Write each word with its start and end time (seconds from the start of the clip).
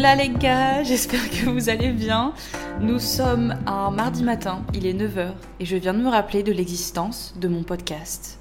Hola 0.00 0.16
les 0.16 0.30
gars, 0.30 0.82
j'espère 0.82 1.28
que 1.28 1.50
vous 1.50 1.68
allez 1.68 1.90
bien. 1.90 2.32
Nous 2.80 2.98
sommes 2.98 3.54
un 3.66 3.90
mardi 3.90 4.22
matin, 4.22 4.64
il 4.72 4.86
est 4.86 4.94
9h 4.94 5.34
et 5.60 5.66
je 5.66 5.76
viens 5.76 5.92
de 5.92 5.98
me 5.98 6.08
rappeler 6.08 6.42
de 6.42 6.52
l'existence 6.52 7.34
de 7.38 7.48
mon 7.48 7.64
podcast. 7.64 8.38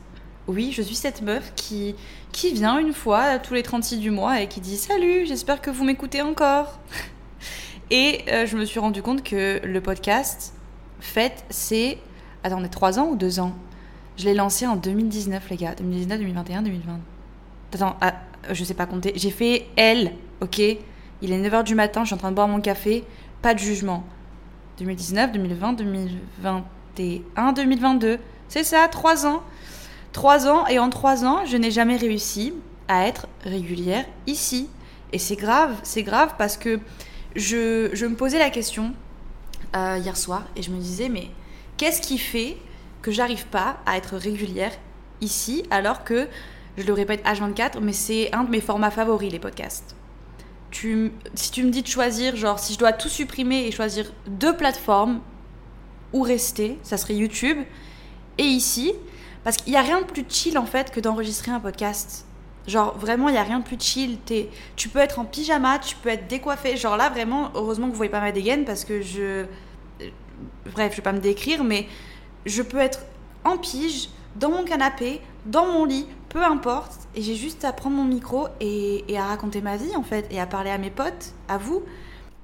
Oui, 0.47 0.71
je 0.71 0.81
suis 0.81 0.95
cette 0.95 1.21
meuf 1.21 1.51
qui, 1.57 1.95
qui 2.31 2.53
vient 2.53 2.79
une 2.79 2.93
fois 2.93 3.39
tous 3.39 3.55
les 3.55 3.61
36 3.61 3.97
du 3.97 4.09
mois 4.09 4.39
et 4.39 4.47
qui 4.47 4.61
dit 4.61 4.77
Salut, 4.77 5.25
j'espère 5.25 5.59
que 5.59 5.69
vous 5.69 5.83
m'écoutez 5.83 6.21
encore. 6.21 6.79
Et 7.91 8.21
euh, 8.29 8.45
je 8.45 8.55
me 8.55 8.63
suis 8.63 8.79
rendu 8.79 9.01
compte 9.01 9.21
que 9.21 9.59
le 9.61 9.81
podcast, 9.81 10.53
fait, 11.01 11.43
c'est. 11.49 11.97
Attendez, 12.45 12.69
3 12.69 12.99
ans 12.99 13.09
ou 13.09 13.17
2 13.17 13.41
ans? 13.41 13.53
Je 14.15 14.23
l'ai 14.23 14.33
lancé 14.33 14.65
en 14.65 14.77
2019, 14.77 15.49
les 15.49 15.57
gars. 15.57 15.75
2019, 15.75 16.19
2021, 16.19 16.61
2020. 16.61 16.99
Attends, 17.73 17.97
ah, 17.99 18.13
je 18.49 18.63
sais 18.63 18.75
pas 18.75 18.85
compter. 18.85 19.11
J'ai 19.17 19.31
fait 19.31 19.67
L, 19.75 20.13
ok? 20.39 20.61
Il 21.21 21.33
est 21.33 21.41
9h 21.41 21.63
du 21.63 21.75
matin, 21.75 22.01
je 22.03 22.07
suis 22.07 22.15
en 22.15 22.17
train 22.17 22.31
de 22.31 22.35
boire 22.35 22.47
mon 22.47 22.61
café. 22.61 23.03
Pas 23.41 23.53
de 23.53 23.59
jugement. 23.59 24.03
2019, 24.77 25.33
2020, 25.33 25.73
2021, 25.73 27.53
2022. 27.53 28.19
C'est 28.47 28.63
ça, 28.63 28.87
3 28.87 29.25
ans. 29.25 29.43
3 30.13 30.47
ans, 30.47 30.65
et 30.67 30.79
en 30.79 30.89
3 30.89 31.25
ans, 31.25 31.45
je 31.45 31.57
n'ai 31.57 31.71
jamais 31.71 31.97
réussi 31.97 32.53
à 32.87 33.05
être 33.05 33.27
régulière 33.43 34.05
ici. 34.27 34.69
Et 35.11 35.19
c'est 35.19 35.35
grave, 35.35 35.75
c'est 35.83 36.03
grave 36.03 36.35
parce 36.37 36.57
que 36.57 36.79
je, 37.35 38.05
me 38.05 38.15
posais 38.15 38.39
la 38.39 38.49
question 38.49 38.93
euh, 39.75 39.97
hier 40.01 40.17
soir 40.17 40.43
et 40.55 40.61
je 40.61 40.71
me 40.71 40.79
disais, 40.79 41.09
mais 41.09 41.27
qu'est-ce 41.77 42.01
qui 42.01 42.17
fait 42.17 42.57
que 43.01 43.11
j'arrive 43.11 43.45
pas 43.47 43.77
à 43.85 43.97
être 43.97 44.17
régulière 44.17 44.71
ici 45.21 45.63
alors 45.69 46.03
que, 46.03 46.27
je 46.77 46.85
le 46.85 46.93
répète 46.93 47.25
H24, 47.25 47.79
mais 47.81 47.93
c'est 47.93 48.33
un 48.33 48.45
de 48.45 48.51
mes 48.51 48.61
formats 48.61 48.91
favoris, 48.91 49.31
les 49.31 49.39
podcasts. 49.39 49.95
Si 50.71 51.51
tu 51.51 51.63
me 51.63 51.69
dis 51.69 51.81
de 51.81 51.87
choisir, 51.87 52.35
genre 52.35 52.59
si 52.59 52.73
je 52.73 52.79
dois 52.79 52.93
tout 52.93 53.09
supprimer 53.09 53.65
et 53.67 53.71
choisir 53.71 54.11
deux 54.27 54.55
plateformes 54.55 55.21
où 56.13 56.21
rester, 56.21 56.77
ça 56.83 56.97
serait 56.97 57.15
YouTube 57.15 57.57
et 58.37 58.43
ici, 58.43 58.93
parce 59.43 59.57
qu'il 59.57 59.71
n'y 59.71 59.77
a 59.77 59.81
rien 59.81 60.01
de 60.01 60.05
plus 60.05 60.25
chill 60.27 60.57
en 60.57 60.65
fait 60.65 60.91
que 60.91 60.99
d'enregistrer 60.99 61.51
un 61.51 61.59
podcast. 61.59 62.25
Genre 62.67 62.97
vraiment, 62.97 63.29
il 63.29 63.33
n'y 63.33 63.37
a 63.37 63.43
rien 63.43 63.59
de 63.59 63.63
plus 63.63 63.79
chill. 63.79 64.17
Tu 64.75 64.89
peux 64.89 64.99
être 64.99 65.19
en 65.19 65.25
pyjama, 65.25 65.79
tu 65.79 65.95
peux 65.95 66.09
être 66.09 66.27
décoiffé. 66.27 66.77
Genre 66.77 66.97
là, 66.97 67.09
vraiment, 67.09 67.51
heureusement 67.55 67.87
que 67.87 67.91
vous 67.91 67.97
voyez 67.97 68.11
pas 68.11 68.21
ma 68.21 68.31
dégaine 68.31 68.63
parce 68.65 68.85
que 68.85 69.01
je. 69.01 69.45
Bref, 70.73 70.91
je 70.91 70.97
vais 70.97 71.03
pas 71.03 71.13
me 71.13 71.19
décrire, 71.19 71.63
mais 71.63 71.87
je 72.45 72.61
peux 72.61 72.77
être 72.77 72.99
en 73.43 73.57
pige, 73.57 74.09
dans 74.35 74.49
mon 74.49 74.63
canapé, 74.63 75.21
dans 75.45 75.65
mon 75.65 75.85
lit, 75.85 76.05
peu 76.29 76.43
importe. 76.43 77.07
Et 77.15 77.21
j'ai 77.21 77.35
juste 77.35 77.65
à 77.65 77.73
prendre 77.73 77.95
mon 77.95 78.05
micro 78.05 78.47
et, 78.59 79.03
à 79.17 79.25
raconter 79.25 79.61
ma 79.61 79.77
vie 79.77 79.95
en 79.95 80.03
fait, 80.03 80.27
et 80.31 80.39
à 80.39 80.45
parler 80.45 80.69
à 80.69 80.77
mes 80.77 80.91
potes, 80.91 81.33
à 81.47 81.57
vous. 81.57 81.83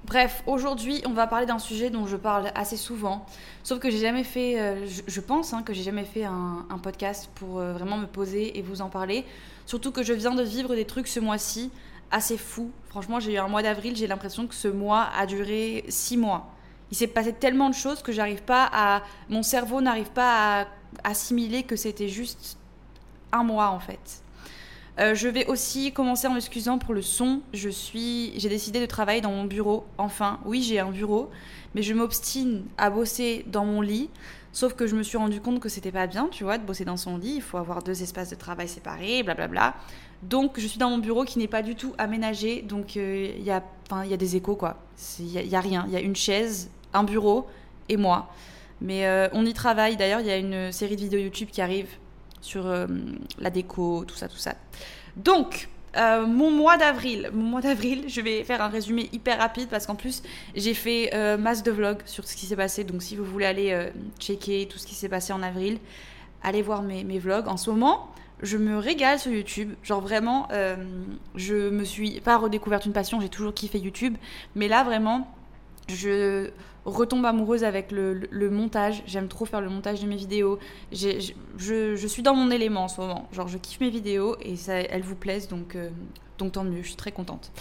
Bref, 0.06 0.44
aujourd'hui, 0.46 1.02
on 1.08 1.14
va 1.14 1.26
parler 1.26 1.48
d'un 1.48 1.58
sujet 1.58 1.90
dont 1.90 2.06
je 2.06 2.16
parle 2.16 2.52
assez 2.54 2.78
souvent. 2.78 3.26
Sauf 3.64 3.80
que 3.80 3.90
j'ai 3.90 3.98
jamais 3.98 4.24
fait, 4.24 4.60
euh, 4.60 4.86
je, 4.86 5.20
pense 5.20 5.52
hein, 5.54 5.64
que 5.64 5.74
j'ai 5.74 5.82
jamais 5.82 6.04
fait 6.04 6.26
un, 6.26 6.66
un 6.70 6.78
podcast 6.78 7.30
pour 7.34 7.60
euh, 7.60 7.74
vraiment 7.74 7.98
me 7.98 8.06
poser 8.06 8.60
et 8.60 8.62
vous 8.62 8.82
en 8.82 8.90
parler. 8.90 9.26
Surtout 9.66 9.92
que 9.92 10.04
je 10.04 10.14
viens 10.14 10.36
de 10.36 10.44
vivre 10.44 10.76
des 10.76 10.86
trucs 10.86 11.08
ce 11.08 11.20
mois-ci 11.20 11.72
assez 12.12 12.38
fous. 12.38 12.72
Franchement, 12.90 13.20
j'ai 13.20 13.34
eu 13.34 13.38
un 13.38 13.48
mois 13.48 13.64
d'avril, 13.64 13.96
j'ai 13.96 14.08
l'impression 14.08 14.46
que 14.48 14.56
ce 14.56 14.68
mois 14.68 15.08
a 15.18 15.26
duré 15.26 15.86
six 15.90 16.18
mois. 16.18 16.52
Il 16.92 16.98
s'est 16.98 17.08
passé 17.08 17.34
tellement 17.34 17.70
de 17.70 17.76
choses 17.76 18.02
que 18.02 18.12
j'arrive 18.12 18.44
pas 18.44 18.70
à. 18.72 19.02
Mon 19.30 19.44
cerveau 19.44 19.82
n'arrive 19.82 20.12
pas 20.12 20.62
à 20.62 20.68
assimiler 21.04 21.64
que 21.64 21.76
c'était 21.76 22.08
juste 22.08 22.58
un 23.32 23.44
mois 23.44 23.70
en 23.70 23.80
fait. 23.80 24.22
Euh, 24.98 25.14
je 25.14 25.28
vais 25.28 25.46
aussi 25.48 25.92
commencer 25.92 26.28
en 26.28 26.34
m'excusant 26.34 26.78
pour 26.78 26.94
le 26.94 27.02
son. 27.02 27.42
Je 27.54 27.70
suis, 27.70 28.32
j'ai 28.40 28.48
décidé 28.48 28.80
de 28.80 28.86
travailler 28.86 29.22
dans 29.22 29.32
mon 29.32 29.44
bureau. 29.44 29.86
Enfin, 29.98 30.40
oui, 30.46 30.64
j'ai 30.64 30.80
un 30.80 30.92
bureau, 30.92 31.30
mais 31.74 31.84
je 31.84 31.94
m'obstine 31.94 32.64
à 32.78 32.90
bosser 32.90 33.44
dans 33.48 33.66
mon 33.66 33.82
lit. 33.82 34.10
Sauf 34.54 34.74
que 34.74 34.88
je 34.88 34.96
me 34.96 35.04
suis 35.04 35.18
rendu 35.18 35.42
compte 35.42 35.60
que 35.60 35.68
c'était 35.68 35.92
pas 35.92 36.08
bien, 36.08 36.30
tu 36.32 36.46
vois, 36.46 36.58
de 36.58 36.64
bosser 36.64 36.86
dans 36.86 36.96
son 36.96 37.18
lit. 37.18 37.34
Il 37.36 37.42
faut 37.42 37.58
avoir 37.58 37.84
deux 37.84 38.02
espaces 38.02 38.30
de 38.30 38.36
travail 38.36 38.70
séparés, 38.70 39.22
blablabla. 39.22 39.76
Donc, 40.24 40.58
je 40.58 40.66
suis 40.66 40.80
dans 40.80 40.90
mon 40.90 41.00
bureau 41.00 41.26
qui 41.26 41.40
n'est 41.40 41.50
pas 41.50 41.62
du 41.62 41.76
tout 41.76 41.94
aménagé. 41.98 42.62
Donc, 42.62 42.96
euh, 42.96 43.34
il 43.38 43.44
y 43.44 43.52
a, 43.52 43.62
enfin, 43.86 44.06
il 44.06 44.12
y 44.12 44.14
a 44.14 44.18
des 44.18 44.38
échos 44.38 44.56
quoi. 44.56 44.78
Il 45.20 45.26
y, 45.26 45.46
y 45.46 45.56
a 45.58 45.60
rien. 45.60 45.84
Il 45.88 45.94
y 45.94 45.98
a 45.98 46.00
une 46.00 46.16
chaise, 46.16 46.70
un 46.94 47.04
bureau 47.04 47.48
et 47.90 47.98
moi. 47.98 48.30
Mais 48.82 49.06
euh, 49.06 49.28
on 49.34 49.46
y 49.46 49.54
travaille. 49.54 49.98
D'ailleurs, 49.98 50.20
il 50.20 50.28
y 50.28 50.32
a 50.32 50.38
une 50.38 50.72
série 50.72 50.96
de 50.96 51.02
vidéos 51.02 51.20
YouTube 51.20 51.50
qui 51.52 51.62
arrive 51.62 51.88
sur 52.42 52.68
euh, 52.68 52.88
la 53.40 53.50
déco, 53.50 54.06
tout 54.06 54.16
ça, 54.16 54.28
tout 54.28 54.38
ça. 54.38 54.56
Donc, 55.16 55.70
euh, 55.98 56.26
mon 56.28 56.52
mois 56.52 56.78
d'avril, 56.78 57.30
mon 57.34 57.44
mois 57.44 57.62
d'avril, 57.62 58.06
je 58.08 58.22
vais 58.22 58.44
faire 58.44 58.62
un 58.62 58.68
résumé 58.68 59.10
hyper 59.14 59.38
rapide 59.38 59.70
parce 59.70 59.86
qu'en 59.86 59.96
plus 59.96 60.24
j'ai 60.54 60.74
fait 60.74 61.10
masse 61.38 61.64
de 61.64 61.72
vlogs 61.72 62.02
sur 62.06 62.28
ce 62.28 62.36
qui 62.36 62.46
s'est 62.46 62.58
passé. 62.58 62.84
Donc, 62.84 63.02
si 63.02 63.16
vous 63.16 63.24
voulez 63.24 63.46
aller 63.46 63.92
checker 64.20 64.68
tout 64.68 64.78
ce 64.78 64.86
qui 64.86 64.96
s'est 64.96 65.10
passé 65.10 65.32
en 65.32 65.42
avril, 65.42 65.80
allez 66.44 66.62
voir 66.62 66.82
mes, 66.82 67.04
mes 67.04 67.18
vlogs. 67.18 67.48
En 67.48 67.58
ce 67.58 67.70
moment, 67.70 68.10
je 68.44 68.58
me 68.58 68.78
régale 68.78 69.20
sur 69.20 69.32
YouTube. 69.32 69.74
Genre 69.84 70.02
vraiment, 70.02 70.50
je 71.36 71.70
me 71.70 71.86
suis 71.86 72.20
pas 72.20 72.38
redécouverte 72.38 72.86
une 72.86 72.94
passion. 72.94 73.22
J'ai 73.22 73.30
toujours 73.30 73.54
kiffé 73.54 73.80
YouTube, 73.80 74.18
mais 74.54 74.68
là 74.68 74.84
vraiment, 74.84 75.34
je 75.88 76.50
retombe 76.86 77.26
amoureuse 77.26 77.64
avec 77.64 77.92
le, 77.92 78.28
montage. 78.50 79.04
J'aime 79.08 79.28
trop 79.28 79.46
faire 79.46 79.62
le 79.62 79.70
montage 79.70 80.02
de 80.02 80.08
mes 80.08 80.16
vidéos. 80.16 80.60
Je, 80.92 81.20
je- 81.58 82.08
suis 82.08 82.22
dans 82.24 82.36
mon 82.36 82.52
élément 82.52 82.84
en 82.84 82.88
ce 82.88 83.02
moment. 83.02 83.28
Genre, 83.32 83.48
je 83.48 83.58
kiffe 83.58 83.80
mes 83.80 83.90
vidéos 83.90 84.36
et 84.42 84.56
ça, 84.56 84.76
elles 84.76 85.02
vous 85.04 85.16
plaisent, 85.16 85.48
donc, 85.48 85.76
euh, 85.76 85.90
donc 86.38 86.54
tant 86.54 86.64
mieux. 86.64 86.82
Je 86.82 86.88
suis 86.88 86.96
très 86.96 87.12
contente. 87.12 87.52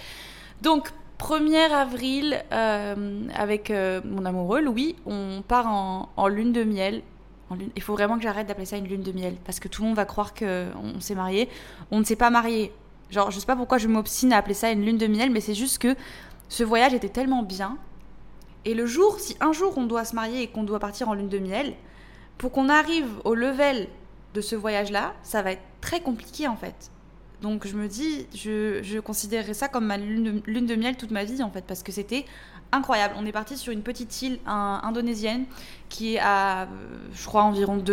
Donc, 0.62 0.90
1er 1.18 1.70
avril, 1.72 2.42
euh, 2.52 3.22
avec 3.34 3.70
euh, 3.70 4.00
mon 4.04 4.24
amoureux 4.24 4.60
Louis, 4.60 4.96
on 5.06 5.42
part 5.46 5.66
en, 5.68 6.08
en 6.16 6.28
lune 6.28 6.52
de 6.52 6.64
miel. 6.64 7.02
En 7.50 7.54
lune- 7.54 7.70
Il 7.76 7.82
faut 7.82 7.92
vraiment 7.94 8.16
que 8.16 8.22
j'arrête 8.22 8.46
d'appeler 8.46 8.66
ça 8.66 8.76
une 8.76 8.86
lune 8.88 9.02
de 9.02 9.12
miel 9.12 9.36
parce 9.44 9.60
que 9.60 9.68
tout 9.68 9.82
le 9.82 9.88
monde 9.88 9.96
va 9.96 10.04
croire 10.06 10.34
qu'on 10.34 10.66
on 10.96 11.00
s'est 11.00 11.14
marié. 11.14 11.48
On 11.90 11.98
ne 12.00 12.04
s'est 12.04 12.16
pas 12.16 12.30
marié. 12.30 12.72
Genre, 13.10 13.30
je 13.30 13.38
sais 13.38 13.46
pas 13.46 13.56
pourquoi 13.56 13.78
je 13.78 13.86
m'obstine 13.88 14.32
à 14.32 14.38
appeler 14.38 14.54
ça 14.54 14.70
une 14.70 14.84
lune 14.84 14.98
de 14.98 15.06
miel, 15.06 15.30
mais 15.30 15.40
c'est 15.40 15.54
juste 15.54 15.78
que 15.78 15.94
ce 16.48 16.64
voyage 16.64 16.94
était 16.94 17.08
tellement 17.08 17.42
bien. 17.42 17.78
Et 18.64 18.74
le 18.74 18.86
jour, 18.86 19.20
si 19.20 19.36
un 19.40 19.52
jour 19.52 19.76
on 19.76 19.84
doit 19.84 20.04
se 20.04 20.14
marier 20.14 20.42
et 20.42 20.48
qu'on 20.48 20.62
doit 20.62 20.78
partir 20.78 21.08
en 21.08 21.14
lune 21.14 21.28
de 21.28 21.38
miel, 21.38 21.74
pour 22.38 22.52
qu'on 22.52 22.68
arrive 22.68 23.08
au 23.24 23.34
level 23.34 23.88
de 24.34 24.40
ce 24.40 24.56
voyage-là, 24.56 25.14
ça 25.22 25.42
va 25.42 25.52
être 25.52 25.62
très 25.80 26.00
compliqué 26.00 26.48
en 26.48 26.56
fait. 26.56 26.90
Donc 27.42 27.66
je 27.66 27.76
me 27.76 27.88
dis, 27.88 28.26
je, 28.34 28.82
je 28.82 28.98
considérerais 28.98 29.52
ça 29.52 29.68
comme 29.68 29.84
ma 29.84 29.98
lune 29.98 30.40
de, 30.46 30.74
miel 30.76 30.96
toute 30.96 31.10
ma 31.10 31.24
vie 31.24 31.42
en 31.42 31.50
fait, 31.50 31.64
parce 31.66 31.82
que 31.82 31.92
c'était 31.92 32.24
incroyable. 32.72 33.14
On 33.18 33.26
est 33.26 33.32
parti 33.32 33.58
sur 33.58 33.72
une 33.72 33.82
petite 33.82 34.22
île 34.22 34.38
indonésienne 34.46 35.44
qui 35.90 36.14
est 36.14 36.20
à, 36.20 36.66
je 37.12 37.26
crois, 37.26 37.42
environ 37.42 37.84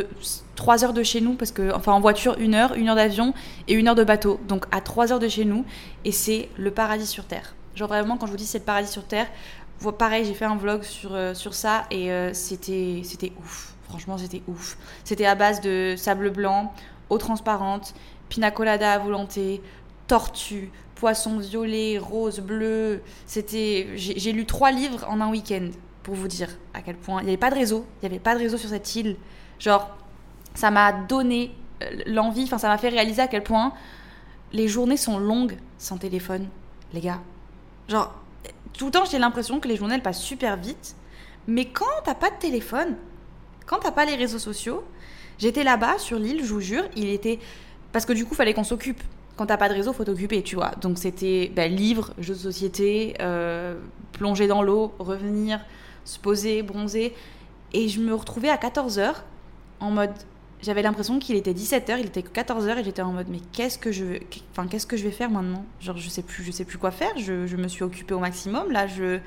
3 0.55 0.85
heures 0.85 0.93
de 0.93 1.03
chez 1.03 1.19
nous, 1.19 1.33
parce 1.33 1.51
que, 1.51 1.73
enfin 1.73 1.91
en 1.91 1.99
voiture, 1.99 2.37
une 2.39 2.55
heure, 2.55 2.75
une 2.75 2.87
heure 2.87 2.95
d'avion 2.95 3.33
et 3.67 3.73
une 3.73 3.89
heure 3.89 3.95
de 3.95 4.05
bateau. 4.05 4.39
Donc 4.47 4.65
à 4.71 4.79
3 4.79 5.11
heures 5.11 5.19
de 5.19 5.27
chez 5.27 5.43
nous, 5.43 5.65
et 6.05 6.13
c'est 6.13 6.47
le 6.57 6.71
paradis 6.71 7.07
sur 7.07 7.25
Terre. 7.25 7.53
Genre 7.75 7.89
vraiment, 7.89 8.17
quand 8.17 8.27
je 8.27 8.31
vous 8.31 8.37
dis 8.37 8.45
c'est 8.45 8.59
le 8.59 8.65
paradis 8.65 8.89
sur 8.89 9.05
Terre, 9.05 9.27
pareil, 9.89 10.25
j'ai 10.25 10.35
fait 10.35 10.45
un 10.45 10.55
vlog 10.55 10.83
sur, 10.83 11.15
euh, 11.15 11.33
sur 11.33 11.55
ça 11.55 11.85
et 11.89 12.11
euh, 12.11 12.33
c'était 12.33 13.01
c'était 13.03 13.31
ouf. 13.39 13.73
Franchement, 13.89 14.17
c'était 14.17 14.43
ouf. 14.47 14.77
C'était 15.03 15.25
à 15.25 15.35
base 15.35 15.59
de 15.61 15.95
sable 15.97 16.29
blanc, 16.29 16.73
eau 17.09 17.17
transparente, 17.17 17.93
pina 18.29 18.51
colada 18.51 18.93
à 18.93 18.99
volonté, 18.99 19.61
tortue, 20.07 20.71
poisson 20.95 21.39
violet, 21.39 21.97
rose, 21.97 22.39
bleu. 22.39 23.01
C'était, 23.25 23.87
j'ai 23.95 24.31
lu 24.31 24.45
trois 24.45 24.71
livres 24.71 25.05
en 25.09 25.19
un 25.19 25.29
week-end 25.29 25.69
pour 26.03 26.15
vous 26.15 26.27
dire 26.27 26.49
à 26.73 26.81
quel 26.81 26.95
point 26.95 27.21
il 27.21 27.25
n'y 27.25 27.31
avait 27.31 27.37
pas 27.37 27.49
de 27.49 27.55
réseau. 27.55 27.85
Il 27.97 28.07
n'y 28.07 28.13
avait 28.13 28.23
pas 28.23 28.35
de 28.35 28.39
réseau 28.39 28.57
sur 28.57 28.69
cette 28.69 28.95
île. 28.95 29.17
Genre, 29.59 29.89
ça 30.53 30.71
m'a 30.71 30.93
donné 30.93 31.55
euh, 31.81 31.89
l'envie. 32.05 32.43
Enfin, 32.43 32.59
ça 32.59 32.67
m'a 32.67 32.77
fait 32.77 32.89
réaliser 32.89 33.21
à 33.21 33.27
quel 33.27 33.43
point 33.43 33.73
les 34.53 34.67
journées 34.67 34.97
sont 34.97 35.17
longues 35.17 35.57
sans 35.77 35.97
téléphone, 35.97 36.47
les 36.93 37.01
gars. 37.01 37.19
Genre, 37.87 38.13
tout 38.73 38.85
le 38.85 38.91
temps, 38.91 39.05
j'ai 39.05 39.19
l'impression 39.19 39.59
que 39.59 39.67
les 39.67 39.75
journées 39.75 39.99
passent 39.99 40.21
super 40.21 40.57
vite. 40.57 40.95
Mais 41.47 41.65
quand 41.65 41.85
t'as 42.03 42.15
pas 42.15 42.29
de 42.29 42.35
téléphone, 42.37 42.95
quand 43.65 43.79
t'as 43.79 43.91
pas 43.91 44.05
les 44.05 44.15
réseaux 44.15 44.39
sociaux, 44.39 44.83
j'étais 45.37 45.63
là-bas 45.63 45.97
sur 45.97 46.19
l'île, 46.19 46.43
je 46.43 46.53
vous 46.53 46.61
jure, 46.61 46.83
il 46.95 47.09
était 47.09 47.39
parce 47.91 48.05
que 48.05 48.13
du 48.13 48.25
coup, 48.25 48.35
fallait 48.35 48.53
qu'on 48.53 48.63
s'occupe. 48.63 49.01
Quand 49.37 49.45
t'as 49.45 49.57
pas 49.57 49.69
de 49.69 49.73
réseau, 49.73 49.93
faut 49.93 50.03
t'occuper, 50.03 50.43
tu 50.43 50.55
vois. 50.55 50.71
Donc 50.81 50.97
c'était 50.97 51.51
bah, 51.55 51.67
livres, 51.67 52.13
jeux 52.19 52.33
de 52.33 52.39
société, 52.39 53.15
euh, 53.21 53.79
plonger 54.13 54.47
dans 54.47 54.61
l'eau, 54.61 54.93
revenir, 54.99 55.59
se 56.05 56.19
poser, 56.19 56.63
bronzer. 56.63 57.13
Et 57.73 57.87
je 57.87 58.01
me 58.01 58.13
retrouvais 58.13 58.49
à 58.49 58.57
14h 58.57 59.13
en 59.79 59.91
mode. 59.91 60.11
J'avais 60.61 60.83
l'impression 60.83 61.17
qu'il 61.17 61.35
était 61.35 61.53
17h, 61.53 61.97
il 61.99 62.05
était 62.05 62.21
14h 62.21 62.77
et 62.77 62.83
j'étais 62.83 63.01
en 63.01 63.13
mode 63.13 63.27
mais 63.29 63.39
qu'est-ce 63.51 63.79
que 63.79 63.91
je 63.91 64.19
enfin 64.51 64.67
qu'est-ce 64.67 64.85
que 64.85 64.95
je 64.95 65.03
vais 65.03 65.11
faire 65.11 65.31
maintenant? 65.31 65.65
Genre 65.79 65.97
je 65.97 66.07
sais 66.07 66.21
plus 66.21 66.43
je 66.43 66.51
sais 66.51 66.65
plus 66.65 66.77
quoi 66.77 66.91
faire, 66.91 67.17
je, 67.17 67.55
me 67.55 67.67
suis 67.67 67.83
occupée 67.83 68.13
au 68.13 68.19
maximum 68.19 68.71
là, 68.71 68.85
je 68.85 69.19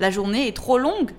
la 0.00 0.10
journée 0.10 0.48
est 0.48 0.56
trop 0.56 0.78
longue. 0.78 1.12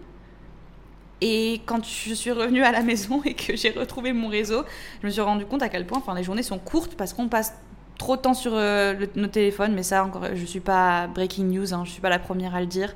Et 1.21 1.61
quand 1.67 1.85
je 1.85 2.13
suis 2.13 2.31
revenue 2.31 2.63
à 2.63 2.71
la 2.71 2.81
maison 2.81 3.21
et 3.25 3.33
que 3.33 3.55
j'ai 3.55 3.69
retrouvé 3.69 4.11
mon 4.11 4.27
réseau, 4.27 4.63
je 5.01 5.07
me 5.07 5.11
suis 5.11 5.21
rendu 5.21 5.45
compte 5.45 5.61
à 5.61 5.69
quel 5.69 5.85
point 5.85 5.99
enfin, 5.99 6.15
les 6.15 6.23
journées 6.23 6.43
sont 6.43 6.59
courtes 6.59 6.95
parce 6.95 7.13
qu'on 7.13 7.29
passe 7.29 7.53
trop 7.97 8.15
de 8.15 8.21
temps 8.21 8.33
sur 8.33 8.53
euh, 8.55 8.95
nos 9.15 9.27
téléphones. 9.27 9.73
Mais 9.73 9.83
ça, 9.83 10.03
encore, 10.03 10.25
je 10.33 10.45
suis 10.45 10.59
pas 10.59 11.07
breaking 11.07 11.45
news, 11.45 11.73
hein, 11.73 11.83
je 11.85 11.91
suis 11.91 12.01
pas 12.01 12.09
la 12.09 12.19
première 12.19 12.55
à 12.55 12.59
le 12.59 12.65
dire. 12.65 12.93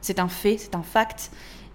C'est 0.00 0.18
un 0.18 0.28
fait, 0.28 0.58
c'est 0.58 0.74
un 0.74 0.82
fact. 0.82 1.30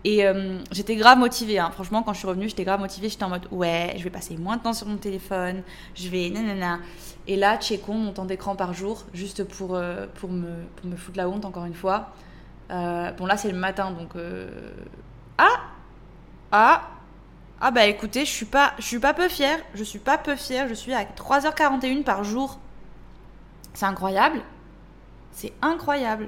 Et 0.06 0.26
euh, 0.26 0.60
j'étais 0.72 0.96
grave 0.96 1.18
motivée. 1.18 1.60
Hein. 1.60 1.72
Franchement, 1.72 2.04
quand 2.04 2.14
je 2.14 2.20
suis 2.20 2.28
revenue, 2.28 2.50
j'étais 2.50 2.66
grave 2.66 2.80
motivée. 2.80 3.10
J'étais 3.10 3.24
en 3.24 3.30
mode 3.30 3.48
ouais, 3.52 3.94
je 3.98 4.04
vais 4.04 4.10
passer 4.10 4.36
moins 4.38 4.58
de 4.58 4.62
temps 4.62 4.74
sur 4.74 4.88
mon 4.88 4.98
téléphone. 4.98 5.64
Je 5.96 6.10
vais 6.10 6.30
nanana. 6.30 6.80
Et 7.28 7.38
là, 7.38 7.58
checkons 7.58 7.94
mon 7.94 8.12
temps 8.12 8.26
d'écran 8.26 8.56
par 8.56 8.74
jour, 8.74 9.04
juste 9.14 9.46
pour, 9.46 9.76
euh, 9.76 10.08
pour, 10.16 10.30
me, 10.30 10.64
pour 10.76 10.90
me 10.90 10.96
foutre 10.98 11.18
la 11.18 11.30
honte, 11.30 11.46
encore 11.46 11.66
une 11.66 11.74
fois. 11.74 12.10
bon, 12.70 13.26
là, 13.26 13.38
c'est 13.38 13.52
le 13.52 13.58
matin, 13.58 13.92
donc. 13.92 14.12
Ah 15.38 15.62
ah 16.52 16.84
ah 17.60 17.72
bah 17.72 17.86
écoutez, 17.88 18.26
je 18.26 18.30
suis 18.30 18.46
pas 18.46 18.74
je 18.78 18.84
suis 18.84 19.00
pas 19.00 19.14
peu 19.14 19.28
fière, 19.28 19.58
je 19.74 19.84
suis 19.84 19.98
pas 19.98 20.20
peu 20.20 20.36
fière, 20.36 20.68
je 20.68 20.74
suis 20.76 20.94
à 20.94 21.04
3h41 21.04 22.04
par 22.04 22.24
jour. 22.24 22.60
C'est 23.74 23.86
incroyable. 23.86 24.42
C'est 25.32 25.54
incroyable. 25.62 26.28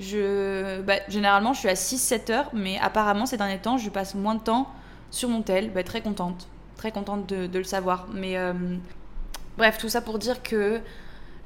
Je 0.00 0.80
bah, 0.82 0.94
généralement 1.08 1.52
je 1.52 1.60
suis 1.60 1.68
à 1.68 1.76
6 1.76 1.98
7 1.98 2.30
heures 2.30 2.50
mais 2.52 2.78
apparemment 2.80 3.26
ces 3.26 3.36
derniers 3.36 3.60
temps, 3.60 3.78
je 3.78 3.90
passe 3.90 4.14
moins 4.14 4.34
de 4.34 4.40
temps 4.40 4.68
sur 5.10 5.28
mon 5.28 5.42
tel, 5.42 5.70
bah, 5.70 5.84
très 5.84 6.00
contente, 6.00 6.48
très 6.76 6.90
contente 6.90 7.26
de, 7.26 7.58
le 7.58 7.64
savoir. 7.64 8.08
Mais 8.12 8.36
euh, 8.36 8.52
bref, 9.56 9.78
tout 9.78 9.88
ça 9.88 10.00
pour 10.00 10.18
dire 10.18 10.42
que 10.42 10.80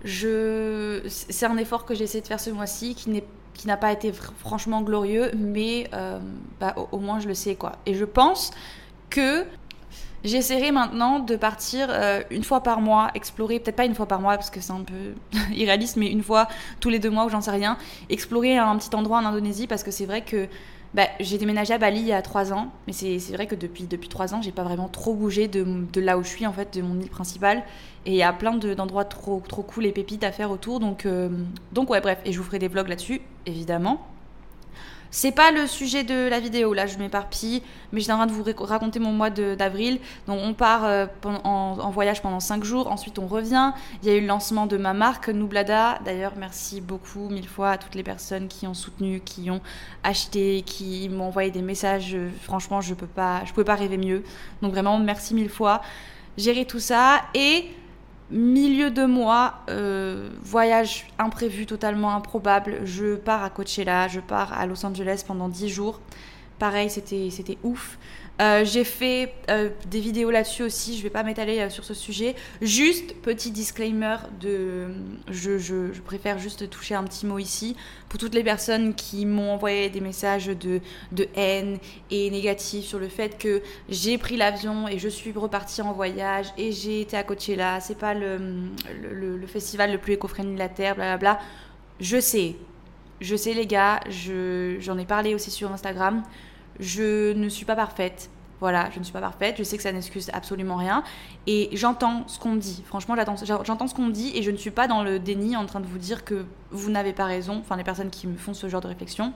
je 0.04 1.02
c'est 1.08 1.46
un 1.46 1.56
effort 1.56 1.84
que 1.84 1.94
j'essaie 1.94 2.20
de 2.20 2.26
faire 2.26 2.40
ce 2.40 2.50
mois-ci 2.50 2.94
qui 2.94 3.10
n'est 3.10 3.24
n'a 3.66 3.76
pas 3.76 3.92
été 3.92 4.12
franchement 4.12 4.82
glorieux, 4.82 5.32
mais 5.36 5.90
euh, 5.92 6.20
bah, 6.60 6.74
au, 6.92 6.98
moins 6.98 7.18
je 7.18 7.26
le 7.28 7.34
sais 7.34 7.56
quoi. 7.56 7.72
Et 7.86 7.94
je 7.94 8.04
pense 8.04 8.52
que 9.10 9.44
j'essaierai 10.24 10.72
maintenant 10.72 11.18
de 11.18 11.36
partir 11.36 11.88
euh, 11.90 12.22
une 12.30 12.44
fois 12.44 12.62
par 12.62 12.80
mois, 12.80 13.10
explorer, 13.14 13.60
peut-être 13.60 13.76
pas 13.76 13.84
une 13.84 13.94
fois 13.94 14.06
par 14.06 14.20
mois 14.20 14.34
parce 14.34 14.50
que 14.50 14.60
c'est 14.60 14.72
un 14.72 14.82
peu 14.82 15.14
irréaliste, 15.52 15.96
mais 15.96 16.10
une 16.10 16.22
fois 16.22 16.48
tous 16.80 16.88
les 16.88 16.98
deux 16.98 17.10
mois 17.10 17.24
ou 17.24 17.28
j'en 17.28 17.40
sais 17.40 17.50
rien, 17.50 17.76
explorer 18.08 18.56
un 18.56 18.76
petit 18.76 18.94
endroit 18.94 19.18
en 19.18 19.24
Indonésie 19.24 19.66
parce 19.66 19.82
que 19.82 19.90
c'est 19.90 20.06
vrai 20.06 20.22
que 20.22 20.48
bah, 20.94 21.06
j'ai 21.20 21.36
déménagé 21.36 21.74
à 21.74 21.78
Bali 21.78 22.00
il 22.00 22.06
y 22.06 22.12
a 22.12 22.22
trois 22.22 22.52
ans, 22.52 22.72
mais 22.86 22.92
c'est 22.92 23.18
vrai 23.34 23.46
que 23.46 23.54
depuis, 23.54 23.84
depuis 23.84 24.08
trois 24.08 24.34
ans, 24.34 24.40
j'ai 24.40 24.52
pas 24.52 24.62
vraiment 24.62 24.88
trop 24.88 25.14
bougé 25.14 25.46
de, 25.46 25.64
de, 25.92 26.00
là 26.00 26.16
où 26.16 26.22
je 26.22 26.28
suis, 26.28 26.46
en 26.46 26.52
fait, 26.52 26.74
de 26.78 26.82
mon 26.82 26.98
île 26.98 27.10
principale. 27.10 27.62
Et 28.06 28.12
il 28.12 28.16
y 28.16 28.22
a 28.22 28.32
plein 28.32 28.54
d'endroits 28.56 29.04
trop, 29.04 29.42
trop 29.46 29.62
cool 29.62 29.84
et 29.84 29.92
pépites 29.92 30.24
à 30.24 30.32
faire 30.32 30.50
autour. 30.50 30.80
Donc, 30.80 31.04
euh, 31.04 31.28
donc 31.72 31.90
ouais, 31.90 32.00
bref. 32.00 32.18
Et 32.24 32.32
je 32.32 32.38
vous 32.38 32.44
ferai 32.44 32.58
des 32.58 32.68
vlogs 32.68 32.88
là-dessus, 32.88 33.20
évidemment. 33.44 34.06
C'est 35.10 35.32
pas 35.32 35.50
le 35.52 35.66
sujet 35.66 36.05
de 36.05 36.28
la 36.28 36.38
vidéo, 36.38 36.75
là 36.75 36.87
je 36.87 36.99
m'éparpille, 36.99 37.62
mais 37.93 38.00
j'ai 38.00 38.12
en 38.12 38.16
train 38.16 38.26
de 38.26 38.32
vous 38.32 38.44
raconter 38.60 38.99
mon 38.99 39.12
mois 39.12 39.31
d'avril. 39.31 40.00
Donc 40.26 40.40
on 40.43 40.52
part 40.52 40.84
euh, 40.84 41.06
en, 41.25 41.90
voyage 41.90 42.20
pendant 42.20 42.40
5 42.40 42.62
jours, 42.62 42.90
ensuite 42.90 43.19
on 43.19 43.26
revient. 43.26 43.72
Il 44.02 44.08
y 44.08 44.12
a 44.12 44.16
eu 44.16 44.20
le 44.20 44.26
lancement 44.26 44.66
de 44.66 44.76
ma 44.76 44.93
marque 44.93 45.31
Nublada. 45.31 45.99
D'ailleurs, 46.05 46.34
merci 46.37 46.82
beaucoup, 46.82 47.31
mille 47.31 47.49
fois 47.49 47.70
à 47.70 47.78
toutes 47.78 47.94
les 47.94 48.02
personnes 48.02 48.49
qui 48.49 48.66
ont 48.66 48.75
soutenu, 48.75 49.20
qui 49.20 49.50
ont 49.50 49.62
acheté, 50.02 50.62
qui 50.66 51.08
m'ont 51.08 51.28
envoyé 51.28 51.50
des 51.50 51.62
messages. 51.62 52.16
Franchement, 52.43 52.82
je 52.82 52.93
peux 52.93 53.06
pas, 53.06 53.43
je 53.46 53.52
pouvais 53.52 53.64
pas 53.64 53.76
rêver 53.76 53.96
mieux. 53.96 54.22
Donc 54.61 54.72
vraiment, 54.72 54.99
merci 54.99 55.34
mille 55.34 55.50
fois. 55.50 55.81
Gérer 56.37 56.66
tout 56.66 56.81
ça 56.81 57.22
et 57.34 57.70
Milieu 58.30 58.90
de 58.90 59.06
mois, 59.06 59.54
euh, 59.70 60.28
voyage 60.42 61.06
imprévu, 61.19 61.64
totalement 61.64 62.14
improbable. 62.14 62.80
Je 62.84 63.14
pars 63.14 63.42
à 63.42 63.48
Coachella, 63.48 64.06
je 64.08 64.20
pars 64.20 64.52
à 64.52 64.66
Los 64.66 64.84
Angeles 64.84 65.25
pendant 65.26 65.48
10 65.48 65.69
jours. 65.70 66.00
Pareil, 66.58 66.90
c'était 66.90 67.58
ouf. 67.62 67.99
Euh, 68.40 68.64
j'ai 68.64 68.84
fait 68.84 69.34
euh, 69.50 69.69
des 69.90 69.99
vidéos 69.99 70.31
là-dessus 70.31 70.62
aussi, 70.62 70.96
je 70.96 71.02
vais 71.02 71.10
pas 71.10 71.25
m'étaler 71.25 71.58
euh, 71.58 71.70
sur 71.70 71.84
ce 71.84 71.93
sujet. 71.93 72.37
Juste, 72.62 73.16
petit 73.16 73.50
disclaimer, 73.50 74.16
de, 74.40 74.87
je, 75.28 75.58
je, 75.58 75.93
je, 75.93 76.00
préfère 76.00 76.38
juste 76.38 76.70
toucher 76.70 76.94
un 76.94 77.02
petit 77.02 77.26
mot 77.26 77.40
ici. 77.40 77.75
Pour 78.08 78.20
toutes 78.20 78.37
les 78.37 78.44
personnes 78.44 78.94
qui 78.94 79.26
m'ont 79.26 79.50
envoyé 79.50 79.90
des 79.90 80.00
messages 80.00 80.46
de, 80.46 80.81
de 81.10 81.28
haine 81.34 81.78
et 82.12 82.31
négatifs 82.31 82.84
sur 82.84 83.00
le 83.00 83.08
fait 83.08 83.38
que 83.38 83.61
j'ai 83.88 84.19
pris 84.19 84.37
l'avion 84.37 84.87
et 84.87 85.00
je 85.00 85.08
suis 85.08 85.32
repartie 85.32 85.82
en 85.82 85.93
voyage 85.93 86.46
et 86.56 86.70
j'ai 86.70 87.00
été 87.00 87.16
à 87.16 87.25
Coachella, 87.25 87.81
c'est 87.81 87.99
pas 87.99 88.14
le, 88.14 88.38
le, 89.12 89.46
festival 89.49 89.90
le 89.90 89.99
plus 89.99 90.12
éco-friendly 90.12 90.54
de 90.54 90.58
la 90.58 90.69
Terre, 90.69 90.94
blablabla. 90.94 91.40
Je 91.99 92.20
sais, 92.20 92.54
je 93.20 93.34
sais 93.34 93.52
les 93.52 93.66
gars, 93.66 93.99
j'en 94.78 94.96
ai 94.96 95.04
parlé 95.04 95.34
aussi 95.34 95.50
sur 95.50 95.72
Instagram 95.72 96.22
je 96.80 97.32
ne 97.32 97.48
suis 97.48 97.64
pas 97.64 97.76
parfaite. 97.76 98.30
Voilà, 98.60 98.90
je 98.92 98.98
ne 98.98 99.04
suis 99.04 99.12
pas 99.12 99.20
parfaite, 99.20 99.54
je 99.56 99.62
sais 99.62 99.76
que 99.76 99.84
ça 99.84 99.92
n'excuse 99.92 100.30
absolument 100.32 100.76
rien. 100.76 101.04
Et 101.46 101.70
j'entends 101.75 102.26
ce 102.26 102.40
qu'on 102.40 102.50
me 102.50 102.58
dit. 102.58 102.82
Franchement, 102.86 103.14
j'entends 103.64 103.86
ce 103.86 103.94
qu'on 103.94 104.06
me 104.06 104.12
dit 104.12 104.32
et 104.34 104.42
je 104.42 104.50
ne 104.50 104.56
suis 104.56 104.72
pas 104.72 104.88
dans 104.88 105.04
le 105.04 105.20
déni 105.20 105.56
en 105.56 105.64
train 105.66 105.78
de 105.78 105.86
vous 105.86 105.98
dire 105.98 106.25
que 106.25 106.44
vous 106.72 106.90
n'avez 106.90 107.12
pas 107.12 107.25
raison, 107.25 107.58
enfin 107.60 107.76
les 107.76 107.84
personnes 107.84 108.10
qui 108.10 108.26
me 108.26 108.36
font 108.36 108.54
ce 108.54 108.69
genre 108.69 108.80
de 108.80 108.88
réflexion. 108.88 109.32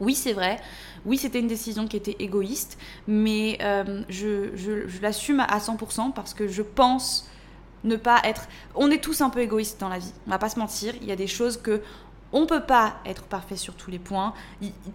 Oui, 0.00 0.14
c'est 0.14 0.32
vrai. 0.34 0.58
Oui, 1.06 1.16
c'était 1.16 1.38
une 1.38 1.46
décision 1.46 1.86
qui 1.86 1.96
était 1.96 2.16
égoïste, 2.18 2.76
mais 3.06 3.56
euh, 3.62 4.02
je, 4.08 4.50
je 4.54 5.00
l'assume 5.00 5.40
à 5.40 5.58
100% 5.58 6.12
parce 6.12 6.34
que 6.34 6.48
je 6.48 6.62
pense 6.62 7.28
ne 7.84 7.96
pas 7.96 8.20
être. 8.24 8.48
On 8.74 8.90
est 8.90 9.02
tous 9.02 9.20
un 9.20 9.30
peu 9.30 9.40
égoïstes 9.40 9.80
dans 9.80 9.88
la 9.88 9.98
vie. 9.98 10.12
On 10.26 10.30
va 10.30 10.38
pas 10.38 10.48
se 10.48 10.58
mentir. 10.58 10.94
Il 11.00 11.06
y 11.06 11.12
a 11.12 11.16
des 11.16 11.26
choses 11.26 11.56
que 11.56 11.80
on 12.32 12.46
peut 12.46 12.62
pas 12.62 12.94
être 13.04 13.24
parfait 13.24 13.56
sur 13.56 13.74
tous 13.74 13.90
les 13.90 13.98
points. 13.98 14.32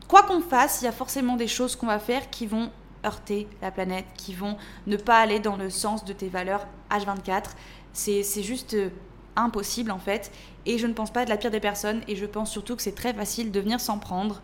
Quoi 0.07 0.23
qu'on 0.23 0.41
fasse, 0.41 0.81
il 0.81 0.85
y 0.85 0.87
a 0.87 0.91
forcément 0.91 1.35
des 1.35 1.47
choses 1.47 1.75
qu'on 1.75 1.87
va 1.87 1.99
faire 1.99 2.29
qui 2.29 2.47
vont 2.47 2.71
heurter 3.05 3.47
la 3.61 3.71
planète, 3.71 4.05
qui 4.15 4.33
vont 4.33 4.57
ne 4.87 4.97
pas 4.97 5.19
aller 5.19 5.39
dans 5.39 5.55
le 5.55 5.69
sens 5.69 6.03
de 6.05 6.13
tes 6.13 6.29
valeurs 6.29 6.65
H24. 6.91 7.51
C'est 7.93 8.43
juste 8.43 8.73
euh, 8.73 8.89
impossible 9.35 9.91
en 9.91 9.99
fait. 9.99 10.31
Et 10.65 10.77
je 10.77 10.87
ne 10.87 10.93
pense 10.93 11.11
pas 11.11 11.23
être 11.23 11.29
la 11.29 11.37
pire 11.37 11.51
des 11.51 11.59
personnes. 11.59 12.01
Et 12.07 12.15
je 12.15 12.25
pense 12.25 12.51
surtout 12.51 12.75
que 12.75 12.81
c'est 12.81 12.95
très 12.95 13.13
facile 13.13 13.51
de 13.51 13.59
venir 13.59 13.79
s'en 13.79 13.99
prendre 13.99 14.41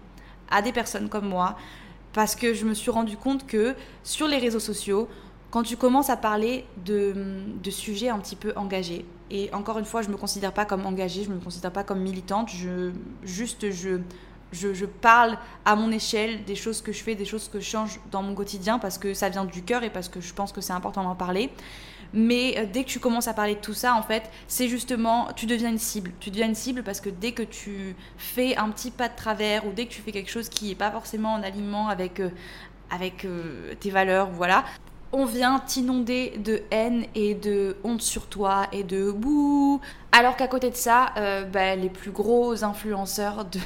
à 0.49 0.61
des 0.61 0.71
personnes 0.71 1.09
comme 1.09 1.27
moi. 1.27 1.57
Parce 2.13 2.35
que 2.35 2.53
je 2.53 2.65
me 2.65 2.73
suis 2.73 2.91
rendu 2.91 3.17
compte 3.17 3.47
que 3.47 3.75
sur 4.03 4.27
les 4.27 4.37
réseaux 4.37 4.59
sociaux, 4.59 5.09
quand 5.53 5.63
tu 5.63 5.77
commences 5.77 6.09
à 6.09 6.17
parler 6.17 6.65
de, 6.85 7.13
sujets 7.69 8.09
un 8.09 8.19
petit 8.19 8.35
peu 8.35 8.53
engagés, 8.55 9.05
et 9.33 9.51
encore 9.51 9.79
une 9.79 9.85
fois, 9.85 10.03
je 10.03 10.09
ne 10.09 10.13
me 10.13 10.17
considère 10.17 10.53
pas 10.53 10.63
comme 10.63 10.85
engagée, 10.85 11.23
je 11.23 11.29
ne 11.29 11.35
me 11.35 11.39
considère 11.39 11.71
pas 11.71 11.83
comme 11.83 11.99
militante, 11.99 12.49
je, 12.51 12.91
juste 13.23 13.71
je, 13.71 13.97
je, 14.51 14.85
parle 14.85 15.39
à 15.65 15.75
mon 15.75 15.91
échelle 15.91 16.45
des 16.45 16.53
choses 16.53 16.83
que 16.83 16.91
je 16.91 17.01
fais, 17.01 17.15
des 17.15 17.25
choses 17.25 17.47
que 17.47 17.59
je 17.59 17.65
change 17.65 17.99
dans 18.11 18.21
mon 18.21 18.35
quotidien 18.35 18.77
parce 18.77 18.99
que 18.99 19.15
ça 19.15 19.29
vient 19.29 19.45
du 19.45 19.63
cœur 19.63 19.81
et 19.81 19.89
parce 19.89 20.07
que 20.07 20.21
je 20.21 20.31
pense 20.35 20.51
que 20.51 20.61
c'est 20.61 20.73
important 20.73 21.03
d'en 21.03 21.15
parler. 21.15 21.49
Mais 22.13 22.59
euh, 22.59 22.67
dès 22.71 22.83
que 22.83 22.89
tu 22.89 22.99
commences 22.99 23.27
à 23.27 23.33
parler 23.33 23.55
de 23.55 23.59
tout 23.59 23.73
ça, 23.73 23.95
en 23.95 24.03
fait, 24.03 24.29
c'est 24.47 24.67
justement, 24.67 25.29
tu 25.35 25.47
deviens 25.47 25.69
une 25.69 25.79
cible. 25.79 26.11
Tu 26.19 26.29
deviens 26.29 26.45
une 26.45 26.53
cible 26.53 26.83
parce 26.83 27.01
que 27.01 27.09
dès 27.09 27.31
que 27.31 27.41
tu 27.41 27.95
fais 28.17 28.55
un 28.55 28.69
petit 28.69 28.91
pas 28.91 29.09
de 29.09 29.15
travers 29.15 29.65
ou 29.65 29.71
dès 29.71 29.87
que 29.87 29.91
tu 29.91 30.01
fais 30.01 30.11
quelque 30.11 30.29
chose 30.29 30.47
qui 30.47 30.69
n'est 30.69 30.75
pas 30.75 30.91
forcément 30.91 31.33
en 31.33 31.41
alignement 31.41 31.87
avec, 31.87 32.19
euh, 32.19 32.29
euh, 33.25 33.73
tes 33.79 33.89
valeurs, 33.89 34.29
voilà, 34.29 34.63
on 35.13 35.25
vient 35.25 35.59
t'inonder 35.59 36.33
de 36.43 36.63
haine 36.71 37.05
et 37.15 37.35
de 37.35 37.77
honte 37.83 38.01
sur 38.01 38.27
toi 38.27 38.67
et 38.71 38.83
de 38.83 39.11
bouh. 39.11 39.79
Alors 40.11 40.35
qu'à 40.35 40.47
côté 40.47 40.71
de 40.71 40.75
ça, 40.75 41.11
euh, 41.17 41.43
bah, 41.45 41.75
les 41.75 41.89
plus 41.89 42.11
gros 42.11 42.63
influenceurs 42.63 43.45
de, 43.45 43.59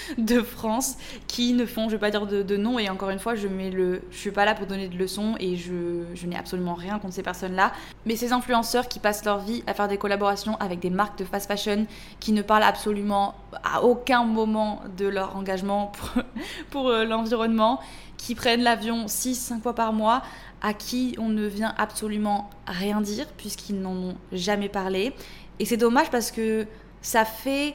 de 0.18 0.40
France 0.40 0.96
qui 1.26 1.52
ne 1.52 1.66
font, 1.66 1.88
je 1.88 1.94
vais 1.94 2.00
pas 2.00 2.10
dire 2.10 2.26
de, 2.26 2.56
nom, 2.56 2.78
et 2.78 2.88
encore 2.88 3.10
une 3.10 3.18
fois, 3.18 3.34
je 3.34 3.48
mets 3.48 3.70
le, 3.70 4.02
je 4.10 4.16
suis 4.16 4.30
pas 4.30 4.44
là 4.44 4.54
pour 4.54 4.66
donner 4.66 4.88
de 4.88 4.96
leçons 4.96 5.34
et 5.38 5.56
je, 5.56 6.04
je 6.14 6.26
n'ai 6.26 6.36
absolument 6.36 6.74
rien 6.74 6.98
contre 6.98 7.14
ces 7.14 7.22
personnes-là. 7.22 7.72
Mais 8.04 8.16
ces 8.16 8.32
influenceurs 8.32 8.88
qui 8.88 8.98
passent 8.98 9.24
leur 9.24 9.38
vie 9.38 9.62
à 9.66 9.74
faire 9.74 9.88
des 9.88 9.98
collaborations 9.98 10.56
avec 10.56 10.80
des 10.80 10.90
marques 10.90 11.18
de 11.18 11.24
fast 11.24 11.48
fashion 11.48 11.86
qui 12.20 12.32
ne 12.32 12.42
parlent 12.42 12.62
absolument 12.62 13.34
à 13.64 13.82
aucun 13.82 14.24
moment 14.24 14.80
de 14.96 15.06
leur 15.06 15.36
engagement 15.36 15.92
pour, 15.96 16.22
pour 16.70 16.88
euh, 16.88 17.04
l'environnement, 17.04 17.80
qui 18.16 18.34
prennent 18.34 18.62
l'avion 18.62 19.06
6-5 19.06 19.60
fois 19.60 19.74
par 19.74 19.92
mois, 19.92 20.22
à 20.62 20.72
qui 20.72 21.14
on 21.18 21.28
ne 21.28 21.46
vient 21.46 21.74
absolument 21.76 22.50
rien 22.66 23.00
dire 23.00 23.26
puisqu'ils 23.36 23.80
n'en 23.80 23.94
ont 23.94 24.16
jamais 24.32 24.68
parlé. 24.68 25.14
Et 25.58 25.64
c'est 25.64 25.76
dommage 25.76 26.10
parce 26.10 26.30
que 26.30 26.66
ça 27.02 27.24
fait... 27.24 27.74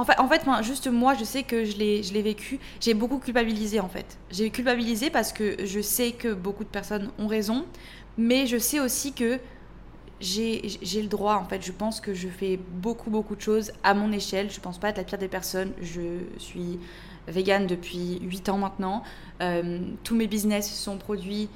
En 0.00 0.28
fait, 0.28 0.40
juste 0.62 0.88
moi, 0.88 1.12
je 1.14 1.24
sais 1.24 1.42
que 1.42 1.64
je 1.64 1.76
l'ai 1.76 2.22
vécu. 2.22 2.58
J'ai 2.80 2.94
beaucoup 2.94 3.18
culpabilisé 3.18 3.80
en 3.80 3.88
fait. 3.88 4.18
J'ai 4.30 4.48
culpabilisé 4.48 5.10
parce 5.10 5.30
que 5.32 5.66
je 5.66 5.80
sais 5.80 6.12
que 6.12 6.32
beaucoup 6.32 6.64
de 6.64 6.70
personnes 6.70 7.10
ont 7.18 7.26
raison, 7.26 7.66
mais 8.16 8.46
je 8.46 8.56
sais 8.56 8.80
aussi 8.80 9.12
que 9.12 9.38
j'ai 10.20 11.02
le 11.02 11.08
droit, 11.08 11.34
en 11.34 11.44
fait. 11.44 11.64
Je 11.64 11.72
pense 11.72 12.00
que 12.00 12.14
je 12.14 12.28
fais 12.28 12.58
beaucoup, 12.58 13.10
beaucoup 13.10 13.36
de 13.36 13.40
choses 13.42 13.72
à 13.82 13.92
mon 13.92 14.10
échelle. 14.12 14.50
Je 14.50 14.60
pense 14.60 14.78
pas 14.78 14.88
être 14.88 14.98
la 14.98 15.04
pire 15.04 15.18
des 15.18 15.28
personnes. 15.28 15.72
Je 15.82 16.20
suis 16.38 16.78
végane 17.28 17.66
depuis 17.66 18.20
8 18.22 18.48
ans 18.48 18.58
maintenant. 18.58 19.02
Euh, 19.42 19.80
tous 20.02 20.14
mes 20.14 20.26
business 20.26 20.72
sont 20.72 20.96
produits 20.96 21.48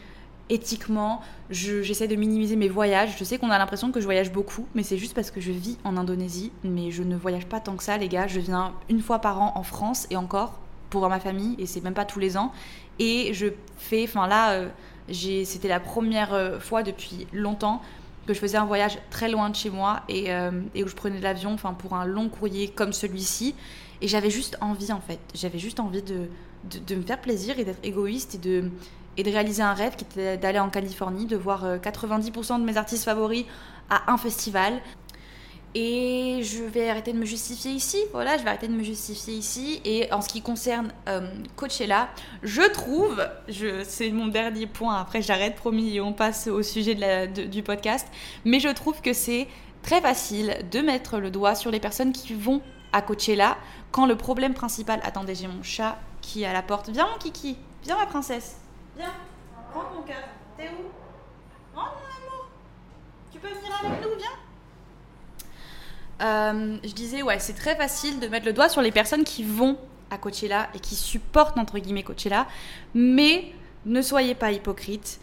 éthiquement. 0.50 1.20
J'essaie 1.50 2.08
de 2.08 2.16
minimiser 2.16 2.56
mes 2.56 2.68
voyages. 2.68 3.16
Je 3.18 3.24
sais 3.24 3.38
qu'on 3.38 3.50
a 3.50 3.58
l'impression 3.58 3.92
que 3.92 4.00
je 4.00 4.04
voyage 4.04 4.32
beaucoup, 4.32 4.66
mais 4.74 4.82
c'est 4.82 4.98
juste 4.98 5.14
parce 5.14 5.30
que 5.30 5.40
je 5.40 5.52
vis 5.52 5.78
en 5.84 5.96
Indonésie. 5.96 6.52
Mais 6.62 6.90
je 6.90 7.02
ne 7.02 7.16
voyage 7.16 7.46
pas 7.46 7.60
tant 7.60 7.76
que 7.76 7.82
ça, 7.82 7.96
les 7.98 8.08
gars. 8.08 8.26
Je 8.26 8.40
viens 8.40 8.72
une 8.88 9.00
fois 9.00 9.18
par 9.18 9.40
an 9.40 9.52
en 9.54 9.62
France 9.62 10.06
et 10.10 10.16
encore 10.16 10.60
pour 10.90 11.00
voir 11.00 11.10
ma 11.10 11.20
famille, 11.20 11.56
et 11.58 11.66
c'est 11.66 11.82
même 11.82 11.94
pas 11.94 12.04
tous 12.04 12.20
les 12.20 12.36
ans. 12.36 12.52
Et 12.98 13.34
je 13.34 13.46
fais, 13.76 14.04
enfin 14.04 14.28
là, 14.28 14.52
euh, 14.52 14.68
c'était 15.12 15.68
la 15.68 15.80
première 15.80 16.32
euh, 16.32 16.60
fois 16.60 16.82
depuis 16.82 17.26
longtemps 17.32 17.82
que 18.26 18.32
je 18.32 18.38
faisais 18.38 18.56
un 18.56 18.64
voyage 18.64 18.98
très 19.10 19.28
loin 19.28 19.50
de 19.50 19.56
chez 19.56 19.70
moi 19.70 20.02
et, 20.08 20.32
euh, 20.32 20.50
où 20.76 20.88
je 20.88 20.94
prenais 20.94 21.20
l'avion 21.20 21.52
enfin 21.52 21.74
pour 21.74 21.94
un 21.94 22.06
long 22.06 22.28
courrier 22.28 22.68
comme 22.68 22.92
celui-ci 22.92 23.54
et 24.00 24.08
j'avais 24.08 24.30
juste 24.30 24.56
envie 24.62 24.92
en 24.92 25.00
fait 25.00 25.18
j'avais 25.34 25.58
juste 25.58 25.78
envie 25.78 26.00
de, 26.00 26.28
de, 26.86 26.94
me 26.94 27.02
faire 27.02 27.20
plaisir 27.20 27.58
et 27.58 27.64
d'être 27.64 27.84
égoïste 27.84 28.36
et 28.36 28.38
de, 28.38 28.70
et 29.16 29.22
de 29.22 29.30
réaliser 29.30 29.62
un 29.62 29.74
rêve 29.74 29.96
qui 29.96 30.04
était 30.04 30.36
d'aller 30.36 30.58
en 30.58 30.70
Californie 30.70 31.26
de 31.26 31.36
voir 31.36 31.64
90% 31.76 32.60
de 32.60 32.64
mes 32.64 32.76
artistes 32.76 33.04
favoris 33.04 33.44
à 33.90 34.12
un 34.12 34.16
festival 34.16 34.80
et 35.74 36.40
je 36.42 36.62
vais 36.62 36.88
arrêter 36.88 37.12
de 37.12 37.18
me 37.18 37.24
justifier 37.24 37.72
ici. 37.72 37.98
Voilà, 38.12 38.38
je 38.38 38.44
vais 38.44 38.50
arrêter 38.50 38.68
de 38.68 38.72
me 38.72 38.84
justifier 38.84 39.34
ici. 39.34 39.80
Et 39.84 40.12
en 40.12 40.22
ce 40.22 40.28
qui 40.28 40.40
concerne 40.40 40.92
euh, 41.08 41.28
Coachella, 41.56 42.08
je 42.44 42.62
trouve, 42.70 43.26
je, 43.48 43.82
c'est 43.82 44.10
mon 44.10 44.28
dernier 44.28 44.66
point, 44.66 45.00
après 45.00 45.20
j'arrête, 45.20 45.56
promis, 45.56 45.96
et 45.96 46.00
on 46.00 46.12
passe 46.12 46.46
au 46.46 46.62
sujet 46.62 46.94
du 47.26 47.62
podcast. 47.64 48.06
Mais 48.44 48.60
je 48.60 48.68
trouve 48.68 49.00
que 49.00 49.12
c'est 49.12 49.48
très 49.82 50.00
facile 50.00 50.56
de 50.70 50.78
mettre 50.78 51.18
le 51.18 51.32
doigt 51.32 51.56
sur 51.56 51.72
les 51.72 51.80
personnes 51.80 52.12
qui 52.12 52.34
vont 52.34 52.62
à 52.92 53.02
Coachella 53.02 53.58
quand 53.90 54.06
le 54.06 54.16
problème 54.16 54.54
principal. 54.54 55.00
Attendez, 55.02 55.34
j'ai 55.34 55.48
mon 55.48 55.64
chat 55.64 55.98
qui 56.22 56.44
est 56.44 56.46
à 56.46 56.52
la 56.52 56.62
porte. 56.62 56.88
Viens, 56.90 57.08
mon 57.10 57.18
kiki. 57.18 57.56
Viens, 57.82 57.98
ma 57.98 58.06
princesse. 58.06 58.58
Viens. 58.96 59.12
Prends 59.72 59.90
mon 59.94 60.02
cœur. 60.02 60.22
T'es 60.56 60.68
où? 60.68 60.84
Oh, 61.76 61.80
mon 61.80 61.82
amour. 61.82 62.48
Tu 63.32 63.38
peux 63.38 63.48
venir 63.48 63.72
avec 63.82 64.02
nous, 64.02 64.16
viens. 64.16 64.28
Euh, 66.22 66.78
je 66.84 66.92
disais, 66.92 67.22
ouais, 67.22 67.38
c'est 67.40 67.54
très 67.54 67.74
facile 67.76 68.20
de 68.20 68.28
mettre 68.28 68.46
le 68.46 68.52
doigt 68.52 68.68
sur 68.68 68.82
les 68.82 68.92
personnes 68.92 69.24
qui 69.24 69.42
vont 69.42 69.76
à 70.10 70.18
Coachella 70.18 70.68
et 70.74 70.78
qui 70.78 70.94
supportent, 70.94 71.58
entre 71.58 71.78
guillemets, 71.78 72.04
Coachella. 72.04 72.46
Mais 72.94 73.52
ne 73.84 74.00
soyez 74.00 74.34
pas 74.34 74.52
hypocrites. 74.52 75.20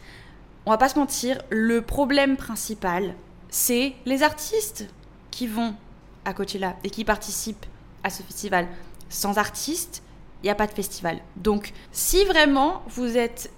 On 0.65 0.71
va 0.71 0.77
pas 0.77 0.89
se 0.89 0.99
mentir, 0.99 1.41
le 1.49 1.81
problème 1.81 2.37
principal, 2.37 3.15
c'est 3.49 3.93
les 4.05 4.21
artistes 4.21 4.87
qui 5.31 5.47
vont 5.47 5.75
à 6.25 6.33
Coachella 6.33 6.75
et 6.83 6.89
qui 6.89 7.05
participent 7.05 7.65
à 8.03 8.09
ce 8.09 8.21
festival. 8.21 8.67
Sans 9.09 9.37
artistes, 9.37 10.03
il 10.43 10.47
n'y 10.47 10.51
a 10.51 10.55
pas 10.55 10.67
de 10.67 10.73
festival. 10.73 11.19
Donc, 11.35 11.73
si 11.91 12.25
vraiment 12.25 12.83
vous 12.89 13.17
êtes 13.17 13.51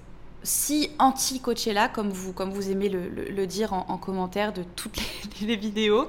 si 0.43 0.91
anti-Coachella, 0.99 1.87
comme 1.87 2.09
vous, 2.09 2.33
comme 2.33 2.51
vous 2.51 2.69
aimez 2.69 2.89
le, 2.89 3.47
dire 3.47 3.73
en, 3.73 3.97
commentaire 3.97 4.53
de 4.53 4.63
toutes 4.75 4.97
les 5.41 5.55
vidéos, 5.57 6.07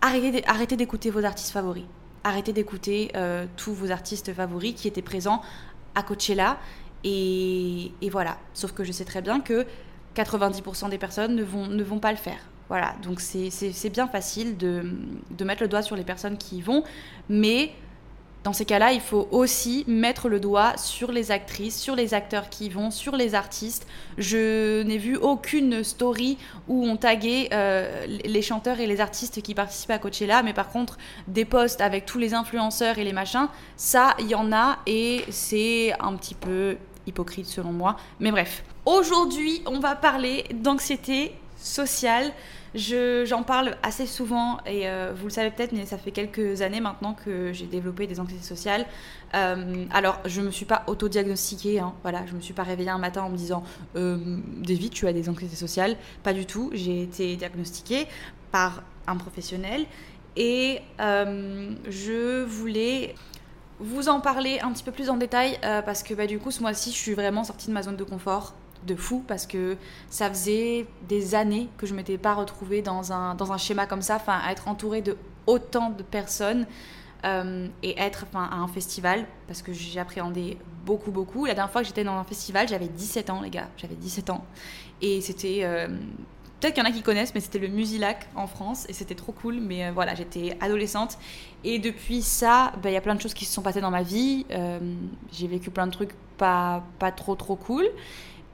arrêtez, 0.00 0.76
d'écouter 0.76 1.10
vos 1.10 1.24
artistes 1.24 1.52
favoris. 1.52 1.84
Arrêtez 2.24 2.52
d'écouter 2.52 3.10
euh, 3.14 3.46
tous 3.56 3.72
vos 3.72 3.90
artistes 3.90 4.32
favoris 4.32 4.74
qui 4.74 4.88
étaient 4.88 5.02
présents 5.02 5.42
à 5.94 6.02
Coachella. 6.02 6.58
Et, 7.04 7.92
voilà. 8.10 8.38
Sauf 8.54 8.72
que 8.72 8.84
je 8.84 8.92
sais 8.92 9.04
très 9.04 9.22
bien 9.22 9.40
que 9.40 9.66
90% 10.16 10.90
des 10.90 10.98
personnes 10.98 11.36
ne 11.36 11.44
vont, 11.44 11.66
ne 11.66 11.84
vont 11.84 12.00
pas 12.00 12.10
le 12.10 12.18
faire. 12.18 12.40
Voilà, 12.68 12.94
donc 13.02 13.20
c'est 13.20 13.90
bien 13.90 14.08
facile 14.08 14.58
de, 14.58 14.92
de, 15.30 15.44
mettre 15.44 15.62
le 15.62 15.68
doigt 15.68 15.80
sur 15.80 15.96
les 15.96 16.04
personnes 16.04 16.36
qui 16.36 16.58
y 16.58 16.60
vont, 16.60 16.84
mais 17.30 17.72
dans 18.44 18.52
ces 18.52 18.64
cas-là, 18.64 18.92
il 18.92 19.00
faut 19.00 19.28
aussi 19.30 19.84
mettre 19.88 20.28
le 20.28 20.40
doigt 20.40 20.76
sur 20.76 21.12
les 21.12 21.30
actrices, 21.30 21.78
sur 21.78 21.96
les 21.96 22.14
acteurs 22.14 22.48
qui 22.48 22.66
y 22.66 22.68
vont, 22.68 22.90
sur 22.90 23.16
les 23.16 23.34
artistes. 23.34 23.86
Je 24.16 24.82
n'ai 24.82 24.98
vu 24.98 25.16
aucune 25.16 25.82
story 25.82 26.38
où 26.68 26.86
on 26.86 26.96
taguait 26.96 27.48
euh, 27.52 28.06
les 28.06 28.42
chanteurs 28.42 28.80
et 28.80 28.86
les 28.86 29.00
artistes 29.00 29.42
qui 29.42 29.54
participaient 29.54 29.94
à 29.94 29.98
Coachella, 29.98 30.42
mais 30.42 30.52
par 30.52 30.70
contre, 30.70 30.98
des 31.26 31.44
posts 31.44 31.80
avec 31.80 32.06
tous 32.06 32.18
les 32.18 32.32
influenceurs 32.32 32.98
et 32.98 33.04
les 33.04 33.12
machins, 33.12 33.48
ça, 33.76 34.14
il 34.20 34.28
y 34.28 34.34
en 34.34 34.52
a 34.52 34.78
et 34.86 35.24
c'est 35.30 35.92
un 36.00 36.14
petit 36.14 36.34
peu 36.34 36.76
hypocrite 37.06 37.46
selon 37.46 37.72
moi. 37.72 37.96
Mais 38.20 38.30
bref, 38.30 38.62
aujourd'hui, 38.86 39.62
on 39.66 39.80
va 39.80 39.96
parler 39.96 40.44
d'anxiété 40.54 41.34
sociale. 41.58 42.32
J'en 42.74 43.42
parle 43.42 43.76
assez 43.82 44.06
souvent 44.06 44.58
et 44.66 44.88
euh, 44.88 45.12
vous 45.16 45.24
le 45.24 45.32
savez 45.32 45.50
peut-être, 45.50 45.72
mais 45.72 45.86
ça 45.86 45.98
fait 45.98 46.10
quelques 46.10 46.62
années 46.62 46.80
maintenant 46.80 47.14
que 47.14 47.52
j'ai 47.52 47.66
développé 47.66 48.06
des 48.06 48.20
anxiétés 48.20 48.44
sociales. 48.44 48.86
Euh, 49.34 49.86
alors, 49.90 50.20
je 50.26 50.40
ne 50.40 50.46
me 50.46 50.50
suis 50.50 50.66
pas 50.66 50.84
auto-diagnostiquée, 50.86 51.80
hein, 51.80 51.94
voilà, 52.02 52.24
je 52.26 52.32
ne 52.32 52.36
me 52.36 52.42
suis 52.42 52.54
pas 52.54 52.62
réveillée 52.62 52.90
un 52.90 52.98
matin 52.98 53.22
en 53.22 53.30
me 53.30 53.36
disant 53.36 53.64
euh, 53.96 54.38
David, 54.58 54.92
tu 54.92 55.06
as 55.06 55.12
des 55.12 55.28
anxiétés 55.28 55.56
sociales. 55.56 55.96
Pas 56.22 56.32
du 56.32 56.46
tout, 56.46 56.70
j'ai 56.74 57.02
été 57.02 57.36
diagnostiquée 57.36 58.06
par 58.52 58.82
un 59.06 59.16
professionnel 59.16 59.86
et 60.36 60.80
je 60.98 62.44
voulais 62.44 63.14
vous 63.80 64.08
en 64.08 64.20
parler 64.20 64.60
un 64.60 64.72
petit 64.72 64.84
peu 64.84 64.92
plus 64.92 65.10
en 65.10 65.16
détail 65.16 65.58
parce 65.62 66.02
que 66.02 66.14
bah, 66.14 66.26
du 66.26 66.38
coup, 66.38 66.50
ce 66.50 66.60
mois-ci, 66.60 66.92
je 66.92 66.96
suis 66.96 67.14
vraiment 67.14 67.44
sortie 67.44 67.68
de 67.68 67.72
ma 67.72 67.82
zone 67.82 67.96
de 67.96 68.04
confort 68.04 68.54
de 68.86 68.94
fou 68.94 69.24
parce 69.26 69.46
que 69.46 69.76
ça 70.10 70.28
faisait 70.28 70.86
des 71.08 71.34
années 71.34 71.68
que 71.76 71.86
je 71.86 71.94
m'étais 71.94 72.18
pas 72.18 72.34
retrouvée 72.34 72.82
dans 72.82 73.12
un, 73.12 73.34
dans 73.34 73.52
un 73.52 73.58
schéma 73.58 73.86
comme 73.86 74.02
ça, 74.02 74.16
enfin 74.16 74.40
être 74.48 74.68
entourée 74.68 75.02
de 75.02 75.16
autant 75.46 75.90
de 75.90 76.02
personnes 76.02 76.66
euh, 77.24 77.66
et 77.82 77.98
être 77.98 78.26
à 78.34 78.54
un 78.54 78.68
festival 78.68 79.26
parce 79.48 79.62
que 79.62 79.72
j'ai 79.72 79.98
appréhendé 79.98 80.56
beaucoup 80.84 81.10
beaucoup. 81.10 81.46
La 81.46 81.54
dernière 81.54 81.72
fois 81.72 81.80
que 81.80 81.88
j'étais 81.88 82.04
dans 82.04 82.16
un 82.16 82.24
festival, 82.24 82.68
j'avais 82.68 82.86
17 82.86 83.30
ans 83.30 83.40
les 83.42 83.50
gars, 83.50 83.68
j'avais 83.76 83.96
17 83.96 84.30
ans 84.30 84.44
et 85.02 85.20
c'était 85.20 85.60
euh, 85.62 85.88
Peut-être 86.60 86.74
qu'il 86.74 86.82
y 86.82 86.86
en 86.88 86.90
a 86.90 86.92
qui 86.92 87.02
connaissent, 87.02 87.36
mais 87.36 87.40
c'était 87.40 87.60
le 87.60 87.68
Musilac 87.68 88.26
en 88.34 88.48
France 88.48 88.84
et 88.88 88.92
c'était 88.92 89.14
trop 89.14 89.30
cool. 89.30 89.60
Mais 89.60 89.86
euh, 89.86 89.92
voilà, 89.92 90.16
j'étais 90.16 90.56
adolescente 90.60 91.16
et 91.62 91.78
depuis 91.78 92.20
ça, 92.20 92.72
bah, 92.82 92.90
il 92.90 92.94
y 92.94 92.96
a 92.96 93.00
plein 93.00 93.14
de 93.14 93.20
choses 93.20 93.34
qui 93.34 93.44
se 93.44 93.52
sont 93.52 93.62
passées 93.62 93.80
dans 93.80 93.92
ma 93.92 94.02
vie. 94.02 94.44
j'ai 95.32 95.46
vécu 95.46 95.70
plein 95.70 95.86
de 95.86 95.92
trucs 95.92 96.14
pas, 96.36 96.82
pas 96.98 97.12
trop 97.12 97.36
trop 97.36 97.54
cool. 97.54 97.88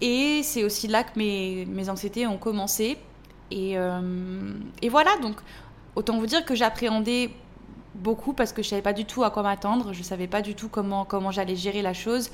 Et 0.01 0.43
c'est 0.43 0.65
aussi 0.65 0.89
là 0.89 1.05
que 1.05 1.19
mes, 1.19 1.67
mes 1.67 1.89
anxiétés 1.89 2.27
ont 2.27 2.39
commencé. 2.39 2.99
Et, 3.51 3.79
euh, 3.79 4.53
et, 4.83 4.89
voilà, 4.89 5.17
donc 5.19 5.37
autant 5.95 6.19
vous 6.19 6.27
dire 6.27 6.45
que 6.45 6.55
j'appréhendais 6.55 7.31
beaucoup 7.95 8.33
parce 8.33 8.53
que 8.53 8.63
je 8.63 8.69
savais 8.69 8.83
pas 8.83 8.93
du 8.93 9.05
tout 9.05 9.23
à 9.23 9.31
quoi 9.31 9.43
m'attendre, 9.43 9.93
je 9.93 10.03
savais 10.03 10.27
pas 10.27 10.43
du 10.43 10.55
tout 10.55 10.69
comment, 10.69 11.05
comment 11.05 11.31
j'allais 11.31 11.57
gérer 11.57 11.83
la 11.83 11.95
chose. 11.95 12.31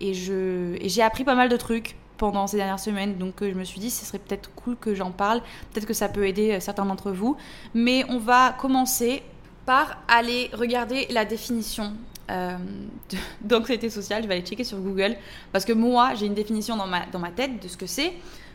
Et 0.00 0.14
j'ai 0.14 1.02
appris 1.02 1.24
pas 1.24 1.34
mal 1.34 1.48
de 1.48 1.56
trucs 1.56 1.96
pendant 2.16 2.46
ces 2.46 2.56
dernières 2.56 2.80
semaines, 2.80 3.18
donc 3.18 3.42
euh, 3.42 3.50
je 3.50 3.58
me 3.58 3.64
suis 3.64 3.80
dit 3.80 3.90
ce 3.90 4.04
serait 4.04 4.18
peut-être 4.18 4.50
cool 4.54 4.76
que 4.76 4.94
j'en 4.94 5.10
parle, 5.10 5.40
peut-être 5.72 5.86
que 5.86 5.94
ça 5.94 6.08
peut 6.08 6.26
aider 6.26 6.52
euh, 6.52 6.60
certains 6.60 6.84
d'entre 6.84 7.10
vous. 7.10 7.36
Mais 7.74 8.04
on 8.08 8.18
va 8.18 8.52
commencer 8.52 9.22
par 9.66 9.98
aller 10.08 10.50
regarder 10.52 11.06
la 11.10 11.24
définition 11.24 11.94
euh, 12.32 12.56
d'anxiété 13.40 13.90
sociale. 13.90 14.22
Je 14.22 14.28
vais 14.28 14.34
aller 14.34 14.44
checker 14.44 14.64
sur 14.64 14.78
Google 14.78 15.16
parce 15.52 15.64
que 15.64 15.72
moi, 15.72 16.14
j'ai 16.14 16.26
une 16.26 16.34
définition 16.34 16.76
dans 16.76 16.86
ma, 16.86 17.06
dans 17.06 17.18
ma 17.18 17.30
tête 17.30 17.62
de 17.62 17.68
ce 17.68 17.76
que 17.76 17.86
c'est, 17.86 18.14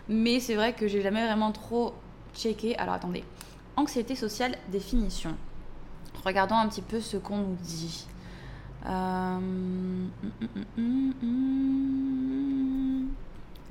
mais 0.10 0.40
c'est 0.40 0.56
vrai 0.56 0.74
que 0.74 0.88
j'ai 0.88 1.02
jamais 1.02 1.26
vraiment 1.26 1.52
trop 1.52 1.94
checké. 2.36 2.76
Alors 2.78 2.96
attendez, 2.96 3.24
anxiété 3.76 4.16
sociale, 4.16 4.56
définition. 4.72 5.36
Regardons 6.26 6.56
un 6.56 6.68
petit 6.68 6.82
peu 6.82 7.00
ce 7.00 7.18
qu'on 7.18 7.38
nous 7.38 7.58
dit. 7.62 8.08
Euh... 8.86 9.38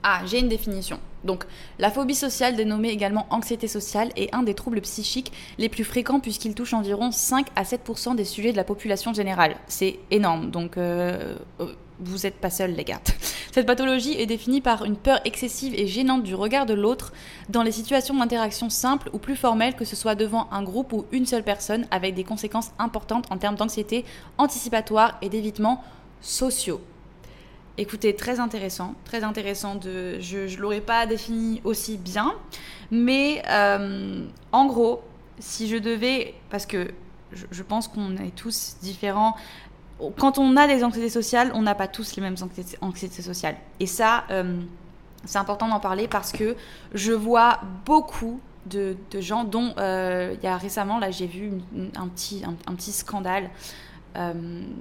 Ah, 0.08 0.20
j'ai 0.24 0.38
une 0.38 0.48
définition. 0.48 1.00
Donc, 1.24 1.46
la 1.80 1.90
phobie 1.90 2.14
sociale, 2.14 2.54
dénommée 2.54 2.90
également 2.90 3.26
anxiété 3.30 3.66
sociale, 3.66 4.12
est 4.14 4.32
un 4.32 4.44
des 4.44 4.54
troubles 4.54 4.80
psychiques 4.82 5.32
les 5.58 5.68
plus 5.68 5.82
fréquents 5.82 6.20
puisqu'il 6.20 6.54
touche 6.54 6.74
environ 6.74 7.10
5 7.10 7.48
à 7.56 7.64
7% 7.64 8.14
des 8.14 8.24
sujets 8.24 8.52
de 8.52 8.56
la 8.56 8.62
population 8.62 9.12
générale. 9.12 9.56
C'est 9.66 9.98
énorme, 10.12 10.52
donc 10.52 10.76
euh, 10.76 11.34
euh, 11.58 11.72
vous 11.98 12.18
n'êtes 12.18 12.36
pas 12.36 12.50
seuls 12.50 12.70
les 12.70 12.84
gars. 12.84 13.00
Cette 13.52 13.66
pathologie 13.66 14.12
est 14.12 14.26
définie 14.26 14.60
par 14.60 14.84
une 14.84 14.96
peur 14.96 15.18
excessive 15.24 15.74
et 15.76 15.88
gênante 15.88 16.22
du 16.22 16.36
regard 16.36 16.66
de 16.66 16.74
l'autre 16.74 17.12
dans 17.48 17.64
les 17.64 17.72
situations 17.72 18.14
d'interaction 18.14 18.70
simples 18.70 19.10
ou 19.12 19.18
plus 19.18 19.34
formelles, 19.34 19.74
que 19.74 19.84
ce 19.84 19.96
soit 19.96 20.14
devant 20.14 20.46
un 20.52 20.62
groupe 20.62 20.92
ou 20.92 21.06
une 21.10 21.26
seule 21.26 21.42
personne, 21.42 21.84
avec 21.90 22.14
des 22.14 22.22
conséquences 22.22 22.70
importantes 22.78 23.26
en 23.32 23.38
termes 23.38 23.56
d'anxiété 23.56 24.04
anticipatoire 24.38 25.18
et 25.20 25.28
d'évitement 25.28 25.82
sociaux. 26.20 26.80
Écoutez, 27.78 28.16
très 28.16 28.40
intéressant, 28.40 28.94
très 29.04 29.22
intéressant. 29.22 29.74
De, 29.74 30.18
je 30.18 30.50
ne 30.50 30.60
l'aurais 30.60 30.80
pas 30.80 31.04
défini 31.04 31.60
aussi 31.64 31.98
bien, 31.98 32.34
mais 32.90 33.42
euh, 33.50 34.24
en 34.50 34.66
gros, 34.66 35.02
si 35.38 35.68
je 35.68 35.76
devais, 35.76 36.34
parce 36.48 36.64
que 36.64 36.88
je, 37.32 37.62
pense 37.62 37.86
qu'on 37.86 38.16
est 38.16 38.34
tous 38.34 38.76
différents, 38.80 39.36
quand 40.16 40.38
on 40.38 40.56
a 40.56 40.66
des 40.66 40.84
anxiétés 40.84 41.10
sociales, 41.10 41.50
on 41.54 41.62
n'a 41.62 41.74
pas 41.74 41.86
tous 41.86 42.16
les 42.16 42.22
mêmes 42.22 42.36
anxiétés, 42.80 43.22
sociales. 43.22 43.56
Et 43.78 43.86
ça, 43.86 44.24
euh, 44.30 44.58
c'est 45.26 45.38
important 45.38 45.68
d'en 45.68 45.80
parler 45.80 46.08
parce 46.08 46.32
que 46.32 46.56
je 46.94 47.12
vois 47.12 47.60
beaucoup 47.84 48.40
de, 48.64 48.96
gens 49.20 49.44
dont 49.44 49.74
il 49.76 50.42
y 50.42 50.46
a 50.46 50.56
récemment, 50.56 50.98
là 50.98 51.10
j'ai 51.10 51.26
vu 51.26 51.52
un, 51.94 52.08
petit, 52.08 52.42
un, 52.66 52.74
petit 52.74 52.92
scandale. 52.92 53.50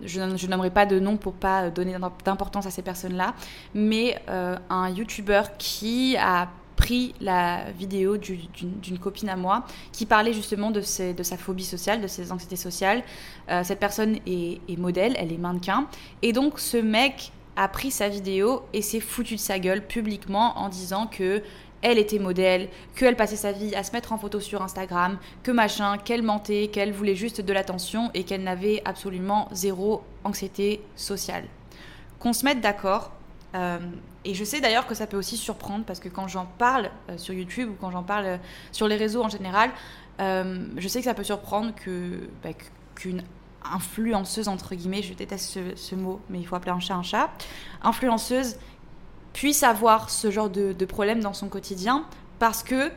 Je, 0.03 0.37
je 0.37 0.47
n'aimerais 0.47 0.71
pas 0.71 0.85
de 0.85 0.99
nom 0.99 1.17
pour 1.17 1.33
pas 1.33 1.69
donner 1.69 1.95
d'importance 2.23 2.65
à 2.65 2.71
ces 2.71 2.81
personnes-là, 2.81 3.33
mais 3.73 4.21
un 4.27 4.89
YouTuber 4.89 5.43
qui 5.57 6.15
a 6.17 6.49
pris 6.75 7.15
la 7.21 7.71
vidéo 7.71 8.17
d'une 8.17 8.99
copine 8.99 9.29
à 9.29 9.35
moi 9.35 9.65
qui 9.91 10.05
parlait 10.05 10.33
justement 10.33 10.71
de, 10.71 10.81
de, 11.13 11.23
sa 11.23 11.37
phobie 11.37 11.63
sociale, 11.63 12.01
de 12.01 12.07
ses 12.07 12.31
anxiétés 12.31 12.55
sociales. 12.55 13.03
Euh, 13.49 13.63
cette 13.63 13.79
personne 13.79 14.17
est, 14.25 14.77
modèle, 14.77 15.15
elle 15.17 15.31
est 15.31 15.37
mannequin. 15.37 15.87
Et 16.21 16.33
donc 16.33 16.59
ce 16.59 16.77
mec 16.77 17.31
a 17.55 17.67
pris 17.69 17.91
sa 17.91 18.09
vidéo 18.09 18.63
et 18.73 18.81
s'est 18.81 18.99
foutu 18.99 19.35
de 19.35 19.39
sa 19.39 19.59
gueule 19.59 19.85
publiquement 19.85 20.57
en 20.59 20.67
disant 20.67 21.07
que 21.07 21.41
elle 21.85 21.99
était 21.99 22.17
modèle, 22.17 22.69
qu'elle 22.95 23.15
passait 23.15 23.35
sa 23.35 23.51
vie 23.51 23.75
à 23.75 23.83
se 23.83 23.91
mettre 23.91 24.11
en 24.11 24.17
photo 24.17 24.39
sur 24.39 24.63
Instagram, 24.63 25.19
que 25.43 25.51
machin, 25.51 25.99
qu'elle 25.99 26.23
mentait, 26.23 26.69
qu'elle 26.73 26.91
voulait 26.91 27.15
juste 27.15 27.41
de 27.41 27.53
l'attention 27.53 28.09
et 28.15 28.23
qu'elle 28.23 28.41
n'avait 28.41 28.81
absolument 28.85 29.47
zéro 29.51 30.01
anxiété 30.23 30.81
sociale. 30.95 31.43
Qu'on 32.17 32.33
se 32.33 32.43
mette 32.43 32.59
d'accord, 32.59 33.11
euh, 33.53 33.77
et 34.25 34.33
je 34.33 34.43
sais 34.43 34.61
d'ailleurs 34.61 34.87
que 34.87 34.95
ça 34.95 35.05
peut 35.05 35.15
aussi 35.15 35.37
surprendre 35.37 35.85
parce 35.85 35.99
que 35.99 36.09
quand 36.09 36.27
j'en 36.27 36.47
parle 36.47 36.89
euh, 37.11 37.19
sur 37.19 37.35
YouTube 37.35 37.69
ou 37.69 37.75
quand 37.79 37.91
j'en 37.91 38.01
parle 38.01 38.25
euh, 38.25 38.37
sur 38.71 38.87
les 38.87 38.95
réseaux 38.95 39.23
en 39.23 39.29
général, 39.29 39.69
je 40.17 40.87
sais 40.87 40.99
que 40.99 41.05
ça 41.05 41.13
peut 41.13 41.23
surprendre 41.23 41.71
bah, 42.41 42.49
qu'une 42.95 43.21
influenceuse 43.63 44.47
entre 44.47 44.73
guillemets, 44.73 45.03
je 45.03 45.13
déteste 45.13 45.59
ce, 45.75 45.95
mot, 45.95 46.19
mais 46.29 46.39
il 46.39 46.47
faut 46.47 46.55
appeler 46.55 46.71
un 46.71 46.79
chat 46.79 46.95
un 46.95 47.03
chat, 47.03 47.29
influenceuse 47.83 48.55
puisse 49.35 49.63
avoir 49.63 50.09
ce 50.09 50.31
genre 50.31 50.49
de, 50.49 50.85
problème 50.85 51.19
dans 51.19 51.33
son 51.33 51.49
quotidien 51.49 52.05
parce 52.39 52.63
que 52.63 52.89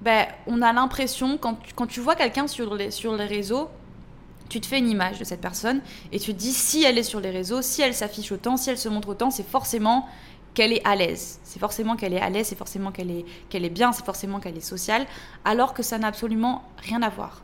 ben, 0.00 0.26
on 0.46 0.62
a 0.62 0.72
l'impression 0.72 1.36
quand, 1.36 1.58
quand 1.76 1.86
tu 1.86 2.00
vois 2.00 2.16
quelqu'un 2.16 2.46
sur 2.46 2.74
les, 2.74 2.90
sur 2.90 3.14
les 3.14 3.26
réseaux 3.26 3.68
tu 4.48 4.60
te 4.60 4.66
fais 4.66 4.78
une 4.78 4.88
image 4.88 5.18
de 5.18 5.24
cette 5.24 5.42
personne 5.42 5.82
et 6.10 6.18
tu 6.18 6.32
te 6.32 6.38
dis 6.38 6.52
si 6.52 6.82
elle 6.82 6.96
est 6.96 7.02
sur 7.02 7.20
les 7.20 7.30
réseaux, 7.30 7.60
si 7.60 7.82
elle 7.82 7.94
s'affiche 7.94 8.32
autant, 8.32 8.56
si 8.56 8.70
elle 8.70 8.78
se 8.78 8.88
montre 8.88 9.08
autant, 9.08 9.30
c'est 9.30 9.46
forcément 9.46 10.08
qu'elle 10.54 10.72
est 10.72 10.86
à 10.86 10.96
l'aise. 10.96 11.40
C'est 11.42 11.58
forcément 11.58 11.96
qu'elle 11.96 12.12
est 12.12 12.20
à 12.20 12.28
l'aise, 12.28 12.48
c'est 12.48 12.58
forcément 12.58 12.90
qu'elle 12.90 13.10
est, 13.10 13.24
qu'elle 13.48 13.64
est 13.64 13.70
bien, 13.70 13.92
c'est 13.92 14.04
forcément 14.04 14.40
qu'elle 14.40 14.56
est 14.56 14.60
sociale, 14.60 15.06
alors 15.46 15.72
que 15.72 15.82
ça 15.82 15.98
n'a 15.98 16.08
absolument 16.08 16.64
rien 16.78 17.00
à 17.02 17.08
voir. 17.08 17.42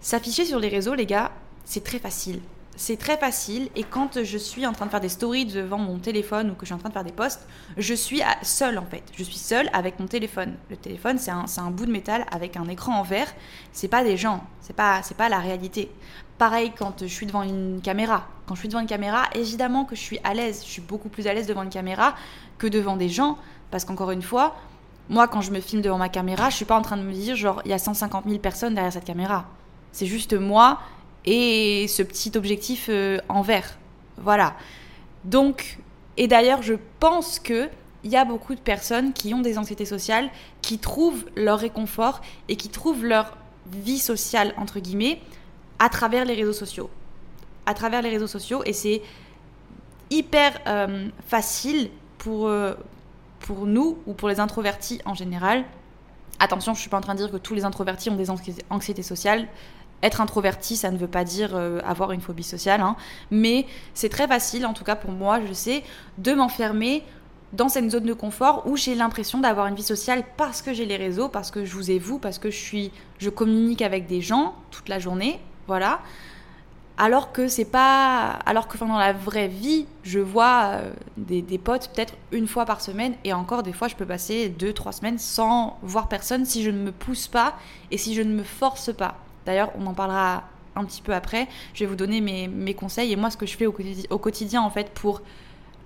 S'afficher 0.00 0.44
sur 0.44 0.58
les 0.58 0.68
réseaux, 0.68 0.94
les 0.94 1.06
gars, 1.06 1.32
c'est 1.64 1.84
très 1.84 1.98
facile 1.98 2.40
c'est 2.76 2.96
très 2.96 3.18
facile 3.18 3.68
et 3.76 3.82
quand 3.82 4.22
je 4.22 4.38
suis 4.38 4.66
en 4.66 4.72
train 4.72 4.86
de 4.86 4.90
faire 4.90 5.00
des 5.00 5.10
stories 5.10 5.44
devant 5.44 5.76
mon 5.76 5.98
téléphone 5.98 6.50
ou 6.50 6.54
que 6.54 6.60
je 6.62 6.66
suis 6.66 6.74
en 6.74 6.78
train 6.78 6.88
de 6.88 6.94
faire 6.94 7.04
des 7.04 7.12
posts, 7.12 7.46
je 7.76 7.94
suis 7.94 8.22
seule 8.42 8.78
en 8.78 8.86
fait. 8.86 9.02
Je 9.16 9.22
suis 9.22 9.36
seule 9.36 9.68
avec 9.72 10.00
mon 10.00 10.06
téléphone. 10.06 10.54
Le 10.70 10.76
téléphone, 10.76 11.18
c'est 11.18 11.30
un, 11.30 11.44
un, 11.58 11.70
bout 11.70 11.86
de 11.86 11.92
métal 11.92 12.24
avec 12.30 12.56
un 12.56 12.66
écran 12.68 12.94
en 12.94 13.02
verre. 13.02 13.28
C'est 13.72 13.88
pas 13.88 14.02
des 14.02 14.16
gens, 14.16 14.44
c'est 14.60 14.74
pas, 14.74 15.02
pas 15.16 15.28
la 15.28 15.40
réalité. 15.40 15.90
Pareil 16.38 16.72
quand 16.76 17.02
je 17.02 17.12
suis 17.12 17.26
devant 17.26 17.42
une 17.42 17.80
caméra. 17.82 18.26
Quand 18.46 18.54
je 18.54 18.60
suis 18.60 18.68
devant 18.68 18.80
une 18.80 18.86
caméra, 18.86 19.24
évidemment 19.34 19.84
que 19.84 19.94
je 19.94 20.00
suis 20.00 20.18
à 20.24 20.32
l'aise. 20.32 20.62
Je 20.64 20.70
suis 20.70 20.82
beaucoup 20.82 21.10
plus 21.10 21.26
à 21.26 21.34
l'aise 21.34 21.46
devant 21.46 21.62
une 21.62 21.70
caméra 21.70 22.14
que 22.56 22.66
devant 22.66 22.96
des 22.96 23.10
gens 23.10 23.36
parce 23.70 23.84
qu'encore 23.84 24.10
une 24.10 24.22
fois, 24.22 24.56
moi 25.10 25.28
quand 25.28 25.42
je 25.42 25.50
me 25.50 25.60
filme 25.60 25.82
devant 25.82 25.98
ma 25.98 26.08
caméra, 26.08 26.48
je 26.48 26.56
suis 26.56 26.64
pas 26.64 26.78
en 26.78 26.82
train 26.82 26.96
de 26.96 27.02
me 27.02 27.12
dire 27.12 27.36
genre 27.36 27.60
il 27.66 27.70
y 27.70 27.74
a 27.74 27.78
150 27.78 28.24
000 28.26 28.38
personnes 28.38 28.74
derrière 28.74 28.92
cette 28.92 29.04
caméra. 29.04 29.44
C'est 29.92 30.06
juste 30.06 30.32
moi 30.32 30.78
et 31.24 31.86
ce 31.88 32.02
petit 32.02 32.32
objectif 32.36 32.86
euh, 32.88 33.18
en 33.28 33.42
vert. 33.42 33.78
Voilà. 34.18 34.54
Donc, 35.24 35.78
et 36.16 36.28
d'ailleurs, 36.28 36.62
je 36.62 36.74
pense 36.98 37.38
que 37.38 37.68
il 38.02 38.10
y 38.10 38.16
a 38.16 38.24
beaucoup 38.24 38.54
de 38.54 38.60
personnes 38.60 39.12
qui 39.12 39.34
ont 39.34 39.40
des 39.40 39.58
anxiétés 39.58 39.84
sociales, 39.84 40.30
qui 40.62 40.78
trouvent 40.78 41.26
leur 41.36 41.58
réconfort 41.58 42.22
et 42.48 42.56
qui 42.56 42.70
trouvent 42.70 43.04
leur 43.04 43.36
vie 43.66 43.98
sociale, 43.98 44.54
entre 44.56 44.80
guillemets, 44.80 45.20
à 45.78 45.88
travers 45.90 46.24
les 46.24 46.34
réseaux 46.34 46.54
sociaux. 46.54 46.88
À 47.66 47.74
travers 47.74 48.00
les 48.00 48.08
réseaux 48.08 48.26
sociaux. 48.26 48.62
Et 48.64 48.72
c'est 48.72 49.02
hyper 50.10 50.58
euh, 50.66 51.08
facile 51.26 51.90
pour, 52.18 52.48
euh, 52.48 52.74
pour 53.40 53.66
nous 53.66 53.98
ou 54.06 54.14
pour 54.14 54.28
les 54.28 54.40
introvertis 54.40 55.00
en 55.04 55.14
général. 55.14 55.64
Attention, 56.38 56.72
je 56.72 56.80
suis 56.80 56.88
pas 56.88 56.96
en 56.96 57.02
train 57.02 57.14
de 57.14 57.18
dire 57.18 57.30
que 57.30 57.36
tous 57.36 57.54
les 57.54 57.64
introvertis 57.64 58.08
ont 58.08 58.16
des 58.16 58.30
anxiétés 58.70 59.02
sociales 59.02 59.46
être 60.02 60.20
introverti, 60.20 60.76
ça 60.76 60.90
ne 60.90 60.98
veut 60.98 61.08
pas 61.08 61.24
dire 61.24 61.50
euh, 61.54 61.80
avoir 61.84 62.12
une 62.12 62.20
phobie 62.20 62.42
sociale, 62.42 62.80
hein. 62.80 62.96
mais 63.30 63.66
c'est 63.94 64.08
très 64.08 64.26
facile, 64.26 64.66
en 64.66 64.72
tout 64.72 64.84
cas 64.84 64.96
pour 64.96 65.10
moi, 65.10 65.40
je 65.46 65.52
sais, 65.52 65.82
de 66.18 66.32
m'enfermer 66.32 67.02
dans 67.52 67.68
cette 67.68 67.90
zone 67.90 68.04
de 68.04 68.14
confort 68.14 68.62
où 68.66 68.76
j'ai 68.76 68.94
l'impression 68.94 69.40
d'avoir 69.40 69.66
une 69.66 69.74
vie 69.74 69.82
sociale 69.82 70.22
parce 70.36 70.62
que 70.62 70.72
j'ai 70.72 70.86
les 70.86 70.96
réseaux, 70.96 71.28
parce 71.28 71.50
que 71.50 71.64
je 71.64 71.74
vous 71.74 71.90
ai 71.90 71.98
vous, 71.98 72.18
parce 72.18 72.38
que 72.38 72.50
je 72.50 72.56
suis, 72.56 72.92
je 73.18 73.28
communique 73.28 73.82
avec 73.82 74.06
des 74.06 74.20
gens 74.20 74.54
toute 74.70 74.88
la 74.88 74.98
journée, 74.98 75.40
voilà. 75.66 76.00
Alors 76.96 77.32
que 77.32 77.48
c'est 77.48 77.64
pas, 77.64 78.38
alors 78.44 78.68
que 78.68 78.76
dans 78.76 78.98
la 78.98 79.14
vraie 79.14 79.48
vie, 79.48 79.86
je 80.02 80.18
vois 80.18 80.72
euh, 80.74 80.92
des, 81.16 81.40
des, 81.40 81.56
potes 81.56 81.90
peut-être 81.94 82.14
une 82.30 82.46
fois 82.46 82.66
par 82.66 82.82
semaine 82.82 83.14
et 83.24 83.32
encore 83.32 83.62
des 83.62 83.72
fois 83.72 83.88
je 83.88 83.96
peux 83.96 84.04
passer 84.04 84.50
deux 84.50 84.74
trois 84.74 84.92
semaines 84.92 85.18
sans 85.18 85.78
voir 85.82 86.08
personne 86.08 86.44
si 86.44 86.62
je 86.62 86.68
ne 86.68 86.76
me 86.76 86.92
pousse 86.92 87.26
pas 87.26 87.54
et 87.90 87.96
si 87.96 88.14
je 88.14 88.20
ne 88.20 88.34
me 88.34 88.42
force 88.42 88.92
pas. 88.94 89.16
D'ailleurs, 89.46 89.70
on 89.78 89.86
en 89.86 89.94
parlera 89.94 90.44
un 90.76 90.84
petit 90.84 91.02
peu 91.02 91.14
après. 91.14 91.48
Je 91.74 91.80
vais 91.80 91.86
vous 91.86 91.96
donner 91.96 92.20
mes, 92.20 92.74
conseils 92.74 93.12
et 93.12 93.16
moi 93.16 93.30
ce 93.30 93.36
que 93.36 93.46
je 93.46 93.56
fais 93.56 93.66
au, 93.66 93.72
quotidien, 94.18 94.62
en 94.62 94.70
fait 94.70 94.90
pour 94.90 95.22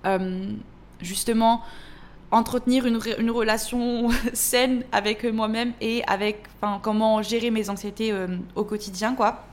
euh, 0.05 0.51
justement 1.01 1.61
entretenir 2.31 2.85
une, 2.85 3.31
relation 3.31 4.09
saine 4.33 4.83
avec 4.91 5.23
moi-même 5.23 5.73
et 5.81 6.03
avec 6.07 6.43
comment 6.81 7.21
gérer 7.21 7.51
mes 7.51 7.69
anxiétés 7.69 8.11
euh, 8.11 8.27
au 8.55 8.63
quotidien 8.63 9.15
quoi. 9.15 9.43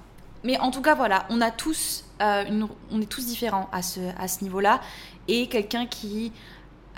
Mais 0.45 0.59
en 0.59 0.71
tout 0.71 0.83
cas 0.83 0.95
voilà, 0.95 1.27
on 1.31 1.41
a 1.41 1.51
tous 1.51 2.05
euh, 2.21 2.45
on 2.91 3.01
est 3.01 3.07
tous 3.09 3.27
différents 3.27 3.69
à 3.73 3.79
à 4.19 4.29
ce 4.29 4.43
niveau-là 4.43 4.81
et 5.29 5.47
quelqu'un 5.47 5.87
qui 5.87 6.33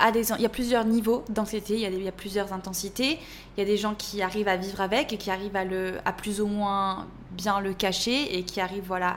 il 0.00 0.40
y 0.40 0.46
a 0.46 0.48
plusieurs 0.48 0.84
niveaux 0.84 1.24
d'anxiété, 1.28 1.80
il, 1.80 2.02
y 2.02 2.08
a 2.08 2.12
plusieurs 2.12 2.52
intensités. 2.52 3.18
Il 3.56 3.60
y 3.60 3.62
a 3.62 3.66
des 3.66 3.76
gens 3.76 3.94
qui 3.94 4.22
arrivent 4.22 4.48
à 4.48 4.56
vivre 4.56 4.80
avec 4.80 5.12
et 5.12 5.18
qui 5.18 5.30
arrivent 5.30 5.56
à, 5.56 6.12
plus 6.12 6.40
ou 6.40 6.46
moins 6.46 7.06
bien 7.30 7.60
le 7.60 7.74
cacher 7.74 8.36
et 8.36 8.44
qui 8.44 8.60
arrivent 8.60 8.86
voilà, 8.86 9.16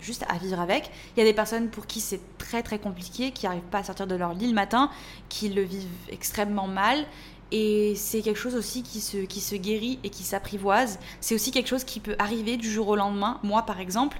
juste 0.00 0.24
à 0.28 0.38
vivre 0.38 0.60
avec. 0.60 0.90
Il 1.16 1.20
y 1.20 1.22
a 1.22 1.26
des 1.26 1.34
personnes 1.34 1.68
pour 1.68 1.86
qui 1.86 2.00
c'est 2.00 2.20
très 2.38 2.62
très 2.62 2.78
compliqué, 2.78 3.30
qui 3.30 3.46
n'arrivent 3.46 3.62
pas 3.70 3.78
à 3.78 3.84
sortir 3.84 4.06
de 4.06 4.14
leur 4.14 4.32
lit 4.32 4.48
le 4.48 4.54
matin, 4.54 4.90
qui 5.28 5.48
le 5.48 5.62
vivent 5.62 5.86
extrêmement 6.08 6.66
mal. 6.66 7.04
Et 7.52 7.94
c'est 7.94 8.22
quelque 8.22 8.38
chose 8.38 8.56
aussi 8.56 8.82
qui 8.82 9.00
se, 9.00 9.18
qui 9.18 9.40
se 9.40 9.54
guérit 9.54 10.00
et 10.02 10.10
qui 10.10 10.24
s'apprivoise. 10.24 10.98
C'est 11.20 11.34
aussi 11.34 11.52
quelque 11.52 11.68
chose 11.68 11.84
qui 11.84 12.00
peut 12.00 12.16
arriver 12.18 12.56
du 12.56 12.70
jour 12.70 12.88
au 12.88 12.96
lendemain. 12.96 13.38
Moi, 13.44 13.62
par 13.62 13.78
exemple, 13.78 14.18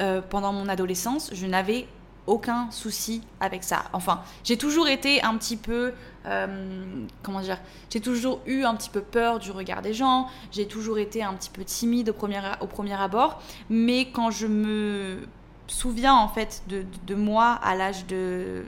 euh, 0.00 0.20
pendant 0.20 0.52
mon 0.52 0.68
adolescence, 0.68 1.30
je 1.32 1.46
n'avais 1.46 1.86
aucun 2.28 2.70
souci 2.70 3.22
avec 3.40 3.64
ça. 3.64 3.84
Enfin, 3.92 4.22
j'ai 4.44 4.56
toujours 4.56 4.86
été 4.86 5.22
un 5.22 5.36
petit 5.36 5.56
peu, 5.56 5.92
euh, 6.26 7.04
comment 7.22 7.40
dire, 7.40 7.58
j'ai 7.90 8.00
toujours 8.00 8.40
eu 8.46 8.64
un 8.64 8.74
petit 8.74 8.90
peu 8.90 9.00
peur 9.00 9.38
du 9.38 9.50
regard 9.50 9.82
des 9.82 9.94
gens, 9.94 10.28
j'ai 10.52 10.68
toujours 10.68 10.98
été 10.98 11.24
un 11.24 11.32
petit 11.34 11.50
peu 11.50 11.64
timide 11.64 12.10
au 12.10 12.12
premier, 12.12 12.94
abord, 12.94 13.42
mais 13.70 14.10
quand 14.10 14.30
je 14.30 14.46
me 14.46 15.26
souviens 15.66 16.14
en 16.14 16.28
fait 16.28 16.62
de, 16.68 17.14
moi 17.14 17.58
à 17.62 17.74
l'âge 17.74 18.06
de, 18.06 18.64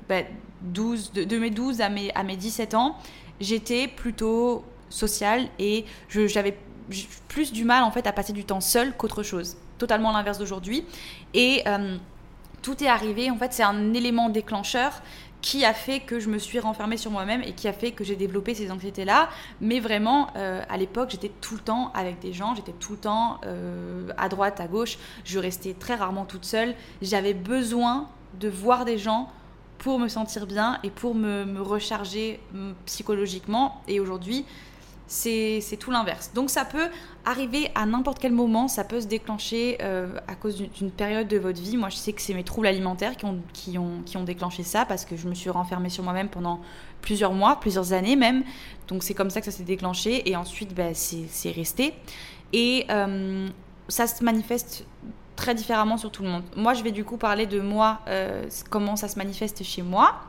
12, 0.63 1.13
bah, 1.15 1.25
de, 1.25 1.39
mes 1.39 1.51
12 1.51 1.81
à 1.83 1.91
mes, 1.91 2.13
à 2.15 2.23
mes 2.23 2.37
17 2.37 2.75
ans, 2.75 2.97
j'étais 3.41 3.89
plutôt 3.89 4.65
sociale 4.89 5.49
et 5.59 5.85
j'avais 6.09 6.57
plus 7.29 7.53
du 7.53 7.65
mal 7.65 7.85
en 7.85 7.91
fait 7.91 8.07
à 8.07 8.13
passer 8.13 8.33
du 8.33 8.45
temps 8.45 8.61
seul 8.61 8.97
qu'autre 8.97 9.23
chose. 9.23 9.57
Totalement 9.79 10.13
l'inverse 10.13 10.39
d'aujourd'hui. 10.39 10.85
Et 11.33 11.63
euh, 11.67 11.97
tout 12.63 12.83
est 12.83 12.89
arrivé. 12.89 13.31
En 13.31 13.37
fait, 13.37 13.53
c'est 13.53 13.63
un 13.63 13.95
élément 13.95 14.29
déclencheur 14.29 15.03
qui 15.43 15.65
a 15.65 15.73
fait 15.73 16.01
que 16.01 16.21
je 16.21 16.29
me 16.29 16.39
suis 16.39 16.59
renfermée 16.59 16.97
sur 16.97 17.11
moi-même 17.11 17.43
et 17.43 17.53
qui 17.53 17.67
a 17.67 17.73
fait 17.73 17.93
que 17.93 18.05
j'ai 18.05 18.17
développé 18.17 18.55
ces 18.55 18.71
anxiétés-là. 18.71 19.31
Mais 19.61 19.81
vraiment, 19.81 20.29
euh, 20.37 20.63
à 20.69 20.77
l'époque, 20.77 21.11
j'étais 21.11 21.31
tout 21.41 21.55
le 21.55 21.61
temps 21.61 21.93
avec 21.95 22.19
des 22.21 22.33
gens, 22.33 22.55
j'étais 22.55 22.73
tout 22.73 22.93
le 22.93 22.99
temps 22.99 23.41
euh, 23.47 24.09
à 24.19 24.29
droite, 24.29 24.61
à 24.61 24.67
gauche. 24.67 24.99
Je 25.25 25.39
restais 25.39 25.75
très 25.75 25.95
rarement 25.95 26.25
toute 26.25 26.45
seule. 26.45 26.75
J'avais 27.01 27.35
besoin 27.35 28.09
de 28.39 28.49
voir 28.49 28.85
des 28.85 28.99
gens 28.99 29.31
pour 29.79 29.99
me 29.99 30.09
sentir 30.09 30.47
bien 30.47 30.79
et 30.83 30.91
pour 30.91 31.15
me, 31.15 31.47
me 31.47 31.63
recharger 31.63 32.39
psychologiquement. 32.85 33.81
Et 33.89 33.99
aujourd'hui, 33.99 34.45
c'est 35.11 35.77
tout 35.79 35.91
l'inverse. 35.91 36.31
Donc 36.35 36.51
ça 36.51 36.65
peut 36.65 36.89
arriver 37.25 37.71
à 37.75 37.85
n'importe 37.85 38.21
quel 38.21 38.33
moment, 38.33 38.69
ça 38.69 38.85
peut 38.85 39.01
se 39.01 39.09
déclencher 39.09 39.77
euh, 39.83 40.09
à 40.29 40.37
cause 40.37 40.57
d'une 40.57 40.93
période 40.93 41.27
de 41.27 41.37
votre 41.37 41.61
vie. 41.61 41.77
Moi, 41.77 41.89
je 41.89 41.97
sais 41.97 42.13
que 42.13 42.23
c'est 42.23 42.33
mes 42.33 42.45
troubles 42.45 42.69
alimentaires 42.69 43.15
qui 43.17 43.77
ont, 43.77 44.23
déclenché 44.23 44.63
ça 44.63 44.85
parce 44.85 45.05
que 45.05 45.17
je 45.17 45.29
me 45.29 45.35
suis 45.35 45.51
renfermée 45.51 45.89
sur 45.89 46.05
moi-même 46.05 46.29
pendant 46.29 46.61
plusieurs 47.03 47.33
mois, 47.33 47.59
plusieurs 47.59 47.93
années 47.93 48.15
même. 48.15 48.45
Donc 48.87 49.03
c'est 49.03 49.15
comme 49.15 49.31
ça 49.31 49.41
que 49.41 49.47
ça 49.47 49.51
s'est 49.51 49.65
déclenché 49.65 50.31
et 50.31 50.37
ensuite 50.37 50.75
bah, 50.75 50.95
c'est 50.95 51.51
resté. 51.51 51.93
Et 52.53 52.87
euh, 52.91 53.49
ça 53.89 54.07
se 54.07 54.23
manifeste 54.23 54.87
très 55.35 55.57
différemment 55.57 55.97
sur 55.97 56.13
tout 56.13 56.23
le 56.23 56.29
monde. 56.29 56.45
Moi, 56.55 56.75
je 56.75 56.85
vais 56.85 56.93
du 56.93 57.05
coup 57.05 57.17
parler 57.17 57.47
de 57.47 57.61
moi, 57.61 58.01
euh, 58.07 58.45
comment 58.69 58.95
ça 58.95 59.09
se 59.09 59.19
manifeste 59.19 59.65
chez 59.65 59.83
moi. 59.83 60.21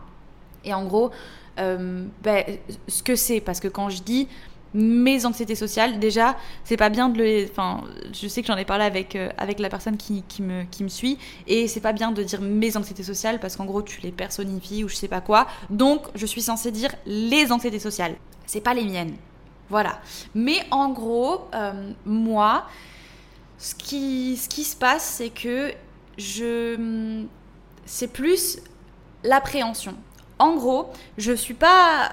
Et 0.64 0.74
en 0.74 0.86
gros, 0.86 1.12
ben, 1.58 2.44
ce 2.88 3.04
que 3.04 3.16
c'est, 3.16 3.40
parce 3.40 3.60
que 3.60 3.68
quand 3.68 3.90
je 3.90 4.02
dis 4.02 4.28
mes 4.74 5.26
anxiétés 5.26 5.56
sociales. 5.56 6.00
Déjà, 6.00 6.38
c'est 6.64 6.78
pas 6.78 6.90
bien 6.90 7.10
de 7.10 7.18
le. 7.18 7.46
Enfin, 7.50 7.84
je 8.14 8.28
sais 8.28 8.42
que 8.42 8.48
j'en 8.48 8.58
ai 8.58 8.66
parlé 8.66 8.86
avec, 8.86 9.16
euh, 9.16 9.30
avec 9.38 9.60
la 9.60 9.70
personne 9.70 9.98
qui, 9.98 10.24
me 10.42 10.88
suit, 10.88 11.18
et 11.48 11.68
c'est 11.68 11.82
pas 11.82 11.94
bien 11.94 12.12
de 12.12 12.24
dire 12.24 12.42
mes 12.42 12.78
anxiétés 12.78 13.04
sociales 13.04 13.40
parce 13.40 13.56
qu'en 13.56 13.66
gros, 13.66 13.82
tu 13.82 14.02
les 14.02 14.12
personnifies 14.12 14.84
ou 14.84 14.90
je 14.90 14.96
sais 14.96 15.08
pas 15.08 15.22
quoi. 15.22 15.48
Donc, 15.70 16.08
je 16.16 16.26
suis 16.26 16.42
censée 16.42 16.72
dire 16.72 16.94
les 17.06 17.52
anxiétés 17.52 17.80
sociales. 17.80 18.16
C'est 18.46 18.62
pas 18.62 18.74
les 18.74 18.86
miennes. 18.86 19.16
Voilà. 19.70 20.02
Mais 20.36 20.58
en 20.72 20.90
gros, 20.90 21.48
euh, 21.54 21.92
moi, 22.06 22.66
ce 23.58 23.76
qui, 23.76 24.36
ce 24.38 24.50
qui 24.50 24.64
se 24.64 24.76
passe, 24.76 25.04
c'est 25.18 25.30
que 25.30 25.72
je. 26.18 27.24
C'est 27.86 28.12
plus 28.12 28.60
l'appréhension. 29.24 29.96
En 30.40 30.56
gros, 30.56 30.90
je 31.18 31.34
suis 31.34 31.54
pas 31.54 32.12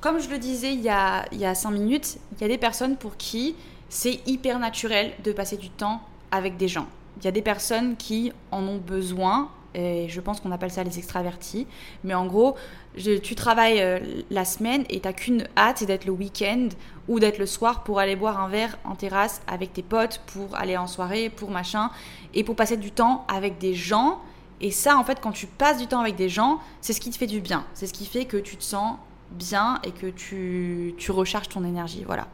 comme 0.00 0.20
je 0.20 0.28
le 0.28 0.38
disais 0.38 0.72
il 0.72 0.80
y 0.80 0.88
a, 0.88 1.24
il 1.32 1.38
y 1.38 1.46
a 1.46 1.54
cinq 1.54 1.70
minutes, 1.70 2.18
il 2.32 2.42
y 2.42 2.44
a 2.44 2.48
des 2.48 2.58
personnes 2.58 2.96
pour 2.96 3.16
qui 3.16 3.54
c'est 3.88 4.20
hyper 4.26 4.58
naturel 4.58 5.12
de 5.24 5.32
passer 5.32 5.56
du 5.56 5.70
temps 5.70 6.02
avec 6.30 6.56
des 6.56 6.68
gens. 6.68 6.86
Il 7.18 7.24
y 7.24 7.28
a 7.28 7.32
des 7.32 7.42
personnes 7.42 7.96
qui 7.96 8.32
en 8.52 8.62
ont 8.62 8.78
besoin, 8.78 9.50
et 9.74 10.08
je 10.08 10.20
pense 10.20 10.40
qu'on 10.40 10.52
appelle 10.52 10.70
ça 10.70 10.84
les 10.84 10.98
extravertis. 10.98 11.66
Mais 12.04 12.14
en 12.14 12.26
gros, 12.26 12.54
tu 12.96 13.34
travailles 13.34 13.80
euh, 13.80 13.98
la 14.30 14.44
semaine 14.44 14.84
et 14.88 15.00
t'as 15.00 15.12
qu'une 15.12 15.46
hâte, 15.56 15.78
c'est 15.78 15.86
d'être 15.86 16.04
le 16.04 16.12
week-end 16.12 16.68
ou 17.06 17.20
d'être 17.20 17.38
le 17.38 17.46
soir 17.46 17.82
pour 17.82 17.98
aller 17.98 18.16
boire 18.16 18.40
un 18.40 18.48
verre 18.48 18.78
en 18.84 18.94
terrasse 18.94 19.40
avec 19.46 19.72
tes 19.72 19.82
potes, 19.82 20.20
pour 20.26 20.56
aller 20.56 20.76
en 20.76 20.86
soirée, 20.86 21.30
pour 21.30 21.50
machin, 21.50 21.90
et 22.34 22.44
pour 22.44 22.56
passer 22.56 22.76
du 22.76 22.90
temps 22.90 23.24
avec 23.28 23.58
des 23.58 23.74
gens. 23.74 24.20
Et 24.60 24.70
ça, 24.70 24.96
en 24.96 25.04
fait, 25.04 25.20
quand 25.20 25.32
tu 25.32 25.46
passes 25.46 25.78
du 25.78 25.86
temps 25.86 26.00
avec 26.00 26.16
des 26.16 26.28
gens, 26.28 26.60
c'est 26.80 26.92
ce 26.92 27.00
qui 27.00 27.10
te 27.10 27.16
fait 27.16 27.26
du 27.26 27.40
bien. 27.40 27.64
C'est 27.74 27.86
ce 27.86 27.92
qui 27.92 28.06
fait 28.06 28.24
que 28.24 28.36
tu 28.36 28.56
te 28.56 28.64
sens 28.64 28.96
bien 29.30 29.80
et 29.84 29.92
que 29.92 30.06
tu, 30.06 30.94
tu 30.98 31.10
recharges 31.10 31.48
ton 31.48 31.64
énergie. 31.64 32.04
Voilà. 32.04 32.28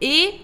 Et 0.00 0.34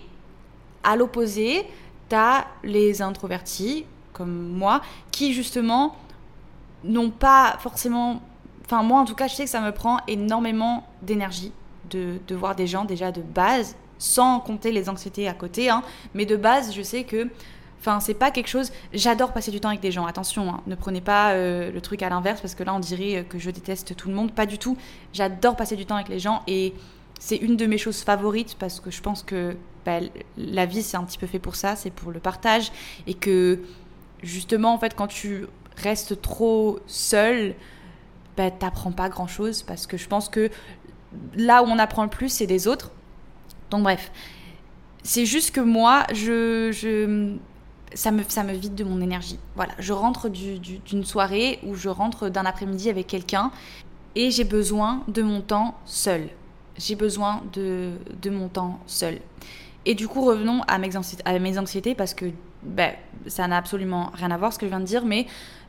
à 0.82 0.96
l'opposé, 0.96 1.66
tu 2.08 2.16
as 2.16 2.46
les 2.62 3.02
introvertis, 3.02 3.84
comme 4.12 4.48
moi, 4.48 4.82
qui 5.10 5.32
justement 5.32 5.96
n'ont 6.84 7.10
pas 7.10 7.56
forcément. 7.60 8.22
Enfin, 8.64 8.82
moi 8.82 9.00
en 9.00 9.04
tout 9.04 9.14
cas, 9.14 9.28
je 9.28 9.34
sais 9.34 9.44
que 9.44 9.50
ça 9.50 9.60
me 9.60 9.72
prend 9.72 9.98
énormément 10.06 10.86
d'énergie 11.02 11.52
de, 11.90 12.18
de, 12.26 12.34
voir 12.34 12.54
des 12.54 12.66
gens 12.66 12.84
déjà 12.84 13.10
de 13.10 13.20
base, 13.20 13.76
sans 13.98 14.38
compter 14.38 14.70
les 14.70 14.88
anxiétés 14.88 15.28
à 15.28 15.34
côté. 15.34 15.70
Hein, 15.70 15.82
mais 16.14 16.24
de 16.24 16.36
base, 16.36 16.74
je 16.74 16.82
sais 16.82 17.04
que 17.04 17.28
Enfin, 17.81 17.99
c'est 17.99 18.14
pas 18.14 18.31
quelque 18.31 18.49
chose. 18.49 18.73
J'adore 18.93 19.33
passer 19.33 19.51
du 19.51 19.59
temps 19.59 19.71
avec 19.71 19.81
des 19.81 19.90
gens. 19.90 20.05
Attention, 20.05 20.53
hein. 20.53 20.61
ne 20.66 20.75
prenez 20.75 21.01
pas 21.01 21.33
euh, 21.33 21.73
le 21.73 21.81
truc 21.81 22.03
à 22.03 22.11
l'inverse 22.11 22.40
parce 22.43 22.55
que 22.55 22.62
là, 22.62 22.75
on 22.75 22.79
dirait 22.79 23.25
que 23.27 23.38
je 23.38 23.51
déteste 23.51 23.97
tout 23.97 24.09
le 24.09 24.14
monde. 24.14 24.33
Pas 24.33 24.45
du 24.45 24.59
tout. 24.59 24.77
J'adore 25.14 25.57
passer 25.57 25.77
du 25.77 25.87
temps 25.87 25.95
avec 25.95 26.09
les 26.09 26.19
gens 26.19 26.43
et 26.47 26.75
c'est 27.19 27.37
une 27.37 27.57
de 27.57 27.64
mes 27.64 27.79
choses 27.79 28.03
favorites 28.03 28.57
parce 28.59 28.81
que 28.81 28.90
je 28.90 29.01
pense 29.01 29.23
que 29.23 29.57
bah, 29.87 30.01
la 30.37 30.66
vie, 30.66 30.83
c'est 30.83 30.99
un 30.99 31.05
petit 31.05 31.16
peu 31.16 31.27
fait 31.27 31.38
pour 31.38 31.57
ça. 31.57 31.75
C'est 31.75 31.90
pour 31.90 32.12
le 32.12 32.21
partage 32.21 32.71
et 33.07 33.14
que 33.14 33.61
justement, 34.23 34.75
en 34.75 34.79
fait, 34.79 34.95
quand 34.95 35.07
tu 35.07 35.47
restes 35.79 36.21
trop 36.21 36.81
seul, 36.87 37.55
bah, 38.37 38.51
t'apprends 38.51 38.93
pas 38.93 39.09
grand 39.09 39.27
chose 39.27 39.62
parce 39.62 39.87
que 39.87 39.97
je 39.97 40.07
pense 40.07 40.29
que 40.29 40.51
là 41.35 41.62
où 41.62 41.66
on 41.66 41.79
apprend 41.79 42.03
le 42.03 42.11
plus, 42.11 42.29
c'est 42.29 42.47
des 42.47 42.69
autres. 42.69 42.90
Donc, 43.71 43.85
bref. 43.85 44.11
C'est 45.03 45.25
juste 45.25 45.53
que 45.53 45.62
moi, 45.62 46.05
je, 46.12 46.73
je 46.73 47.38
ça 47.94 48.11
me, 48.11 48.22
ça 48.29 48.44
me 48.44 48.53
vide 48.53 48.74
de 48.74 48.85
mon 48.85 49.00
énergie. 49.00 49.38
Voilà, 49.57 49.72
je 49.79 49.92
rentre 49.92 50.29
d'une 50.29 51.05
soirée 51.05 51.59
ou 51.64 51.74
je 51.74 51.88
rentre 51.88 52.29
d'un 52.29 52.44
après-midi 52.44 52.90
avec 52.90 53.07
quelqu'un 53.07 53.50
et 54.14 54.31
j'ai 54.31 54.44
besoin 54.44 55.03
de 55.09 55.22
mon 55.22 55.40
temps 55.40 55.79
seul. 55.85 56.29
J'ai 56.76 56.94
besoin 56.94 57.42
de, 57.53 57.92
de, 58.22 58.31
mon 58.31 58.48
temps 58.48 58.79
seul. 58.87 59.18
Et 59.85 59.94
du 59.94 60.09
coup, 60.09 60.22
revenons 60.24 60.62
à 60.68 60.79
mes 60.79 60.90
à 61.24 61.38
mes 61.38 61.59
anxiétés 61.59 61.94
parce 61.94 62.14
que 62.14 62.26
ben, 62.62 62.94
ça 63.26 63.46
n'a 63.48 63.57
absolument 63.57 64.11
rien 64.14 64.31
à 64.31 64.37
voir 64.37 64.53
ce 64.53 64.59
que 64.59 64.66
je 64.66 64.70
viens 64.70 64.81
de 64.81 64.85
dire, 64.85 65.05
mais 65.05 65.26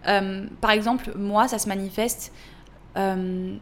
euh, 0.08 0.46
par 0.60 0.72
exemple, 0.72 1.12
moi, 1.18 1.48
ça 1.48 1.60
se 1.60 1.68
manifeste 1.68 2.32
euh, 2.98 3.56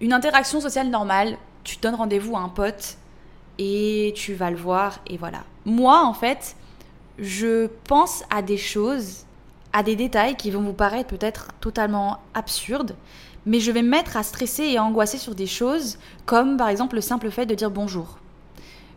une 0.00 0.12
interaction 0.12 0.60
sociale 0.60 0.88
normale. 0.90 1.36
Tu 1.64 1.78
donnes 1.78 1.94
rendez-vous 1.94 2.36
à 2.36 2.40
un 2.40 2.48
pote 2.48 2.96
et 3.58 4.12
tu 4.16 4.34
vas 4.34 4.50
le 4.50 4.56
voir 4.56 5.00
et 5.06 5.16
voilà. 5.16 5.44
Moi, 5.64 6.04
en 6.04 6.12
fait, 6.12 6.56
je 7.18 7.68
pense 7.84 8.24
à 8.30 8.42
des 8.42 8.56
choses, 8.56 9.24
à 9.72 9.82
des 9.82 9.96
détails 9.96 10.36
qui 10.36 10.50
vont 10.50 10.62
vous 10.62 10.72
paraître 10.72 11.08
peut-être 11.08 11.48
totalement 11.60 12.18
absurdes, 12.34 12.96
mais 13.46 13.60
je 13.60 13.70
vais 13.70 13.82
me 13.82 13.88
mettre 13.88 14.16
à 14.16 14.22
stresser 14.22 14.64
et 14.64 14.76
à 14.76 14.84
angoisser 14.84 15.18
sur 15.18 15.34
des 15.34 15.46
choses 15.46 15.98
comme 16.24 16.56
par 16.56 16.68
exemple 16.68 16.96
le 16.96 17.00
simple 17.00 17.30
fait 17.30 17.46
de 17.46 17.54
dire 17.54 17.70
bonjour. 17.70 18.18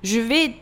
Je 0.04 0.20
vais 0.20 0.56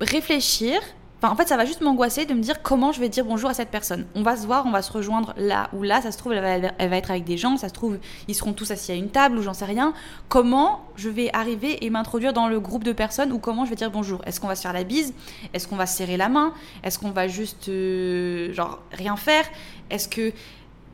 réfléchir 0.00 0.80
en 1.22 1.34
fait, 1.34 1.48
ça 1.48 1.56
va 1.56 1.64
juste 1.64 1.80
m'angoisser 1.80 2.26
de 2.26 2.34
me 2.34 2.40
dire 2.40 2.62
comment 2.62 2.92
je 2.92 3.00
vais 3.00 3.08
dire 3.08 3.24
bonjour 3.24 3.50
à 3.50 3.54
cette 3.54 3.70
personne. 3.70 4.06
On 4.14 4.22
va 4.22 4.36
se 4.36 4.46
voir, 4.46 4.66
on 4.66 4.70
va 4.70 4.82
se 4.82 4.92
rejoindre 4.92 5.34
là 5.36 5.68
ou 5.72 5.82
là. 5.82 6.00
Ça 6.00 6.12
se 6.12 6.18
trouve, 6.18 6.32
elle 6.32 6.72
va, 6.78 6.96
être 6.96 7.10
avec 7.10 7.24
des 7.24 7.36
gens. 7.36 7.56
Ça 7.56 7.68
se 7.68 7.74
trouve, 7.74 7.98
ils 8.28 8.34
seront 8.36 8.52
tous 8.52 8.70
assis 8.70 8.92
à 8.92 8.94
une 8.94 9.10
table 9.10 9.36
ou 9.36 9.42
j'en 9.42 9.54
sais 9.54 9.64
rien. 9.64 9.94
Comment 10.28 10.84
je 10.94 11.08
vais 11.08 11.30
arriver 11.32 11.84
et 11.84 11.90
m'introduire 11.90 12.32
dans 12.32 12.46
le 12.46 12.60
groupe 12.60 12.84
de 12.84 12.92
personnes 12.92 13.32
ou 13.32 13.38
comment 13.38 13.64
je 13.64 13.70
vais 13.70 13.76
dire 13.76 13.90
bonjour? 13.90 14.22
Est-ce 14.26 14.40
qu'on 14.40 14.46
va 14.46 14.54
se 14.54 14.62
faire 14.62 14.72
la 14.72 14.84
bise? 14.84 15.12
Est-ce 15.52 15.66
qu'on 15.66 15.76
va 15.76 15.86
se 15.86 15.96
serrer 15.96 16.16
la 16.16 16.28
main? 16.28 16.54
Est-ce 16.84 17.00
qu'on 17.00 17.10
va 17.10 17.26
juste, 17.26 17.68
euh, 17.68 18.52
genre, 18.52 18.78
rien 18.92 19.16
faire? 19.16 19.44
Est-ce 19.90 20.08
que 20.08 20.32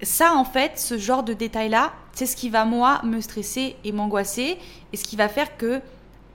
ça, 0.01 0.35
en 0.35 0.45
fait, 0.45 0.79
ce 0.79 0.97
genre 0.97 1.23
de 1.23 1.35
détails-là, 1.35 1.93
c'est 2.13 2.27
ce 2.27 2.37
qui 2.37 2.49
va, 2.49 2.65
moi, 2.65 3.01
me 3.05 3.21
stresser 3.21 3.77
et 3.85 3.93
m'angoisser 3.93 4.59
et 4.93 4.97
ce 4.97 5.05
qui 5.05 5.17
va 5.17 5.29
faire 5.29 5.59
que 5.59 5.83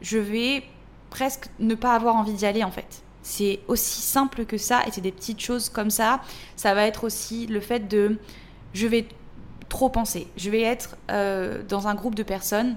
je 0.02 0.20
vais 0.20 0.64
presque 1.10 1.48
ne 1.60 1.74
pas 1.74 1.96
avoir 1.96 2.16
envie 2.16 2.34
d'y 2.34 2.46
aller, 2.46 2.64
en 2.64 2.72
fait. 2.72 3.04
C'est 3.30 3.60
aussi 3.68 4.02
simple 4.02 4.44
que 4.46 4.58
ça 4.58 4.82
et 4.88 4.92
c'est 4.92 5.02
des 5.02 5.12
petites 5.12 5.40
choses 5.40 5.70
comme 5.70 5.92
ça. 5.92 6.20
Ça 6.56 6.74
va 6.74 6.88
être 6.88 7.04
aussi 7.04 7.46
le 7.46 7.60
fait 7.60 7.88
de 7.88 8.18
je 8.74 8.88
vais 8.88 9.06
trop 9.70 9.90
penser. 9.90 10.26
Je 10.36 10.50
vais 10.50 10.64
être 10.64 10.98
euh, 11.12 11.62
dans 11.70 11.88
un 11.88 11.94
groupe 11.94 12.16
de 12.16 12.24
personnes 12.24 12.76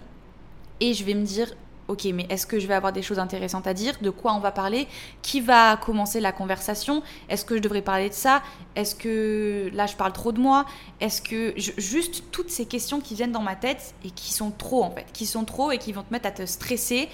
et 0.80 0.92
je 0.92 1.04
vais 1.04 1.14
me 1.14 1.24
dire 1.24 1.54
ok, 1.88 2.04
mais 2.12 2.26
est-ce 2.28 2.46
que 2.46 2.60
je 2.60 2.66
vais 2.66 2.74
avoir 2.74 2.92
des 2.92 3.00
choses 3.00 3.18
intéressantes 3.18 3.66
à 3.66 3.72
dire? 3.72 3.94
De 4.02 4.10
quoi 4.10 4.34
on 4.34 4.40
va 4.40 4.52
parler? 4.52 4.88
Qui 5.22 5.40
va 5.40 5.78
commencer 5.78 6.20
la 6.20 6.32
conversation? 6.32 7.02
Est-ce 7.30 7.46
que 7.46 7.56
je 7.56 7.62
devrais 7.62 7.82
parler 7.82 8.10
de 8.10 8.14
ça? 8.14 8.42
Est-ce 8.76 8.94
que 8.94 9.70
là 9.72 9.86
je 9.86 9.96
parle 9.96 10.12
trop 10.12 10.32
de 10.32 10.40
moi? 10.40 10.66
Est-ce 11.00 11.22
que 11.22 11.54
juste 11.56 12.24
toutes 12.30 12.50
ces 12.50 12.66
questions 12.66 13.00
qui 13.00 13.14
viennent 13.14 13.32
dans 13.32 13.40
ma 13.40 13.56
tête 13.56 13.94
et 14.04 14.10
qui 14.10 14.34
sont 14.34 14.50
trop 14.50 14.84
en 14.84 14.90
fait, 14.90 15.06
qui 15.14 15.24
sont 15.24 15.46
trop 15.46 15.70
et 15.70 15.78
qui 15.78 15.92
vont 15.92 16.02
te 16.02 16.12
mettre 16.12 16.28
à 16.28 16.32
te 16.32 16.44
stresser, 16.44 17.08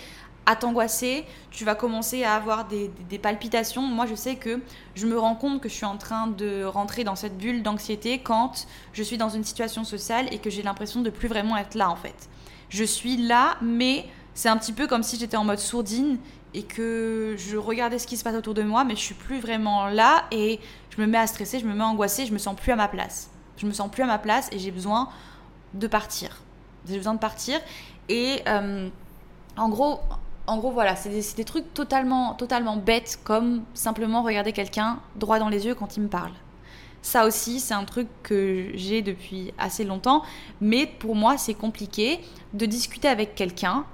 à 0.49 0.57
t'angoisser, 0.57 1.27
tu 1.51 1.67
vas 1.67 1.75
commencer 1.75 2.25
à 2.25 2.35
avoir 2.35 2.67
des, 2.67 2.91
palpitations. 3.19 3.83
Moi, 3.83 4.07
je 4.07 4.15
sais 4.15 4.37
que 4.37 4.63
je 4.95 5.07
me 5.07 5.19
rends 5.19 5.35
compte 5.35 5.61
que 5.61 5.69
je 5.69 5.75
suis 5.75 5.85
en 5.85 5.99
train 5.99 6.27
de 6.27 6.65
rentrer 6.65 7.05
dans 7.05 7.17
cette 7.17 7.37
bulle 7.37 7.63
d'anxiété 7.63 8.21
quand 8.21 8.67
je 8.95 9.03
suis 9.03 9.19
dans 9.19 9.29
une 9.29 9.45
situation 9.45 9.85
sociale 9.85 10.27
et 10.33 10.39
que 10.39 10.49
j'ai 10.49 10.63
l'impression 10.63 11.03
de 11.03 11.11
plus 11.11 11.29
vraiment 11.29 11.59
être 11.59 11.75
là, 11.75 11.91
en 11.91 11.97
fait. 11.97 12.31
Je 12.71 12.83
suis 12.83 13.19
là, 13.19 13.59
mais 13.61 14.07
c'est 14.33 14.49
un 14.49 14.57
petit 14.57 14.73
peu 14.73 14.87
comme 14.87 15.03
si 15.03 15.19
j'étais 15.19 15.37
en 15.37 15.45
mode 15.45 15.59
sourdine 15.59 16.17
et 16.55 16.63
que 16.63 17.35
je 17.37 17.59
regardais 17.59 17.99
ce 17.99 18.07
qui 18.07 18.17
se 18.17 18.25
passe 18.25 18.35
autour 18.35 18.55
de 18.55 18.63
moi, 18.63 18.85
mais 18.85 18.97
je 18.97 19.03
suis 19.03 19.15
plus 19.15 19.41
vraiment 19.41 19.89
là 19.89 20.25
et 20.31 20.61
je 20.89 21.03
me 21.03 21.07
mets 21.07 21.19
à 21.19 21.27
stresser, 21.27 21.59
je 21.59 21.67
me 21.67 21.75
mets 21.75 21.85
à 21.85 21.89
angoisser, 21.89 22.25
je 22.25 22.33
me 22.33 22.39
sens 22.39 22.57
plus 22.57 22.73
à 22.73 22.77
ma 22.77 22.89
place. 22.89 23.29
Je 23.59 23.67
me 23.67 23.73
sens 23.73 23.91
plus 23.91 24.03
à 24.03 24.07
ma 24.07 24.19
place 24.19 24.49
et 24.51 24.59
j'ai 24.59 24.71
besoin 24.71 25.11
de 25.75 25.87
partir. 25.87 26.41
J'ai 26.89 26.97
besoin 26.97 27.13
de 27.13 27.19
partir 27.19 27.61
et 28.09 28.41
euh, 28.49 28.89
en 29.59 29.69
gros, 29.69 30.01
en 30.49 30.57
gros, 30.57 30.71
voilà, 30.71 30.97
c'est 30.97 31.11
des, 31.11 31.45
trucs 31.45 31.75
totalement, 31.75 32.33
totalement 32.35 32.77
bêtes, 32.77 33.21
comme 33.23 33.63
simplement 33.75 34.23
regarder 34.23 34.53
quelqu'un 34.53 34.99
droit 35.17 35.39
dans 35.39 35.51
les 35.51 35.67
yeux 35.67 35.75
quand 35.75 35.97
il 35.97 36.05
me 36.05 36.09
parle. 36.09 36.33
Ça 37.03 37.27
aussi, 37.27 37.61
c'est 37.61 37.75
un 37.75 37.85
truc 37.85 38.09
que 38.23 38.71
j'ai 38.75 39.03
depuis 39.03 39.53
assez 39.59 39.85
longtemps, 39.85 40.23
mais 40.61 40.87
pour 40.87 41.15
moi, 41.15 41.37
c'est 41.37 41.55
compliqué 41.55 42.21
de 42.55 42.65
discuter 42.65 43.09
avec 43.09 43.35
quelqu'un 43.35 43.85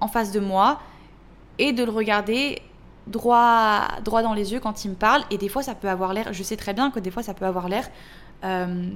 en 0.00 0.08
face 0.08 0.32
de 0.32 0.40
moi 0.40 0.80
et 1.58 1.72
de 1.72 1.84
le 1.84 1.90
regarder 1.90 2.60
droit, 3.06 3.86
droit 4.04 4.22
dans 4.22 4.34
les 4.34 4.52
yeux 4.52 4.60
quand 4.60 4.84
il 4.84 4.90
me 4.90 4.96
parle. 4.96 5.22
Et 5.30 5.38
des 5.38 5.48
fois, 5.48 5.62
ça 5.62 5.76
peut 5.76 5.88
avoir 5.88 6.12
l'air, 6.12 6.32
je 6.32 6.42
sais 6.42 6.56
très 6.56 6.74
bien 6.74 6.90
que 6.90 6.98
des 6.98 7.12
fois, 7.12 7.22
ça 7.22 7.34
peut 7.34 7.46
avoir 7.46 7.68
l'air 7.68 7.88
euh, 8.44 8.90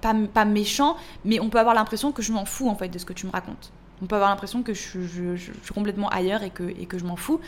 pas, 0.00 0.14
pas 0.32 0.44
méchant, 0.46 0.96
mais 1.24 1.38
on 1.38 1.50
peut 1.50 1.58
avoir 1.58 1.74
l'impression 1.74 2.12
que 2.12 2.22
je 2.22 2.32
m'en 2.32 2.46
fous 2.46 2.68
en 2.68 2.74
fait 2.74 2.88
de 2.88 2.98
ce 2.98 3.04
que 3.04 3.12
tu 3.12 3.26
me 3.26 3.30
racontes. 3.30 3.72
On 4.02 4.06
peut 4.06 4.14
avoir 4.14 4.30
l'impression 4.30 4.62
que 4.62 4.74
je, 4.74 5.36
suis 5.36 5.74
complètement 5.74 6.08
ailleurs 6.08 6.42
et 6.42 6.50
que, 6.50 6.98
je 6.98 7.04
m'en 7.04 7.16
fous. 7.16 7.40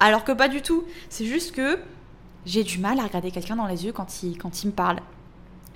Alors 0.00 0.24
que 0.24 0.32
pas 0.32 0.48
du 0.48 0.62
tout. 0.62 0.84
C'est 1.08 1.24
juste 1.24 1.52
que 1.52 1.78
j'ai 2.44 2.62
du 2.62 2.78
mal 2.78 2.98
à 3.00 3.04
regarder 3.04 3.30
quelqu'un 3.30 3.56
dans 3.56 3.66
les 3.66 3.84
yeux 3.84 3.92
quand 3.92 4.22
il, 4.22 4.38
quand 4.38 4.62
il 4.62 4.68
me 4.68 4.72
parle. 4.72 5.00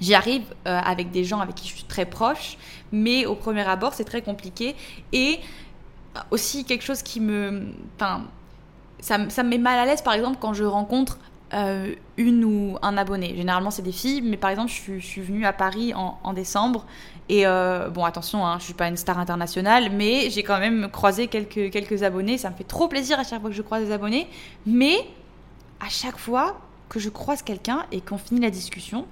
J'y 0.00 0.14
arrive 0.14 0.44
euh, 0.66 0.78
avec 0.78 1.10
des 1.10 1.24
gens 1.24 1.40
avec 1.40 1.54
qui 1.56 1.68
je 1.68 1.74
suis 1.74 1.84
très 1.84 2.06
proche, 2.06 2.56
mais 2.90 3.26
au 3.26 3.34
premier 3.34 3.66
abord, 3.66 3.92
c'est 3.92 4.04
très 4.04 4.22
compliqué. 4.22 4.74
Et 5.12 5.40
aussi 6.30 6.64
quelque 6.64 6.84
chose 6.84 7.02
qui 7.02 7.20
me... 7.20 7.72
Enfin, 7.96 8.24
ça, 9.00 9.28
ça 9.30 9.42
me 9.42 9.50
met 9.50 9.58
mal 9.58 9.78
à 9.78 9.84
l'aise, 9.84 10.02
par 10.02 10.14
exemple, 10.14 10.38
quand 10.40 10.52
je 10.52 10.64
rencontre 10.64 11.18
euh, 11.52 11.94
une 12.16 12.44
ou 12.44 12.78
un 12.80 12.96
abonné. 12.96 13.34
Généralement, 13.36 13.72
c'est 13.72 13.82
des 13.82 13.92
filles, 13.92 14.22
mais 14.22 14.36
par 14.36 14.50
exemple, 14.50 14.70
je, 14.70 15.00
suis 15.00 15.20
venue 15.20 15.46
à 15.46 15.52
Paris 15.52 15.92
en, 15.94 16.32
décembre. 16.32 16.86
Et 17.30 17.46
euh, 17.46 17.88
bon, 17.90 18.04
attention, 18.04 18.44
hein, 18.44 18.58
je 18.58 18.64
suis 18.64 18.74
pas 18.74 18.88
une 18.88 18.96
star 18.96 19.16
internationale, 19.16 19.90
mais 19.92 20.30
j'ai 20.30 20.42
quand 20.42 20.58
même 20.58 20.90
croisé 20.90 21.28
quelques, 21.28 21.70
quelques 21.70 22.02
abonnés. 22.02 22.38
Ça 22.38 22.50
me 22.50 22.56
fait 22.56 22.64
trop 22.64 22.88
plaisir 22.88 23.20
à 23.20 23.22
chaque 23.22 23.40
fois 23.40 23.50
que 23.50 23.56
je 23.56 23.62
croise 23.62 23.84
des 23.84 23.92
abonnés. 23.92 24.26
Mais 24.66 24.96
à 25.78 25.88
chaque 25.88 26.18
fois 26.18 26.60
que 26.88 26.98
je 26.98 27.08
croise 27.08 27.42
quelqu'un 27.42 27.86
et 27.92 28.00
qu'on 28.00 28.18
finit 28.18 28.40
la 28.40 28.50
discussion, 28.50 29.06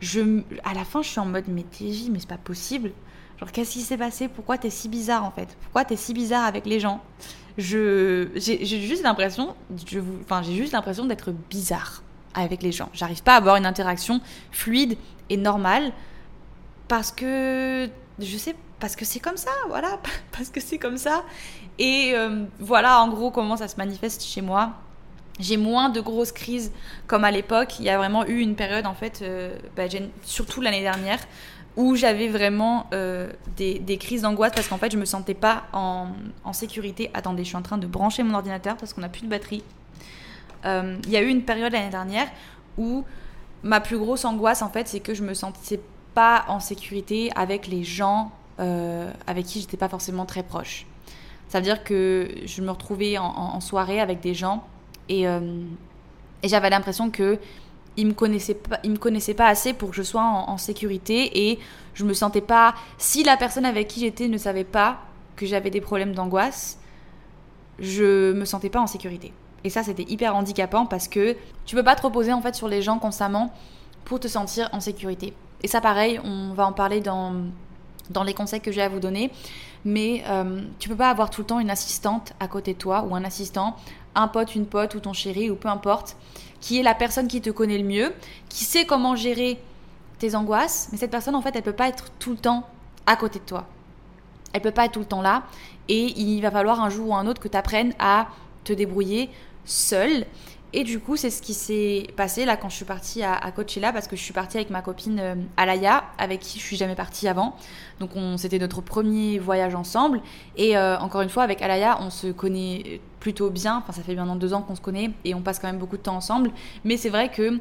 je, 0.00 0.42
à 0.64 0.74
la 0.74 0.84
fin, 0.84 1.00
je 1.00 1.08
suis 1.08 1.18
en 1.18 1.24
mode 1.24 1.46
Mais 1.48 1.62
TJ, 1.62 2.10
mais 2.10 2.18
c'est 2.18 2.28
pas 2.28 2.36
possible. 2.36 2.92
Genre, 3.40 3.50
qu'est-ce 3.50 3.72
qui 3.72 3.80
s'est 3.80 3.96
passé? 3.96 4.28
Pourquoi 4.28 4.58
t'es 4.58 4.68
si 4.68 4.90
bizarre 4.90 5.24
en 5.24 5.30
fait? 5.30 5.56
Pourquoi 5.62 5.86
t'es 5.86 5.96
si 5.96 6.12
bizarre 6.12 6.44
avec 6.44 6.66
les 6.66 6.78
gens? 6.78 7.00
J'ai 7.56 8.28
juste 8.36 9.02
l'impression 9.02 9.54
je 9.86 10.00
enfin 10.22 10.40
j'ai 10.42 10.54
juste 10.54 10.72
l'impression 10.72 11.04
d'être 11.04 11.32
bizarre 11.50 12.02
avec 12.32 12.62
les 12.62 12.72
gens 12.72 12.88
j'arrive 12.94 13.22
pas 13.22 13.34
à 13.34 13.36
avoir 13.36 13.56
une 13.56 13.66
interaction 13.66 14.22
fluide 14.52 14.96
et 15.28 15.36
normale 15.36 15.92
parce 16.92 17.10
que 17.10 17.88
je 18.18 18.36
sais 18.36 18.54
parce 18.78 18.96
que 18.96 19.06
c'est 19.06 19.18
comme 19.18 19.38
ça 19.38 19.50
voilà 19.68 19.98
parce 20.30 20.50
que 20.50 20.60
c'est 20.60 20.76
comme 20.76 20.98
ça 20.98 21.24
et 21.78 22.12
euh, 22.14 22.44
voilà 22.60 23.00
en 23.00 23.08
gros 23.08 23.30
comment 23.30 23.56
ça 23.56 23.66
se 23.66 23.76
manifeste 23.78 24.22
chez 24.22 24.42
moi 24.42 24.74
j'ai 25.40 25.56
moins 25.56 25.88
de 25.88 26.02
grosses 26.02 26.32
crises 26.32 26.70
comme 27.06 27.24
à 27.24 27.30
l'époque 27.30 27.78
il 27.78 27.86
y 27.86 27.88
a 27.88 27.96
vraiment 27.96 28.26
eu 28.26 28.40
une 28.40 28.56
période 28.56 28.84
en 28.84 28.92
fait 28.92 29.20
euh, 29.22 29.56
bah, 29.74 29.84
surtout 30.22 30.60
l'année 30.60 30.82
dernière 30.82 31.20
où 31.78 31.96
j'avais 31.96 32.28
vraiment 32.28 32.90
euh, 32.92 33.30
des, 33.56 33.96
crises 33.98 34.20
d'angoisse 34.20 34.52
parce 34.54 34.68
qu'en 34.68 34.76
fait 34.76 34.92
je 34.92 34.98
me 34.98 35.06
sentais 35.06 35.32
pas 35.32 35.62
en, 35.72 36.08
sécurité. 36.52 37.10
Attendez, 37.14 37.44
je 37.44 37.48
suis 37.48 37.56
en 37.56 37.62
train 37.62 37.78
de 37.78 37.86
brancher 37.86 38.22
mon 38.22 38.34
ordinateur 38.34 38.76
parce 38.76 38.92
qu'on 38.92 39.00
n'a 39.00 39.08
plus 39.08 39.22
de 39.22 39.28
batterie. 39.28 39.64
Il 40.66 41.08
y 41.08 41.16
a 41.16 41.22
eu 41.22 41.28
une 41.28 41.46
période 41.46 41.72
l'année 41.72 41.88
dernière 41.88 42.28
où 42.76 43.06
ma 43.62 43.80
plus 43.80 43.96
grosse 43.96 44.26
angoisse 44.26 44.60
en 44.60 44.68
fait 44.68 44.86
c'est 44.86 45.00
que 45.00 45.14
je 45.14 45.22
me 45.22 45.32
sentais 45.32 45.80
pas 46.14 46.44
en 46.48 46.60
sécurité 46.60 47.30
avec 47.36 47.66
les 47.66 47.84
gens 47.84 48.32
euh, 48.60 49.10
avec 49.26 49.46
qui 49.46 49.60
j'étais 49.60 49.76
pas 49.76 49.88
forcément 49.88 50.26
très 50.26 50.42
proche. 50.42 50.86
Ça 51.48 51.58
veut 51.58 51.64
dire 51.64 51.84
que 51.84 52.28
je 52.44 52.62
me 52.62 52.70
retrouvais 52.70 53.18
en, 53.18 53.60
soirée 53.60 54.00
avec 54.00 54.20
des 54.20 54.32
gens 54.32 54.64
et, 55.10 55.24
et 55.24 56.48
j'avais 56.48 56.70
l'impression 56.70 57.10
que 57.10 57.38
il 57.96 58.06
me 58.06 58.12
connaissait 58.12 58.54
pas, 58.54 58.78
il 58.84 58.90
me 58.90 58.96
connaissait 58.96 59.34
pas 59.34 59.46
assez 59.46 59.72
pour 59.72 59.90
que 59.90 59.96
je 59.96 60.02
sois 60.02 60.22
en, 60.22 60.56
sécurité 60.58 61.50
et 61.50 61.58
je 61.94 62.04
me 62.04 62.14
sentais 62.14 62.40
pas. 62.40 62.74
Si 62.98 63.22
la 63.22 63.36
personne 63.36 63.66
avec 63.66 63.88
qui 63.88 64.00
j'étais 64.00 64.28
ne 64.28 64.38
savait 64.38 64.64
pas 64.64 64.98
que 65.36 65.46
j'avais 65.46 65.70
des 65.70 65.80
problèmes 65.80 66.14
d'angoisse, 66.14 66.78
je 67.78 68.32
me 68.32 68.44
sentais 68.44 68.70
pas 68.70 68.80
en 68.80 68.86
sécurité. 68.86 69.32
Et 69.64 69.70
ça, 69.70 69.82
c'était 69.82 70.04
hyper 70.08 70.34
handicapant 70.34 70.86
parce 70.86 71.08
que 71.08 71.36
tu 71.66 71.76
peux 71.76 71.84
pas 71.84 71.94
te 71.94 72.02
reposer 72.02 72.32
en 72.32 72.40
fait 72.40 72.54
sur 72.54 72.68
les 72.68 72.82
gens 72.82 72.98
constamment 72.98 73.52
pour 74.04 74.20
te 74.20 74.28
sentir 74.28 74.68
en 74.72 74.80
sécurité. 74.80 75.34
Et 75.62 75.68
ça, 75.68 75.80
pareil, 75.80 76.20
on 76.24 76.54
va 76.54 76.66
en 76.66 76.72
parler 76.72 77.00
dans, 77.00 77.34
dans 78.10 78.22
les 78.22 78.34
conseils 78.34 78.60
que 78.60 78.72
j'ai 78.72 78.82
à 78.82 78.88
vous 78.88 79.00
donner. 79.00 79.30
Mais 79.84 80.22
euh, 80.28 80.62
tu 80.78 80.88
peux 80.88 80.96
pas 80.96 81.10
avoir 81.10 81.30
tout 81.30 81.40
le 81.40 81.46
temps 81.46 81.60
une 81.60 81.70
assistante 81.70 82.32
à 82.40 82.48
côté 82.48 82.74
de 82.74 82.78
toi 82.78 83.04
ou 83.08 83.14
un 83.14 83.24
assistant, 83.24 83.76
un 84.14 84.28
pote, 84.28 84.54
une 84.54 84.66
pote 84.66 84.94
ou 84.94 85.00
ton 85.00 85.12
chéri 85.12 85.50
ou 85.50 85.56
peu 85.56 85.68
importe, 85.68 86.16
qui 86.60 86.78
est 86.78 86.82
la 86.82 86.94
personne 86.94 87.26
qui 87.26 87.40
te 87.40 87.50
connaît 87.50 87.78
le 87.78 87.84
mieux, 87.84 88.12
qui 88.48 88.64
sait 88.64 88.86
comment 88.86 89.16
gérer 89.16 89.60
tes 90.18 90.36
angoisses, 90.36 90.88
mais 90.92 90.98
cette 90.98 91.10
personne 91.10 91.34
en 91.34 91.42
fait 91.42 91.56
elle 91.56 91.62
peut 91.62 91.72
pas 91.72 91.88
être 91.88 92.12
tout 92.20 92.30
le 92.30 92.36
temps 92.36 92.68
à 93.06 93.16
côté 93.16 93.40
de 93.40 93.44
toi. 93.44 93.66
Elle 94.52 94.60
peut 94.60 94.70
pas 94.70 94.84
être 94.84 94.92
tout 94.92 95.00
le 95.00 95.06
temps 95.06 95.22
là 95.22 95.42
et 95.88 96.12
il 96.16 96.40
va 96.42 96.52
falloir 96.52 96.80
un 96.80 96.90
jour 96.90 97.08
ou 97.08 97.14
un 97.16 97.26
autre 97.26 97.40
que 97.40 97.48
tu 97.48 97.56
apprennes 97.56 97.92
à 97.98 98.28
te 98.62 98.72
débrouiller 98.72 99.30
seul. 99.64 100.26
Et 100.74 100.84
du 100.84 101.00
coup, 101.00 101.16
c'est 101.16 101.30
ce 101.30 101.42
qui 101.42 101.52
s'est 101.52 102.06
passé 102.16 102.46
là 102.46 102.56
quand 102.56 102.70
je 102.70 102.76
suis 102.76 102.84
partie 102.84 103.22
à, 103.22 103.52
Coachella 103.54 103.92
parce 103.92 104.08
que 104.08 104.16
je 104.16 104.22
suis 104.22 104.32
partie 104.32 104.56
avec 104.56 104.70
ma 104.70 104.80
copine 104.80 105.20
euh, 105.20 105.34
Alaya, 105.56 106.04
avec 106.16 106.40
qui 106.40 106.58
je 106.58 106.64
suis 106.64 106.76
jamais 106.76 106.94
partie 106.94 107.28
avant. 107.28 107.56
Donc 108.00 108.10
c'était 108.38 108.58
notre 108.58 108.80
premier 108.80 109.38
voyage 109.38 109.74
ensemble. 109.74 110.20
Et 110.56 110.76
euh, 110.76 110.98
encore 110.98 111.20
une 111.20 111.28
fois, 111.28 111.42
avec 111.42 111.60
Alaya, 111.60 111.98
on 112.00 112.08
se 112.08 112.28
connaît 112.28 113.00
plutôt 113.20 113.50
bien. 113.50 113.78
Enfin, 113.78 113.92
ça 113.92 114.02
fait 114.02 114.14
maintenant 114.14 114.36
deux 114.36 114.54
ans 114.54 114.62
qu'on 114.62 114.74
se 114.74 114.80
connaît 114.80 115.10
et 115.24 115.34
on 115.34 115.42
passe 115.42 115.58
quand 115.58 115.68
même 115.68 115.78
beaucoup 115.78 115.98
de 115.98 116.02
temps 116.02 116.16
ensemble. 116.16 116.50
Mais 116.84 116.96
c'est 116.96 117.10
vrai 117.10 117.30
que 117.30 117.58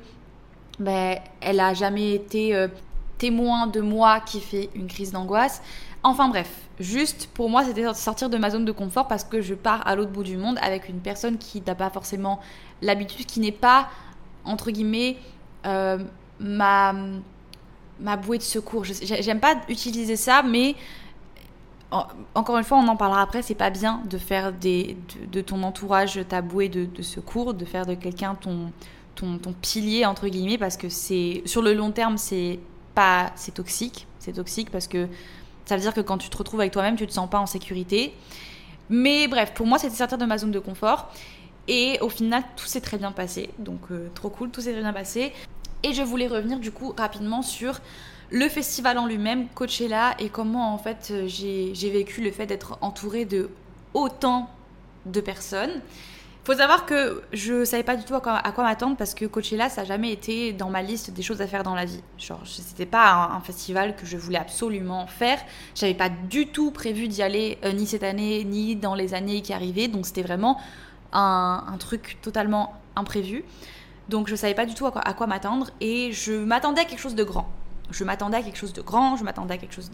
ben, 0.80 1.19
elle 1.41 1.60
a 1.60 1.74
jamais 1.74 2.13
été 2.13 2.56
euh, 2.56 2.67
témoin 3.17 3.67
de 3.67 3.82
moi 3.82 4.19
qui 4.21 4.39
fait 4.39 4.69
une 4.74 4.88
crise 4.88 5.12
d'angoisse. 5.12 5.62
Enfin 6.04 6.30
bref, 6.30 6.50
juste 6.80 7.30
pour 7.36 7.47
moi 7.47 7.63
c'était 7.63 7.93
sortir 7.93 8.32
de 8.32 8.38
ma 8.38 8.50
zone 8.50 8.65
de 8.65 8.71
confort 8.71 9.08
parce 9.08 9.24
que 9.24 9.41
je 9.41 9.54
pars 9.54 9.86
à 9.86 9.95
l'autre 9.95 10.10
bout 10.10 10.24
du 10.24 10.36
monde 10.36 10.58
avec 10.63 10.89
une 10.89 11.00
personne 11.00 11.38
qui 11.38 11.62
n'a 11.62 11.76
pas 11.76 11.91
forcément 11.91 12.39
l'habitude, 12.82 13.26
qui 13.26 13.39
n'est 13.39 13.52
pas, 13.52 13.89
entre 14.44 14.72
guillemets, 14.72 15.17
euh, 15.65 16.00
ma, 16.39 16.94
ma 18.00 18.17
bouée 18.17 18.38
de 18.38 18.44
secours. 18.44 18.84
J'aime 18.84 19.39
pas 19.39 19.56
utiliser 19.70 20.15
ça, 20.15 20.44
mais 20.44 20.76
encore 22.36 22.58
une 22.58 22.63
fois, 22.63 22.78
on 22.78 22.88
en 22.88 22.96
parlera 22.96 23.22
après, 23.22 23.41
c'est 23.41 23.56
pas 23.56 23.70
bien 23.70 24.02
de 24.06 24.17
faire 24.17 24.54
des, 24.54 24.98
de, 25.32 25.41
ton 25.41 25.62
entourage 25.63 26.20
ta 26.28 26.41
bouée 26.41 26.70
de, 26.70 27.02
secours, 27.02 27.54
de 27.54 27.65
faire 27.65 27.86
de 27.86 27.96
quelqu'un 27.96 28.36
ton, 28.36 28.72
ton, 29.15 29.38
ton, 29.38 29.54
pilier, 29.54 30.06
entre 30.06 30.28
guillemets, 30.28 30.58
parce 30.58 30.78
que 30.78 30.88
c'est 30.89 31.41
sur 31.46 31.62
le 31.62 31.74
long 31.74 31.91
terme, 31.91 32.17
c'est 32.17 32.60
pas 32.96 33.32
c'est 33.36 33.54
toxique. 33.54 34.08
C'est 34.20 34.34
toxique 34.34 34.70
parce 34.70 34.88
que 34.88 35.08
ça 35.65 35.76
veut 35.76 35.82
dire 35.82 35.94
que 35.94 36.02
quand 36.02 36.17
tu 36.17 36.30
te 36.30 36.38
retrouves 36.38 36.60
avec 36.62 36.72
toi-même, 36.72 36.96
tu 36.96 37.08
te 37.08 37.13
sens 37.13 37.30
pas 37.30 37.39
en 37.39 37.46
sécurité. 37.46 38.13
Mais 38.89 39.28
bref, 39.28 39.54
pour 39.54 39.65
moi, 39.67 39.78
c'était 39.78 39.96
sortir 39.96 40.17
de 40.17 40.26
ma 40.26 40.38
zone 40.38 40.52
de 40.52 40.60
confort. 40.60 41.12
Et 41.74 41.98
au 42.02 42.10
final, 42.10 42.44
tout 42.58 42.66
s'est 42.66 42.82
très 42.82 42.98
bien 42.98 43.14
passé. 43.14 43.50
Donc, 43.58 43.80
euh, 43.92 44.10
trop 44.14 44.30
cool, 44.30 44.50
tout 44.50 44.60
s'est 44.60 44.74
très 44.74 44.82
bien 44.82 44.92
passé. 44.92 45.32
Et 45.84 45.94
je 45.94 46.04
voulais 46.04 46.28
revenir 46.28 46.60
du 46.60 46.70
coup 46.70 46.94
rapidement 46.98 47.42
sur 47.42 47.80
le 48.30 48.50
festival 48.50 48.98
en 48.98 49.08
lui-même, 49.08 49.48
Coachella, 49.56 50.16
et 50.20 50.28
comment 50.28 50.74
en 50.74 50.78
fait 50.78 51.08
euh, 51.12 51.28
j'ai 51.28 51.90
vécu 51.90 52.22
le 52.22 52.32
fait 52.32 52.46
d'être 52.46 52.78
entourée 52.82 53.24
de 53.24 53.50
autant 53.94 54.50
de 55.06 55.22
personnes 55.22 55.82
faut 56.44 56.56
savoir 56.56 56.88
que 56.88 57.22
je 57.34 57.64
savais 57.66 57.84
pas 57.84 57.96
du 57.96 58.04
tout 58.04 58.16
à 58.16 58.20
quoi, 58.20 58.64
m'attendre 58.64 58.98
parce 58.98 59.14
que 59.14 59.26
Coachella, 59.26 59.70
ça 59.70 59.82
n'a 59.82 59.88
jamais 59.88 60.12
été 60.12 60.54
dans 60.54 60.70
ma 60.70 60.82
liste 60.82 61.12
des 61.12 61.22
choses 61.22 61.40
à 61.40 61.48
faire 61.48 61.62
dans 61.62 61.76
la 61.76 61.86
vie. 61.86 62.02
Genre, 62.18 62.42
c'était 62.46 62.88
pas 62.88 63.32
un, 63.32 63.42
festival 63.42 63.96
que 63.96 64.08
je 64.08 64.18
voulais 64.18 64.40
absolument 64.40 65.06
faire. 65.06 65.40
J'avais 65.76 65.94
pas 65.94 66.10
du 66.10 66.48
tout 66.48 66.72
prévu 66.72 67.08
d'y 67.08 67.22
aller 67.22 67.60
euh, 67.64 67.74
ni 67.74 67.86
cette 67.86 68.04
année 68.04 68.44
ni 68.44 68.76
dans 68.76 68.96
les 68.96 69.14
années 69.14 69.42
qui 69.42 69.54
arrivaient. 69.54 69.88
Donc, 69.88 70.08
c'était 70.08 70.24
vraiment 70.24 70.60
un, 71.13 71.76
truc 71.80 72.17
totalement 72.21 72.74
imprévu. 72.95 73.43
Donc, 74.10 74.28
je 74.28 74.36
savais 74.36 74.54
pas 74.54 74.65
du 74.65 74.74
tout 74.74 74.86
à 74.86 75.13
quoi, 75.13 75.28
m'attendre 75.28 75.69
et 75.80 76.12
je 76.12 76.34
m'attendais 76.34 76.82
à 76.82 76.86
quelque 76.86 77.00
chose 77.00 77.15
de 77.15 77.24
grand. 77.24 77.50
Je 77.91 78.04
m'attendais 78.04 78.38
à 78.38 78.41
quelque 78.41 78.58
chose 78.58 78.74
de 78.74 78.82
grand, 78.82 79.17
je 79.17 79.24
m'attendais 79.24 79.56
à 79.56 79.58
quelque 79.58 79.76
chose 79.76 79.91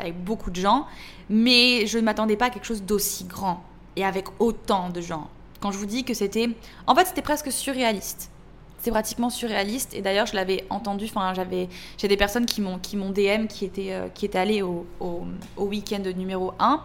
avec 0.00 0.22
beaucoup 0.24 0.50
de 0.50 0.56
gens, 0.56 0.86
mais 1.30 1.86
je 1.86 1.98
ne 1.98 2.02
m'attendais 2.02 2.36
pas 2.36 2.46
à 2.46 2.50
quelque 2.50 2.66
chose 2.66 2.82
d'aussi 2.82 3.24
grand 3.24 3.62
et 3.94 4.04
avec 4.04 4.26
autant 4.40 4.90
de 4.90 5.00
gens 5.00 5.28
quand 5.60 5.72
je 5.72 5.78
vous 5.78 5.86
dis 5.86 6.04
que 6.04 6.14
c'était. 6.14 6.50
En 6.86 6.94
fait, 6.94 7.06
c'était 7.06 7.22
presque 7.22 7.50
surréaliste. 7.50 8.30
C'est 8.78 8.90
pratiquement 8.90 9.30
surréaliste. 9.30 9.94
Et 9.94 10.02
d'ailleurs, 10.02 10.26
je 10.26 10.34
l'avais 10.34 10.64
entendu. 10.70 11.06
Enfin, 11.06 11.32
j'avais. 11.34 11.68
J'ai 11.98 12.08
des 12.08 12.16
personnes 12.16 12.46
qui 12.46 12.60
m'ont 12.60 12.78
qui 12.78 12.96
m'ont 12.96 13.10
DM 13.10 13.46
qui 13.48 13.64
étaient 13.64 13.92
euh, 13.92 14.08
qui 14.08 14.26
étaient 14.26 14.38
allées 14.38 14.62
au, 14.62 14.86
au, 15.00 15.24
week-end 15.56 16.02
numéro 16.16 16.52
1 16.58 16.82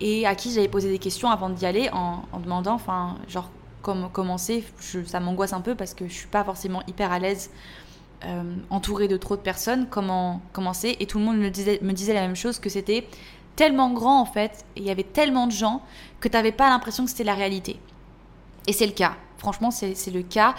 et 0.00 0.26
à 0.26 0.34
qui 0.34 0.52
j'avais 0.52 0.68
posé 0.68 0.88
des 0.88 0.98
questions 0.98 1.30
avant 1.30 1.50
d'y 1.50 1.66
aller 1.66 1.90
en, 1.92 2.22
demandant, 2.42 2.74
enfin, 2.74 3.16
genre 3.28 3.50
comment 3.82 4.08
commencer. 4.08 4.64
ça 5.06 5.20
m'angoisse 5.20 5.52
un 5.52 5.60
peu 5.60 5.74
parce 5.74 5.94
que 5.94 6.06
je 6.08 6.12
suis 6.12 6.26
pas 6.26 6.44
forcément 6.44 6.82
hyper 6.86 7.12
à 7.12 7.18
l'aise. 7.18 7.50
Euh, 8.24 8.42
entourée 8.68 9.06
de 9.06 9.16
trop 9.16 9.36
de 9.36 9.40
personnes, 9.40 9.86
comment 9.88 10.40
commencer? 10.52 10.96
Et 10.98 11.06
tout 11.06 11.18
le 11.18 11.24
monde 11.24 11.38
me 11.38 11.50
disait, 11.50 12.14
la 12.14 12.20
même 12.20 12.34
chose 12.34 12.58
que 12.58 12.68
c'était 12.68 13.06
tellement 13.54 13.92
grand 13.92 14.20
en 14.20 14.24
fait, 14.24 14.64
et 14.74 14.80
il 14.80 14.84
y 14.86 14.90
avait 14.90 15.04
tellement 15.04 15.46
de 15.46 15.52
gens 15.52 15.82
que 16.18 16.26
tu 16.26 16.36
n'avais 16.36 16.50
pas 16.50 16.68
l'impression 16.68 17.04
que 17.04 17.10
c'était 17.10 17.22
la 17.22 17.34
réalité. 17.34 17.78
Et 18.66 18.72
c'est 18.72 18.86
le 18.86 18.92
cas. 18.92 19.16
Franchement, 19.36 19.70
c'est 19.70 20.10
le 20.10 20.22
cas. 20.22 20.56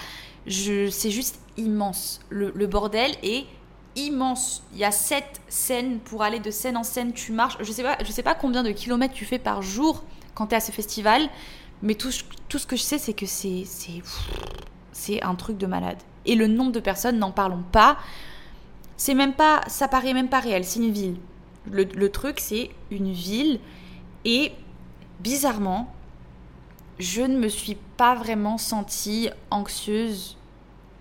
C'est 0.47 1.12
juste 1.12 1.39
immense. 1.58 2.21
Le, 2.30 2.65
bordel 2.65 3.12
est 3.23 3.45
immense. 4.08 4.64
Il 4.74 4.80
y 4.80 4.86
a 4.86 4.92
sept 4.92 5.42
scènes 5.48 6.00
pour 6.00 6.24
aller 6.24 6.40
de 6.40 6.52
scène 6.52 6.78
en 6.78 6.84
scène. 6.84 7.14
Tu 7.14 7.32
marches. 7.32 7.58
Je 7.62 7.72
sais 7.72 7.84
pas, 7.84 7.98
je 8.04 8.12
sais 8.12 8.24
pas 8.24 8.36
combien 8.36 8.64
de 8.64 8.72
kilomètres 8.72 9.14
tu 9.14 9.26
fais 9.26 9.40
par 9.40 9.62
jour 9.62 10.04
quand 10.36 10.48
tu 10.48 10.54
es 10.54 10.58
à 10.58 10.62
ce 10.62 10.72
festival. 10.72 11.30
Mais 11.82 11.96
tout, 11.96 12.12
ce 12.12 12.68
que 12.68 12.76
je 12.76 12.82
sais, 12.82 12.98
c'est 12.98 13.14
que 13.14 13.26
c'est 13.26 15.24
un 15.24 15.36
truc 15.36 15.58
de 15.58 15.66
malade. 15.66 15.98
Et 16.26 16.36
le 16.36 16.48
nombre 16.48 16.72
de 16.72 16.80
personnes, 16.80 17.18
n'en 17.20 17.32
parlons 17.32 17.64
pas. 17.72 17.98
C'est 18.98 19.14
même 19.14 19.34
pas, 19.34 19.62
ça 19.68 19.88
paraît 19.88 20.14
même 20.14 20.30
pas 20.30 20.40
réel. 20.40 20.66
C'est 20.66 20.80
une 20.80 20.92
ville. 20.92 21.18
Le, 21.72 21.84
le 21.84 22.12
truc, 22.12 22.40
c'est 22.40 22.70
une 22.92 23.12
ville. 23.12 23.60
Et 24.26 24.52
bizarrement, 25.22 25.94
je 27.00 27.22
ne 27.22 27.38
me 27.38 27.48
suis 27.48 27.78
pas 27.96 28.16
vraiment 28.16 28.58
sentie 28.58 29.30
anxieuse. 29.52 30.38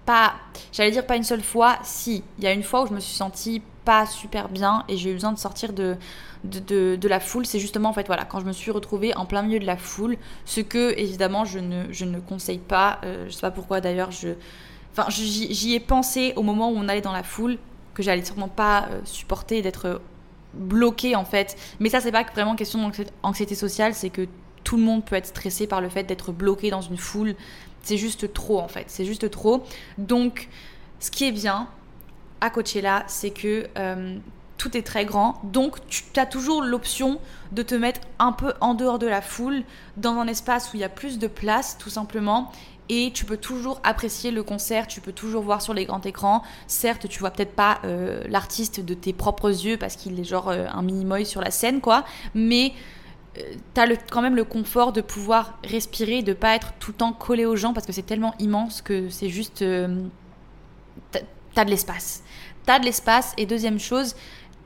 Pas, 0.08 0.36
j'allais 0.72 0.90
dire 0.90 1.04
pas 1.04 1.16
une 1.16 1.22
seule 1.22 1.42
fois, 1.42 1.78
si. 1.82 2.24
Il 2.38 2.44
y 2.44 2.46
a 2.46 2.52
une 2.54 2.62
fois 2.62 2.84
où 2.84 2.86
je 2.86 2.94
me 2.94 2.98
suis 2.98 3.14
sentie 3.14 3.60
pas 3.84 4.06
super 4.06 4.48
bien 4.48 4.84
et 4.88 4.96
j'ai 4.96 5.10
eu 5.10 5.12
besoin 5.12 5.32
de 5.32 5.38
sortir 5.38 5.74
de, 5.74 5.98
de, 6.44 7.08
la 7.08 7.20
foule. 7.20 7.44
C'est 7.44 7.58
justement 7.58 7.90
en 7.90 7.92
fait, 7.92 8.06
voilà, 8.06 8.24
quand 8.24 8.40
je 8.40 8.46
me 8.46 8.52
suis 8.52 8.70
retrouvée 8.70 9.14
en 9.16 9.26
plein 9.26 9.42
milieu 9.42 9.58
de 9.58 9.66
la 9.66 9.76
foule, 9.76 10.16
ce 10.46 10.62
que 10.62 10.98
évidemment 10.98 11.44
je 11.44 11.58
ne, 11.58 11.92
je 11.92 12.06
ne 12.06 12.20
conseille 12.20 12.56
pas. 12.56 13.00
Euh, 13.04 13.26
je 13.26 13.32
sais 13.32 13.42
pas 13.42 13.50
pourquoi 13.50 13.82
d'ailleurs 13.82 14.10
je 14.10 14.30
Enfin, 14.96 15.10
j'y 15.10 15.74
ai 15.74 15.80
pensé 15.80 16.32
au 16.36 16.42
moment 16.42 16.70
où 16.70 16.74
on 16.76 16.88
allait 16.88 17.02
dans 17.02 17.12
la 17.12 17.22
foule, 17.22 17.58
que 17.92 18.02
j'allais 18.02 18.24
sûrement 18.24 18.48
pas 18.48 18.88
euh, 18.90 19.00
supporter 19.04 19.60
d'être 19.60 20.00
bloqué 20.54 21.16
en 21.16 21.26
fait. 21.26 21.54
Mais 21.80 21.90
ça, 21.90 22.00
c'est 22.00 22.12
pas 22.12 22.24
vraiment 22.24 22.56
question 22.56 22.90
d'anxiété 23.22 23.54
sociale, 23.54 23.92
c'est 23.92 24.08
que 24.08 24.26
tout 24.64 24.76
le 24.76 24.82
monde 24.82 25.02
peut 25.02 25.16
être 25.16 25.26
stressé 25.26 25.66
par 25.66 25.80
le 25.80 25.88
fait 25.88 26.04
d'être 26.04 26.30
bloqué 26.30 26.70
dans 26.70 26.82
une 26.82 26.98
foule. 26.98 27.36
C'est 27.82 27.96
juste 27.96 28.32
trop 28.32 28.58
en 28.58 28.68
fait, 28.68 28.84
c'est 28.88 29.04
juste 29.04 29.30
trop. 29.30 29.64
Donc, 29.96 30.48
ce 31.00 31.10
qui 31.10 31.24
est 31.24 31.32
bien 31.32 31.68
à 32.40 32.50
Coachella, 32.50 33.04
c'est 33.06 33.30
que 33.30 33.66
euh, 33.78 34.18
tout 34.58 34.76
est 34.76 34.82
très 34.82 35.04
grand. 35.04 35.40
Donc, 35.44 35.78
tu 35.88 36.02
as 36.16 36.26
toujours 36.26 36.62
l'option 36.62 37.20
de 37.52 37.62
te 37.62 37.74
mettre 37.74 38.00
un 38.18 38.32
peu 38.32 38.52
en 38.60 38.74
dehors 38.74 38.98
de 38.98 39.06
la 39.06 39.22
foule, 39.22 39.62
dans 39.96 40.14
un 40.14 40.26
espace 40.26 40.72
où 40.72 40.76
il 40.76 40.80
y 40.80 40.84
a 40.84 40.88
plus 40.88 41.18
de 41.18 41.28
place, 41.28 41.78
tout 41.78 41.90
simplement. 41.90 42.52
Et 42.90 43.12
tu 43.12 43.26
peux 43.26 43.36
toujours 43.36 43.80
apprécier 43.84 44.30
le 44.30 44.42
concert, 44.42 44.86
tu 44.86 45.00
peux 45.00 45.12
toujours 45.12 45.42
voir 45.42 45.60
sur 45.60 45.74
les 45.74 45.84
grands 45.84 46.00
écrans. 46.00 46.42
Certes, 46.66 47.06
tu 47.08 47.20
vois 47.20 47.30
peut-être 47.30 47.54
pas 47.54 47.80
euh, 47.84 48.24
l'artiste 48.28 48.80
de 48.80 48.94
tes 48.94 49.12
propres 49.12 49.50
yeux 49.50 49.76
parce 49.76 49.94
qu'il 49.94 50.18
est 50.18 50.24
genre 50.24 50.48
euh, 50.48 50.66
un 50.72 50.82
mini-moy 50.82 51.24
sur 51.24 51.42
la 51.42 51.50
scène, 51.50 51.80
quoi. 51.80 52.04
Mais 52.34 52.72
tu 53.34 53.80
as 53.80 53.96
quand 54.10 54.22
même 54.22 54.36
le 54.36 54.44
confort 54.44 54.92
de 54.92 55.00
pouvoir 55.00 55.58
respirer, 55.64 56.22
de 56.22 56.32
pas 56.32 56.54
être 56.54 56.72
tout 56.80 56.92
le 56.92 56.96
temps 56.96 57.12
collé 57.12 57.44
aux 57.44 57.56
gens 57.56 57.72
parce 57.72 57.86
que 57.86 57.92
c'est 57.92 58.02
tellement 58.02 58.34
immense 58.38 58.82
que 58.82 59.08
c'est 59.08 59.28
juste. 59.28 59.64
t'as 61.54 61.64
de 61.64 61.70
l'espace. 61.70 62.22
T'as 62.66 62.78
de 62.78 62.84
l'espace. 62.84 63.34
Et 63.36 63.46
deuxième 63.46 63.78
chose, 63.78 64.14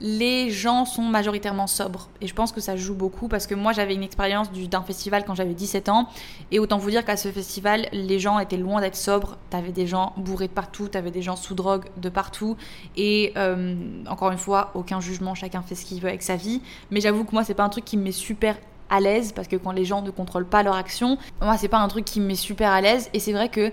les 0.03 0.51
gens 0.51 0.85
sont 0.85 1.03
majoritairement 1.03 1.69
sobres. 1.69 2.09
Et 2.21 2.27
je 2.27 2.35
pense 2.35 2.51
que 2.51 2.61
ça 2.61 2.75
joue 2.75 2.95
beaucoup 2.95 3.29
parce 3.29 3.47
que 3.47 3.55
moi 3.55 3.73
j'avais 3.73 3.95
une 3.95 4.03
expérience 4.03 4.51
d'un 4.51 4.83
festival 4.83 5.25
quand 5.25 5.37
j'avais 5.37 5.55
17 5.55 5.89
ans. 5.89 6.09
Et 6.51 6.59
autant 6.59 6.77
vous 6.77 6.91
dire 6.91 7.05
qu'à 7.05 7.17
ce 7.17 7.31
festival, 7.31 7.87
les 7.93 8.19
gens 8.19 8.41
étaient 8.41 8.57
loin 8.57 8.81
d'être 8.81 8.97
sobres. 8.97 9.39
T'avais 9.49 9.71
des 9.71 9.87
gens 9.87 10.13
bourrés 10.17 10.49
de 10.49 10.53
partout, 10.53 10.89
t'avais 10.89 11.13
des 11.13 11.23
gens 11.23 11.37
sous 11.37 11.55
drogue 11.55 11.85
de 11.97 12.09
partout. 12.09 12.57
Et 12.97 13.33
euh, 13.37 13.77
encore 14.09 14.33
une 14.33 14.39
fois, 14.39 14.73
aucun 14.75 15.01
jugement, 15.01 15.37
chacun 15.37 15.63
fait 15.63 15.77
ce 15.77 15.87
qu'il 15.87 16.01
veut 16.01 16.09
avec 16.09 16.23
sa 16.23 16.35
vie. 16.35 16.61
Mais 16.91 17.01
j'avoue 17.01 17.25
que 17.25 17.33
moi 17.33 17.45
c'est 17.45 17.55
pas 17.55 17.65
un 17.65 17.69
truc 17.69 17.85
qui 17.85 17.97
me 17.97 18.03
met 18.03 18.13
super 18.13 18.57
à 18.91 18.99
l'aise 18.99 19.31
parce 19.31 19.47
que 19.47 19.57
quand 19.57 19.73
les 19.73 19.85
gens 19.85 20.03
ne 20.03 20.11
contrôlent 20.11 20.49
pas 20.49 20.65
leur 20.65 20.75
action, 20.75 21.17
moi 21.41 21.57
c'est 21.57 21.69
pas 21.69 21.79
un 21.79 21.89
truc 21.89 22.05
qui 22.05 22.21
me 22.21 22.27
met 22.27 22.35
super 22.35 22.71
à 22.71 22.81
l'aise. 22.81 23.09
Et 23.15 23.21
c'est 23.21 23.33
vrai 23.33 23.49
que 23.49 23.71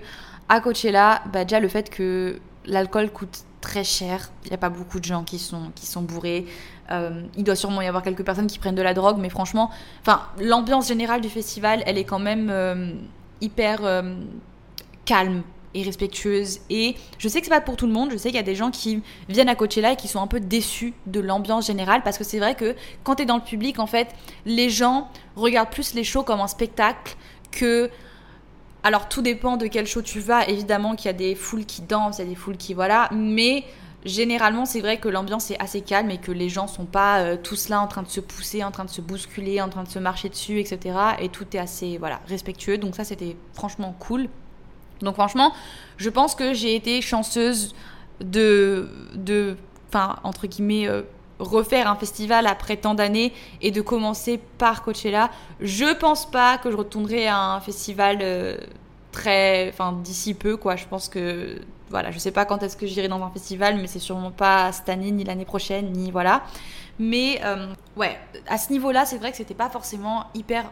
à 0.48 0.60
Coachella, 0.60 1.22
bah, 1.32 1.44
déjà 1.44 1.58
le 1.58 1.68
fait 1.68 1.90
que 1.90 2.38
l'alcool 2.66 3.10
coûte 3.10 3.44
très 3.60 3.84
cher. 3.84 4.30
Il 4.44 4.48
n'y 4.48 4.54
a 4.54 4.58
pas 4.58 4.70
beaucoup 4.70 5.00
de 5.00 5.04
gens 5.04 5.24
qui 5.24 5.38
sont, 5.38 5.70
qui 5.74 5.86
sont 5.86 6.02
bourrés. 6.02 6.46
Euh, 6.90 7.22
il 7.36 7.44
doit 7.44 7.56
sûrement 7.56 7.82
y 7.82 7.86
avoir 7.86 8.02
quelques 8.02 8.24
personnes 8.24 8.46
qui 8.46 8.58
prennent 8.58 8.74
de 8.74 8.82
la 8.82 8.94
drogue, 8.94 9.18
mais 9.18 9.28
franchement, 9.28 9.70
l'ambiance 10.38 10.88
générale 10.88 11.20
du 11.20 11.28
festival, 11.28 11.82
elle 11.86 11.98
est 11.98 12.04
quand 12.04 12.18
même 12.18 12.48
euh, 12.50 12.92
hyper 13.40 13.84
euh, 13.84 14.14
calme 15.04 15.42
et 15.72 15.82
respectueuse. 15.82 16.60
Et 16.68 16.96
je 17.18 17.28
sais 17.28 17.40
que 17.40 17.46
c'est 17.46 17.52
pas 17.52 17.60
pour 17.60 17.76
tout 17.76 17.86
le 17.86 17.92
monde. 17.92 18.10
Je 18.10 18.16
sais 18.16 18.30
qu'il 18.30 18.36
y 18.36 18.40
a 18.40 18.44
des 18.44 18.56
gens 18.56 18.70
qui 18.70 19.02
viennent 19.28 19.48
à 19.48 19.54
Coachella 19.54 19.92
et 19.92 19.96
qui 19.96 20.08
sont 20.08 20.20
un 20.20 20.26
peu 20.26 20.40
déçus 20.40 20.94
de 21.06 21.20
l'ambiance 21.20 21.66
générale 21.66 22.02
parce 22.02 22.18
que 22.18 22.24
c'est 22.24 22.38
vrai 22.38 22.56
que 22.56 22.74
quand 23.04 23.16
tu 23.16 23.22
es 23.22 23.26
dans 23.26 23.36
le 23.36 23.42
public, 23.42 23.78
en 23.78 23.86
fait, 23.86 24.08
les 24.46 24.68
gens 24.68 25.08
regardent 25.36 25.70
plus 25.70 25.94
les 25.94 26.02
shows 26.02 26.24
comme 26.24 26.40
un 26.40 26.48
spectacle 26.48 27.16
que 27.52 27.90
alors 28.82 29.08
tout 29.08 29.22
dépend 29.22 29.56
de 29.56 29.66
quel 29.66 29.86
show 29.86 30.02
tu 30.02 30.20
vas. 30.20 30.48
Évidemment 30.48 30.96
qu'il 30.96 31.06
y 31.06 31.10
a 31.10 31.16
des 31.16 31.34
foules 31.34 31.66
qui 31.66 31.82
dansent, 31.82 32.18
il 32.18 32.24
y 32.24 32.26
a 32.26 32.28
des 32.28 32.34
foules 32.34 32.56
qui 32.56 32.74
voilà, 32.74 33.08
mais 33.12 33.64
généralement 34.04 34.64
c'est 34.64 34.80
vrai 34.80 34.98
que 34.98 35.08
l'ambiance 35.08 35.50
est 35.50 35.60
assez 35.60 35.82
calme 35.82 36.10
et 36.10 36.18
que 36.18 36.32
les 36.32 36.48
gens 36.48 36.66
sont 36.66 36.86
pas 36.86 37.20
euh, 37.20 37.36
tous 37.36 37.68
là 37.68 37.80
en 37.80 37.86
train 37.86 38.02
de 38.02 38.08
se 38.08 38.20
pousser, 38.20 38.64
en 38.64 38.70
train 38.70 38.84
de 38.84 38.90
se 38.90 39.00
bousculer, 39.00 39.60
en 39.60 39.68
train 39.68 39.82
de 39.82 39.88
se 39.88 39.98
marcher 39.98 40.28
dessus, 40.28 40.60
etc. 40.60 40.96
Et 41.20 41.28
tout 41.28 41.46
est 41.54 41.58
assez 41.58 41.98
voilà 41.98 42.20
respectueux. 42.28 42.78
Donc 42.78 42.96
ça 42.96 43.04
c'était 43.04 43.36
franchement 43.52 43.94
cool. 43.98 44.28
Donc 45.00 45.14
franchement, 45.14 45.52
je 45.96 46.10
pense 46.10 46.34
que 46.34 46.52
j'ai 46.54 46.74
été 46.74 47.00
chanceuse 47.02 47.74
de 48.20 48.88
de 49.14 49.56
enfin 49.88 50.16
entre 50.24 50.46
guillemets 50.46 50.88
euh, 50.88 51.02
refaire 51.40 51.88
un 51.90 51.96
festival 51.96 52.46
après 52.46 52.76
tant 52.76 52.94
d'années 52.94 53.32
et 53.60 53.70
de 53.70 53.80
commencer 53.80 54.38
par 54.58 54.82
Coachella. 54.82 55.30
Je 55.60 55.92
pense 55.94 56.30
pas 56.30 56.58
que 56.58 56.70
je 56.70 56.76
retournerai 56.76 57.26
à 57.26 57.38
un 57.38 57.60
festival 57.60 58.18
euh, 58.20 58.58
très, 59.10 59.70
enfin 59.70 59.98
d'ici 60.04 60.34
peu 60.34 60.56
quoi. 60.56 60.76
Je 60.76 60.86
pense 60.86 61.08
que 61.08 61.60
voilà, 61.88 62.10
je 62.12 62.18
sais 62.18 62.30
pas 62.30 62.44
quand 62.44 62.62
est-ce 62.62 62.76
que 62.76 62.86
j'irai 62.86 63.08
dans 63.08 63.22
un 63.24 63.30
festival, 63.30 63.76
mais 63.76 63.88
c'est 63.88 63.98
sûrement 63.98 64.30
pas 64.30 64.70
cette 64.70 64.88
année 64.88 65.10
ni 65.10 65.24
l'année 65.24 65.44
prochaine 65.44 65.92
ni 65.92 66.10
voilà. 66.10 66.42
Mais 66.98 67.40
euh, 67.44 67.72
ouais, 67.96 68.18
à 68.46 68.58
ce 68.58 68.70
niveau-là, 68.70 69.06
c'est 69.06 69.16
vrai 69.16 69.30
que 69.30 69.36
c'était 69.38 69.54
pas 69.54 69.70
forcément 69.70 70.26
hyper 70.34 70.70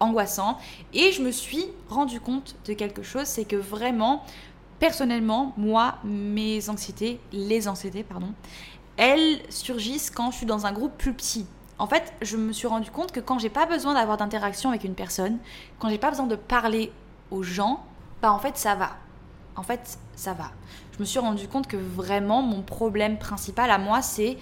angoissant 0.00 0.58
et 0.92 1.12
je 1.12 1.22
me 1.22 1.30
suis 1.30 1.66
rendu 1.88 2.20
compte 2.20 2.56
de 2.66 2.72
quelque 2.72 3.02
chose, 3.02 3.24
c'est 3.24 3.44
que 3.44 3.56
vraiment 3.56 4.24
personnellement, 4.78 5.52
moi, 5.56 5.96
mes 6.04 6.68
anxiétés, 6.68 7.20
les 7.32 7.68
anxiétés, 7.68 8.02
pardon, 8.02 8.32
elles 8.98 9.40
surgissent 9.48 10.10
quand 10.10 10.30
je 10.32 10.38
suis 10.38 10.46
dans 10.46 10.66
un 10.66 10.72
groupe 10.72 10.92
plus 10.98 11.14
petit. 11.14 11.46
En 11.78 11.86
fait, 11.86 12.12
je 12.20 12.36
me 12.36 12.52
suis 12.52 12.66
rendu 12.66 12.90
compte 12.90 13.12
que 13.12 13.20
quand 13.20 13.38
j'ai 13.38 13.48
pas 13.48 13.64
besoin 13.64 13.94
d'avoir 13.94 14.16
d'interaction 14.16 14.70
avec 14.70 14.82
une 14.82 14.94
personne, 14.94 15.38
quand 15.78 15.88
j'ai 15.88 15.98
pas 15.98 16.10
besoin 16.10 16.26
de 16.26 16.34
parler 16.34 16.92
aux 17.30 17.44
gens, 17.44 17.84
bah 18.20 18.32
en 18.32 18.40
fait 18.40 18.58
ça 18.58 18.74
va. 18.74 18.96
En 19.54 19.62
fait, 19.62 19.98
ça 20.14 20.34
va. 20.34 20.50
Je 20.92 20.98
me 20.98 21.04
suis 21.04 21.20
rendu 21.20 21.46
compte 21.48 21.68
que 21.68 21.76
vraiment 21.76 22.42
mon 22.42 22.62
problème 22.62 23.18
principal 23.18 23.70
à 23.70 23.78
moi, 23.78 24.02
c'est 24.02 24.36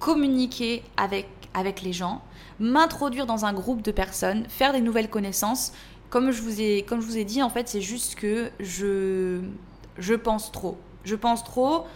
communiquer 0.00 0.82
avec, 0.96 1.28
avec 1.54 1.82
les 1.82 1.92
gens, 1.92 2.20
m'introduire 2.58 3.26
dans 3.26 3.44
un 3.44 3.52
groupe 3.52 3.82
de 3.82 3.92
personnes, 3.92 4.44
faire 4.48 4.72
des 4.72 4.80
nouvelles 4.80 5.10
connaissances. 5.10 5.72
Comme 6.10 6.32
je 6.32 6.42
vous 6.42 6.60
ai, 6.60 6.82
comme 6.82 7.00
je 7.00 7.06
vous 7.06 7.16
ai 7.18 7.24
dit, 7.24 7.42
en 7.42 7.50
fait, 7.50 7.68
c'est 7.68 7.80
juste 7.80 8.16
que 8.16 8.50
je, 8.58 9.40
je 9.98 10.14
pense 10.14 10.50
trop. 10.50 10.76
Je 11.04 11.14
pense 11.14 11.44
trop 11.44 11.86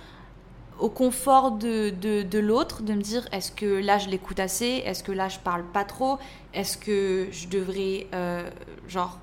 au 0.79 0.89
confort 0.89 1.53
de, 1.53 1.91
de, 1.91 2.39
l'autre, 2.39 2.83
de 2.83 2.93
me 2.93 3.03
dire 3.03 3.27
est-ce 3.33 3.51
que 3.51 3.67
là 3.67 3.99
je 3.99 4.09
l'écoute 4.09 4.41
assez, 4.41 4.83
est-ce 4.85 5.03
que 5.03 5.13
là 5.13 5.29
je 5.29 5.39
parle 5.39 5.65
pas 5.65 5.85
trop, 5.85 6.19
est-ce 6.55 6.77
que 6.77 7.29
je 7.31 7.49
devrais 7.49 8.07
euh, 8.15 8.49
genre 8.89 9.19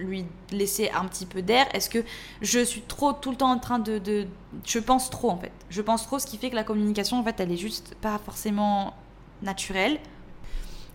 lui 0.00 0.24
laisser 0.50 0.90
un 0.90 1.04
petit 1.06 1.26
peu 1.26 1.42
d'air, 1.42 1.66
est-ce 1.74 1.90
que 1.90 2.04
je 2.40 2.60
suis 2.60 2.82
trop 2.82 3.12
tout 3.12 3.30
le 3.30 3.36
temps 3.36 3.50
en 3.50 3.58
train 3.58 3.78
de, 3.78 3.98
de, 3.98 4.26
Je 4.64 4.78
pense 4.78 5.10
trop 5.10 5.30
en 5.30 5.36
fait. 5.36 5.52
Je 5.70 5.82
pense 5.82 6.04
trop, 6.04 6.18
ce 6.18 6.26
qui 6.26 6.36
fait 6.36 6.50
que 6.50 6.54
la 6.56 6.64
communication 6.64 7.18
en 7.18 7.24
fait 7.24 7.38
elle 7.40 7.52
est 7.52 7.56
juste 7.56 7.94
pas 7.96 8.18
forcément 8.24 8.94
naturelle. 9.42 9.98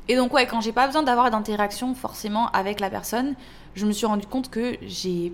Et 0.10 0.16
donc 0.16 0.34
ouais, 0.34 0.48
quand 0.48 0.60
j'ai 0.60 0.74
pas 0.74 0.88
besoin 0.88 1.04
d'avoir 1.04 1.32
d'interaction 1.32 1.96
forcément 1.96 2.50
avec 2.52 2.80
la 2.80 2.90
personne, 2.90 3.36
je 3.76 3.86
me 3.86 3.92
suis 3.92 4.06
rendu 4.06 4.28
compte 4.28 4.50
que 4.50 4.78
j'ai... 4.82 5.32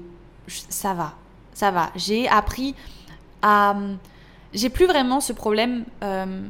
Ça 0.48 0.94
va, 0.94 1.16
ça 1.54 1.70
va. 1.70 1.92
J'ai 1.96 2.28
appris 2.28 2.76
à 3.42 3.76
j'ai 4.54 4.70
plus 4.70 4.88
vraiment 4.88 5.20
ce 5.20 5.34
problème 5.34 5.86
euh, 6.04 6.42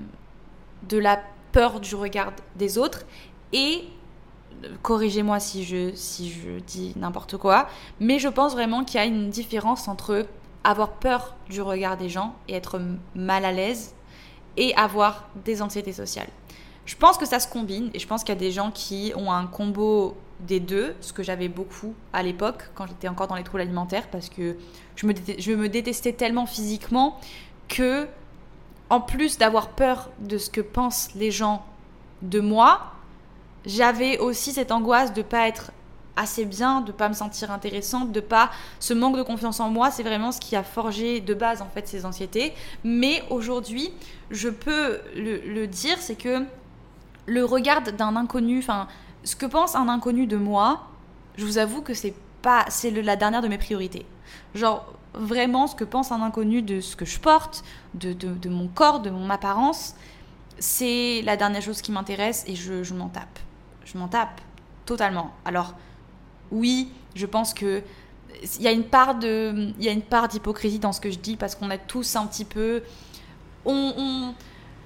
de 0.88 0.98
la 0.98 1.22
peur 1.52 1.80
du 1.80 1.96
regard 1.96 2.32
des 2.56 2.78
autres 2.78 3.06
et 3.54 3.84
corrigez-moi 4.82 5.40
si 5.40 5.64
je, 5.64 5.92
si 5.96 6.32
je 6.32 6.60
dis 6.60 6.94
n'importe 6.98 7.38
quoi, 7.38 7.68
mais 8.00 8.20
je 8.20 8.28
pense 8.28 8.54
vraiment 8.54 8.84
qu'il 8.84 9.00
y 9.00 9.04
a 9.04 9.06
une 9.06 9.30
différence 9.30 9.88
entre 9.88 10.26
avoir 10.64 10.92
peur 10.92 11.36
du 11.50 11.62
regard 11.62 11.98
des 11.98 12.10
gens 12.10 12.36
et 12.48 12.56
être 12.56 12.82
mal 13.16 13.46
à 13.46 13.52
l'aise 13.52 13.96
et 14.58 14.76
avoir 14.76 15.30
des 15.46 15.62
anxiétés 15.62 15.94
sociales. 15.94 16.28
Je 16.86 16.96
pense 16.96 17.18
que 17.18 17.26
ça 17.26 17.40
se 17.40 17.48
combine 17.48 17.90
et 17.94 18.00
je 18.00 18.08
pense 18.08 18.24
qu'il 18.24 18.34
y 18.34 18.38
a 18.38 18.40
des 18.40 18.52
gens 18.52 18.72
qui 18.72 19.14
ont 19.16 19.32
un 19.32 19.46
combo 19.46 20.18
des 20.40 20.60
deux, 20.60 20.96
ce 21.02 21.14
que 21.14 21.22
j'avais 21.22 21.50
beaucoup 21.50 21.94
à 22.14 22.24
l'époque 22.24 22.72
quand 22.74 22.88
j'étais 22.88 23.08
encore 23.08 23.28
dans 23.28 23.36
les 23.36 23.44
troubles 23.44 23.62
alimentaires 23.62 24.08
parce 24.10 24.30
que 24.30 24.58
je 24.96 25.06
me, 25.06 25.14
je 25.38 25.52
me 25.52 25.70
détestais 25.70 26.14
tellement 26.14 26.46
physiquement 26.46 27.20
que, 27.70 28.08
en 28.90 29.00
plus 29.00 29.38
d'avoir 29.38 29.70
peur 29.70 30.10
de 30.20 30.38
ce 30.38 30.50
que 30.50 30.62
pensent 30.62 31.10
les 31.16 31.32
gens 31.32 31.66
de 32.22 32.42
moi, 32.42 32.94
j'avais 33.66 34.18
aussi 34.18 34.52
cette 34.52 34.72
angoisse 34.72 35.14
de 35.14 35.22
pas 35.22 35.48
être 35.48 35.72
assez 36.20 36.44
bien, 36.44 36.82
de 36.82 36.92
pas 36.92 37.08
me 37.08 37.14
sentir 37.14 37.50
intéressante, 37.50 38.12
de 38.12 38.20
pas 38.20 38.52
ce 38.80 38.94
manque 38.94 39.16
de 39.16 39.24
confiance 39.24 39.62
en 39.62 39.70
moi, 39.70 39.90
c'est 39.90 40.04
vraiment 40.04 40.34
ce 40.34 40.40
qui 40.42 40.56
a 40.56 40.64
forgé 40.64 41.22
de 41.22 41.34
base 41.34 41.62
en 41.62 41.70
fait 41.70 41.88
ces 41.88 42.06
anxiétés. 42.06 42.54
Mais 42.84 43.24
aujourd'hui, 43.30 43.92
je 44.30 44.50
peux 44.50 45.00
le, 45.16 45.66
dire, 45.66 45.98
c'est 46.00 46.16
que 46.16 46.44
le 47.26 47.46
regard 47.46 47.82
d'un 47.84 48.18
inconnu, 48.18 48.60
enfin, 48.60 48.88
ce 49.24 49.38
que 49.38 49.46
pense 49.46 49.76
un 49.76 49.88
inconnu 49.88 50.28
de 50.28 50.36
moi, 50.36 50.88
je 51.38 51.46
vous 51.46 51.58
avoue 51.58 51.82
que 51.82 51.94
c'est 51.94 52.16
pas, 52.42 52.66
c'est 52.68 52.92
la 52.92 53.16
dernière 53.16 53.42
de 53.42 53.48
mes 53.48 53.58
priorités. 53.58 54.06
Genre, 54.56 54.86
vraiment 55.14 55.68
ce 55.68 55.76
que 55.76 55.84
pense 55.84 56.12
un 56.12 56.22
inconnu 56.22 56.62
de 56.62 56.82
ce 56.82 56.96
que 56.96 57.06
je 57.06 57.20
porte, 57.20 57.64
de, 57.94 58.14
de, 58.14 58.50
mon 58.50 58.68
corps, 58.68 59.00
de 59.00 59.10
mon 59.10 59.30
apparence, 59.30 59.96
c'est 60.60 61.22
la 61.24 61.38
dernière 61.38 61.62
chose 61.62 61.82
qui 61.82 61.92
m'intéresse 61.92 62.44
et 62.48 62.56
je, 62.56 62.94
m'en 62.94 63.10
tape. 63.10 63.40
Je 63.86 63.98
m'en 63.98 64.08
tape 64.08 64.42
totalement. 64.86 65.34
Alors, 65.46 65.74
oui, 66.52 66.92
je 67.16 67.26
pense 67.26 67.54
que 67.54 67.82
il 68.58 68.62
y 68.62 68.68
a 68.68 68.72
une 68.72 68.84
part 68.84 69.16
de 69.16 69.74
il 69.78 69.84
y 69.84 69.90
a 69.90 69.92
une 69.92 70.04
part 70.04 70.28
d'hypocrisie 70.28 70.80
dans 70.80 70.94
ce 70.94 71.02
que 71.02 71.10
je 71.12 71.18
dis 71.18 71.36
parce 71.36 71.56
qu'on 71.56 71.70
a 71.72 71.78
tous 71.78 72.16
un 72.16 72.26
petit 72.26 72.46
peu 72.46 72.84
on, 73.66 73.94
on, 73.98 74.34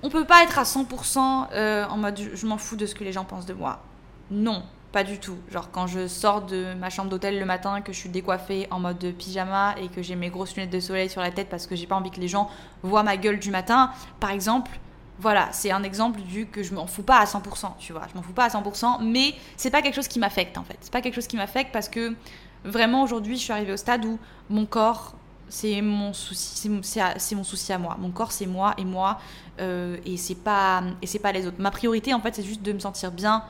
on 0.01 0.09
peut 0.09 0.25
pas 0.25 0.43
être 0.43 0.57
à 0.57 0.63
100% 0.63 1.49
euh, 1.51 1.85
en 1.85 1.97
mode 1.97 2.19
je, 2.33 2.47
m'en 2.47 2.57
fous 2.57 2.77
de 2.77 2.85
ce 2.85 2.95
que 2.95 3.03
les 3.03 3.11
gens 3.11 3.25
pensent 3.25 3.45
de 3.45 3.53
moi 3.53 3.83
non 4.31 4.63
pas 4.93 5.03
du 5.03 5.17
tout. 5.17 5.37
Genre 5.51 5.71
quand 5.71 5.87
je 5.87 6.07
sors 6.07 6.43
de 6.43 6.75
ma 6.75 6.89
chambre 6.89 7.09
d'hôtel 7.09 7.39
le 7.39 7.45
matin, 7.45 7.81
que 7.81 7.91
je 7.91 7.97
suis 7.97 8.09
décoiffée 8.09 8.67
en 8.71 8.79
mode 8.79 9.03
pyjama 9.17 9.75
et 9.81 9.89
que 9.89 10.01
j'ai 10.01 10.15
mes 10.15 10.29
grosses 10.29 10.55
lunettes 10.55 10.69
de 10.69 10.79
soleil 10.79 11.09
sur 11.09 11.19
la 11.19 11.31
tête 11.31 11.49
parce 11.49 11.67
que 11.67 11.75
j'ai 11.75 11.87
pas 11.87 11.95
envie 11.95 12.11
que 12.11 12.21
les 12.21 12.27
gens 12.29 12.49
voient 12.83 13.03
ma 13.03 13.17
gueule 13.17 13.39
du 13.39 13.49
matin, 13.49 13.91
par 14.19 14.29
exemple, 14.29 14.71
voilà, 15.19 15.49
c'est 15.51 15.71
un 15.71 15.83
exemple 15.83 16.21
du 16.21 16.45
que 16.45 16.63
je 16.63 16.73
m'en 16.73 16.85
fous 16.85 17.03
pas 17.03 17.17
à 17.17 17.25
100%, 17.25 17.77
tu 17.79 17.91
vois, 17.91 18.03
je 18.09 18.15
m'en 18.15 18.21
fous 18.21 18.33
pas 18.33 18.45
à 18.45 18.49
100%, 18.49 19.03
mais 19.03 19.33
c'est 19.57 19.71
pas 19.71 19.81
quelque 19.81 19.95
chose 19.95 20.07
qui 20.07 20.19
m'affecte 20.19 20.57
en 20.57 20.63
fait. 20.63 20.77
C'est 20.81 20.93
pas 20.93 21.01
quelque 21.01 21.15
chose 21.15 21.27
qui 21.27 21.37
m'affecte 21.37 21.71
parce 21.73 21.89
que 21.89 22.15
vraiment 22.63 23.01
aujourd'hui, 23.01 23.35
je 23.35 23.41
suis 23.41 23.51
arrivée 23.51 23.73
au 23.73 23.77
stade 23.77 24.05
où 24.05 24.19
mon 24.49 24.67
corps, 24.67 25.15
c'est 25.49 25.81
mon 25.81 26.13
souci, 26.13 26.69
à 27.71 27.77
moi. 27.77 27.97
Mon 27.99 28.11
corps, 28.11 28.31
c'est 28.31 28.45
moi 28.45 28.75
et 28.77 28.85
moi, 28.85 29.19
euh, 29.59 29.97
et 30.05 30.17
c'est 30.17 30.35
pas 30.35 30.83
et 31.01 31.07
c'est 31.07 31.19
pas 31.19 31.31
les 31.31 31.47
autres. 31.47 31.57
Ma 31.59 31.71
priorité 31.71 32.13
en 32.13 32.19
fait, 32.19 32.35
c'est 32.35 32.43
juste 32.43 32.61
de 32.61 32.73
me 32.73 32.79
sentir 32.79 33.11
bien 33.11 33.43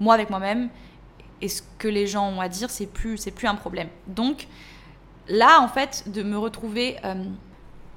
moi 0.00 0.14
avec 0.14 0.30
moi-même. 0.30 0.68
Et 1.40 1.48
ce 1.48 1.62
que 1.78 1.88
les 1.88 2.06
gens 2.06 2.28
ont 2.28 2.40
à 2.40 2.48
dire, 2.48 2.70
c'est 2.70 2.86
plus 2.86 3.18
c'est 3.18 3.30
plus 3.30 3.46
un 3.46 3.54
problème. 3.54 3.88
Donc 4.06 4.48
là, 5.28 5.60
en 5.60 5.68
fait, 5.68 6.04
de 6.06 6.22
me 6.22 6.38
retrouver 6.38 6.96
euh, 7.04 7.24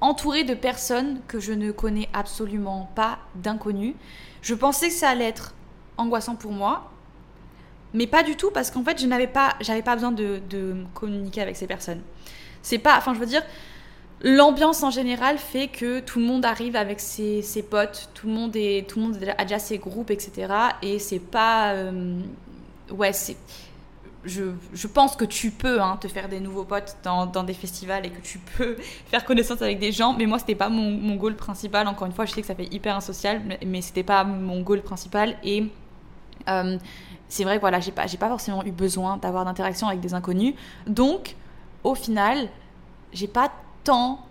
entourée 0.00 0.44
de 0.44 0.54
personnes 0.54 1.20
que 1.28 1.40
je 1.40 1.52
ne 1.52 1.72
connais 1.72 2.08
absolument 2.12 2.90
pas, 2.94 3.18
d'inconnus. 3.34 3.94
Je 4.42 4.54
pensais 4.54 4.88
que 4.88 4.94
ça 4.94 5.10
allait 5.10 5.28
être 5.28 5.54
angoissant 5.96 6.36
pour 6.36 6.52
moi, 6.52 6.90
mais 7.94 8.06
pas 8.06 8.22
du 8.22 8.36
tout 8.36 8.50
parce 8.50 8.70
qu'en 8.70 8.84
fait, 8.84 9.00
je 9.00 9.06
n'avais 9.06 9.26
pas, 9.26 9.54
j'avais 9.60 9.82
pas 9.82 9.94
besoin 9.94 10.12
de, 10.12 10.40
communiquer 10.94 11.42
avec 11.42 11.56
ces 11.56 11.66
personnes. 11.66 12.02
C'est 12.62 12.78
pas, 12.78 12.96
enfin, 12.96 13.14
je 13.14 13.18
veux 13.18 13.26
dire, 13.26 13.42
l'ambiance 14.22 14.82
en 14.82 14.90
général 14.90 15.38
fait 15.38 15.68
que 15.68 16.00
tout 16.00 16.18
le 16.18 16.24
monde 16.24 16.44
arrive 16.44 16.76
avec 16.76 17.00
ses, 17.00 17.42
potes, 17.68 18.10
tout 18.14 18.26
le 18.26 18.32
monde 18.32 18.56
est, 18.56 18.88
tout 18.88 18.98
le 18.98 19.06
monde 19.06 19.16
a 19.36 19.44
déjà 19.44 19.58
ses 19.58 19.78
groupes, 19.78 20.10
etc. 20.10 20.52
Et 20.82 20.98
c'est 20.98 21.20
pas, 21.20 21.72
euh, 21.72 22.20
ouais, 22.90 23.12
c'est 23.12 23.36
je, 24.24 24.86
pense 24.86 25.16
que 25.16 25.24
tu 25.24 25.50
peux 25.50 25.80
hein, 25.80 25.96
te 26.00 26.08
faire 26.08 26.28
des 26.28 26.40
nouveaux 26.40 26.64
potes 26.64 26.96
dans, 27.02 27.26
des 27.26 27.54
festivals 27.54 28.04
et 28.06 28.10
que 28.10 28.20
tu 28.20 28.38
peux 28.38 28.76
faire 29.06 29.24
connaissance 29.24 29.62
avec 29.62 29.78
des 29.78 29.92
gens, 29.92 30.12
mais 30.12 30.26
moi 30.26 30.38
c'était 30.38 30.54
pas 30.54 30.68
mon, 30.68 31.16
goal 31.16 31.34
principal. 31.34 31.86
Encore 31.88 32.06
une 32.06 32.12
fois, 32.12 32.24
je 32.24 32.32
sais 32.32 32.40
que 32.40 32.46
ça 32.46 32.54
fait 32.54 32.72
hyper 32.72 32.96
insocial, 32.96 33.40
mais, 33.46 33.58
mais 33.64 33.80
c'était 33.80 34.02
pas 34.02 34.24
mon 34.24 34.60
goal 34.60 34.82
principal. 34.82 35.36
Et 35.42 35.66
euh, 36.48 36.78
c'est 37.28 37.44
vrai 37.44 37.58
voilà, 37.58 37.80
j'ai 37.80 37.92
pas, 37.92 38.06
j'ai 38.06 38.18
pas 38.18 38.28
forcément 38.28 38.64
eu 38.64 38.72
besoin 38.72 39.16
d'avoir 39.16 39.44
d'interaction 39.44 39.88
avec 39.88 40.00
des 40.00 40.14
inconnus. 40.14 40.54
Donc, 40.86 41.36
au 41.84 41.94
final, 41.94 42.48
j'ai 43.12 43.28
pas 43.28 43.52
tant 43.84 44.24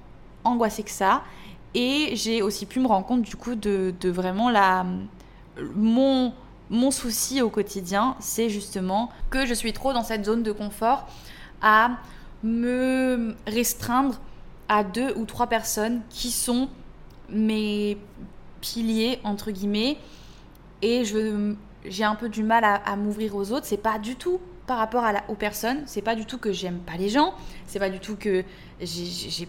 angoissé 0.43 0.83
que 0.83 0.91
ça. 0.91 1.23
Et 1.73 2.15
j'ai 2.15 2.41
aussi 2.41 2.65
pu 2.65 2.79
me 2.79 2.87
rendre 2.87 3.05
compte 3.05 3.21
du 3.21 3.35
coup 3.35 3.55
de, 3.55 3.93
vraiment 4.03 4.49
la, 4.49 4.85
mon 5.69 6.33
souci 6.91 7.41
au 7.41 7.49
quotidien, 7.49 8.15
c'est 8.19 8.49
justement 8.49 9.09
que 9.29 9.45
je 9.45 9.53
suis 9.53 9.73
trop 9.73 9.93
dans 9.93 10.03
cette 10.03 10.25
zone 10.25 10.43
de 10.43 10.51
confort 10.51 11.07
à 11.61 11.91
me 12.43 13.35
restreindre 13.45 14.19
à 14.69 14.83
deux 14.83 15.13
ou 15.15 15.25
trois 15.25 15.47
personnes 15.47 16.01
qui 16.09 16.31
sont 16.31 16.69
mes 17.29 17.97
piliers, 18.61 19.19
entre 19.23 19.51
guillemets, 19.51 19.97
et 20.81 21.03
j'ai 21.85 22.03
un 22.03 22.15
peu 22.15 22.29
du 22.29 22.43
mal 22.43 22.63
à, 22.63 22.95
m'ouvrir 22.95 23.35
aux 23.35 23.51
autres. 23.51 23.65
C'est 23.65 23.77
pas 23.77 23.99
du 23.99 24.15
tout 24.15 24.39
par 24.67 24.77
rapport 24.77 25.03
à 25.03 25.13
la, 25.13 25.23
aux 25.29 25.35
personnes, 25.35 25.83
c'est 25.85 26.01
pas 26.01 26.15
du 26.15 26.25
tout 26.25 26.37
que 26.37 26.51
j'aime 26.51 26.79
pas 26.79 26.97
les 26.97 27.09
gens, 27.09 27.33
c'est 27.65 27.79
pas 27.79 27.89
du 27.89 27.99
tout 27.99 28.17
que 28.17 28.43
j'ai, 28.81 29.47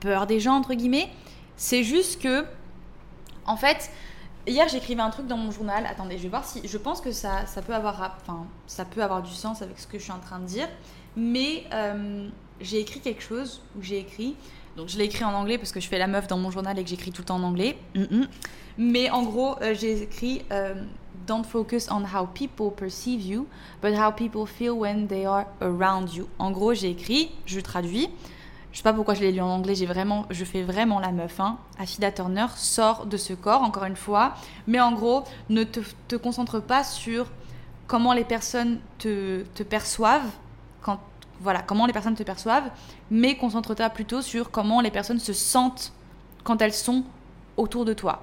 peur 0.00 0.26
des 0.28 0.38
gens, 0.38 0.54
entre 0.54 0.74
guillemets, 0.74 1.08
c'est 1.56 1.82
juste 1.82 2.22
que, 2.22 2.44
en 3.46 3.56
fait, 3.56 3.90
Hier, 4.46 4.66
j'écrivais 4.66 5.02
un 5.02 5.10
truc 5.10 5.26
dans 5.26 5.36
mon 5.36 5.50
journal. 5.50 5.84
Attendez, 5.84 6.16
je 6.16 6.22
vais 6.22 6.30
voir 6.30 6.42
si. 6.42 6.66
Je 6.66 6.78
pense 6.78 7.02
que 7.02 7.12
ça, 7.12 7.44
ça, 7.44 7.60
peut, 7.60 7.74
avoir, 7.74 8.16
enfin, 8.22 8.46
ça 8.66 8.86
peut 8.86 9.02
avoir 9.02 9.22
du 9.22 9.32
sens 9.32 9.60
avec 9.60 9.78
ce 9.78 9.86
que 9.86 9.98
je 9.98 10.04
suis 10.04 10.12
en 10.12 10.20
train 10.20 10.38
de 10.38 10.46
dire. 10.46 10.66
Mais 11.16 11.64
euh, 11.74 12.30
j'ai 12.58 12.80
écrit 12.80 13.00
quelque 13.00 13.22
chose 13.22 13.60
où 13.76 13.82
j'ai 13.82 13.98
écrit. 13.98 14.36
Donc, 14.76 14.88
je 14.88 14.96
l'ai 14.96 15.04
écrit 15.04 15.24
en 15.24 15.34
anglais 15.34 15.58
parce 15.58 15.70
que 15.70 15.80
je 15.80 15.88
fais 15.88 15.98
la 15.98 16.06
meuf 16.06 16.28
dans 16.28 16.38
mon 16.38 16.50
journal 16.50 16.78
et 16.78 16.82
que 16.82 16.88
j'écris 16.88 17.10
tout 17.10 17.20
le 17.20 17.26
temps 17.26 17.36
en 17.36 17.42
anglais. 17.42 17.76
Mais 18.78 19.10
en 19.10 19.22
gros, 19.24 19.60
euh, 19.60 19.74
j'ai 19.74 20.02
écrit 20.02 20.42
euh, 20.50 20.74
Don't 21.26 21.44
focus 21.44 21.88
on 21.90 22.04
how 22.04 22.26
people 22.26 22.70
perceive 22.70 23.20
you, 23.20 23.46
but 23.82 23.92
how 23.94 24.10
people 24.10 24.46
feel 24.46 24.78
when 24.78 25.06
they 25.06 25.26
are 25.26 25.46
around 25.60 26.12
you. 26.14 26.28
En 26.38 26.50
gros, 26.50 26.74
j'ai 26.74 26.90
écrit, 26.90 27.30
je 27.46 27.60
traduis. 27.60 28.08
Je 28.72 28.78
sais 28.78 28.82
pas 28.82 28.92
pourquoi 28.92 29.14
je 29.14 29.20
l'ai 29.20 29.32
lu 29.32 29.40
en 29.40 29.48
anglais, 29.48 29.74
j'ai 29.74 29.86
vraiment, 29.86 30.26
je 30.30 30.44
fais 30.44 30.62
vraiment 30.62 31.00
la 31.00 31.10
meuf. 31.10 31.40
Hein. 31.40 31.58
Afida 31.78 32.12
Turner 32.12 32.46
sort 32.54 33.06
de 33.06 33.16
ce 33.16 33.32
corps, 33.32 33.62
encore 33.62 33.84
une 33.84 33.96
fois. 33.96 34.34
Mais 34.66 34.78
en 34.78 34.92
gros, 34.92 35.24
ne 35.48 35.64
te, 35.64 36.16
concentre 36.16 36.60
pas 36.60 36.84
sur 36.84 37.26
comment 37.86 38.12
les 38.12 38.24
personnes 38.24 38.78
te, 38.98 39.42
perçoivent, 39.68 40.30
quand, 40.82 41.00
voilà, 41.40 41.62
comment 41.62 41.86
les 41.86 41.92
personnes 41.92 42.14
te 42.14 42.22
perçoivent, 42.22 42.70
mais 43.10 43.36
concentre-toi 43.36 43.88
plutôt 43.90 44.22
sur 44.22 44.50
comment 44.50 44.80
les 44.80 44.90
personnes 44.90 45.18
se 45.18 45.32
sentent 45.32 45.92
quand 46.44 46.60
elles 46.60 46.74
sont 46.74 47.04
autour 47.56 47.84
de 47.84 47.94
toi. 47.94 48.22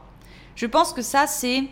Je 0.56 0.68
pense 0.68 0.94
que 0.94 1.02
ça, 1.02 1.28
c'est 1.28 1.68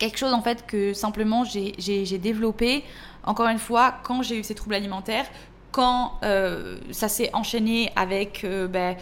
quelque 0.00 0.18
chose 0.18 0.32
en 0.32 0.42
fait 0.42 0.66
que 0.66 0.92
simplement 0.92 1.44
j'ai 1.44 2.18
développé, 2.18 2.82
encore 3.22 3.46
une 3.46 3.58
fois, 3.58 3.94
quand 4.02 4.22
j'ai 4.22 4.38
eu 4.38 4.42
ces 4.42 4.56
troubles 4.56 4.74
alimentaires, 4.74 5.26
quand 5.70 6.14
euh, 6.24 6.78
ça 6.90 7.08
s'est 7.08 7.30
enchaîné 7.32 7.92
avec 7.94 8.42
euh, 8.42 8.66
ben, 8.66 8.96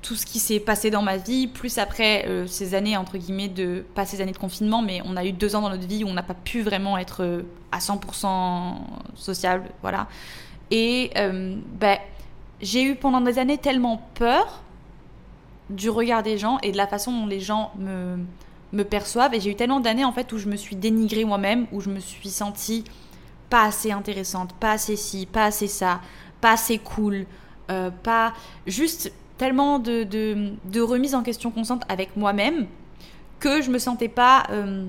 tout 0.00 0.14
ce 0.14 0.24
qui 0.24 0.38
s'est 0.38 0.60
passé 0.60 0.90
dans 0.90 1.02
ma 1.02 1.18
vie, 1.18 1.46
plus 1.46 1.76
après 1.76 2.24
euh, 2.26 2.46
ces 2.46 2.74
années, 2.74 2.96
entre 2.96 3.18
guillemets, 3.18 3.48
de, 3.48 3.84
pas 3.94 4.06
ces 4.06 4.22
années 4.22 4.32
de 4.32 4.38
confinement, 4.38 4.80
mais 4.80 5.02
on 5.04 5.16
a 5.16 5.24
eu 5.26 5.32
deux 5.32 5.56
ans 5.56 5.60
dans 5.60 5.68
notre 5.68 5.86
vie 5.86 6.04
où 6.04 6.06
on 6.06 6.14
n'a 6.14 6.22
pas 6.22 6.34
pu 6.34 6.62
vraiment 6.62 6.96
être 6.96 7.44
à 7.72 7.78
100% 7.80 8.76
sociable, 9.14 9.64
voilà. 9.82 10.06
Et 10.70 11.10
ben, 11.14 11.98
j'ai 12.60 12.84
eu 12.84 12.94
pendant 12.94 13.20
des 13.20 13.38
années 13.40 13.58
tellement 13.58 14.08
peur 14.14 14.62
du 15.68 15.90
regard 15.90 16.22
des 16.22 16.38
gens 16.38 16.58
et 16.62 16.70
de 16.70 16.76
la 16.76 16.86
façon 16.86 17.12
dont 17.12 17.26
les 17.26 17.40
gens 17.40 17.72
me, 17.76 18.18
me 18.72 18.84
perçoivent, 18.84 19.34
et 19.34 19.40
j'ai 19.40 19.50
eu 19.50 19.56
tellement 19.56 19.80
d'années, 19.80 20.04
en 20.04 20.12
fait, 20.12 20.32
où 20.32 20.38
je 20.38 20.48
me 20.48 20.56
suis 20.56 20.76
dénigrée 20.76 21.24
moi-même, 21.24 21.66
où 21.72 21.80
je 21.80 21.90
me 21.90 22.00
suis 22.00 22.30
sentie 22.30 22.84
pas 23.48 23.64
assez 23.64 23.90
intéressante, 23.90 24.52
pas 24.54 24.72
assez 24.72 24.96
ci, 24.96 25.26
pas 25.26 25.46
assez 25.46 25.66
ça, 25.66 26.00
pas 26.40 26.52
assez 26.52 26.78
cool, 26.78 27.26
euh, 27.70 27.90
pas 27.90 28.32
juste 28.66 29.12
tellement 29.36 29.78
de, 29.78 30.04
de, 30.04 30.80
remise 30.80 31.14
en 31.14 31.22
question 31.22 31.50
constante 31.50 31.82
avec 31.88 32.16
moi-même 32.16 32.66
que 33.38 33.62
je 33.62 33.70
me 33.70 33.78
sentais 33.78 34.08
pas 34.08 34.44
euh, 34.50 34.86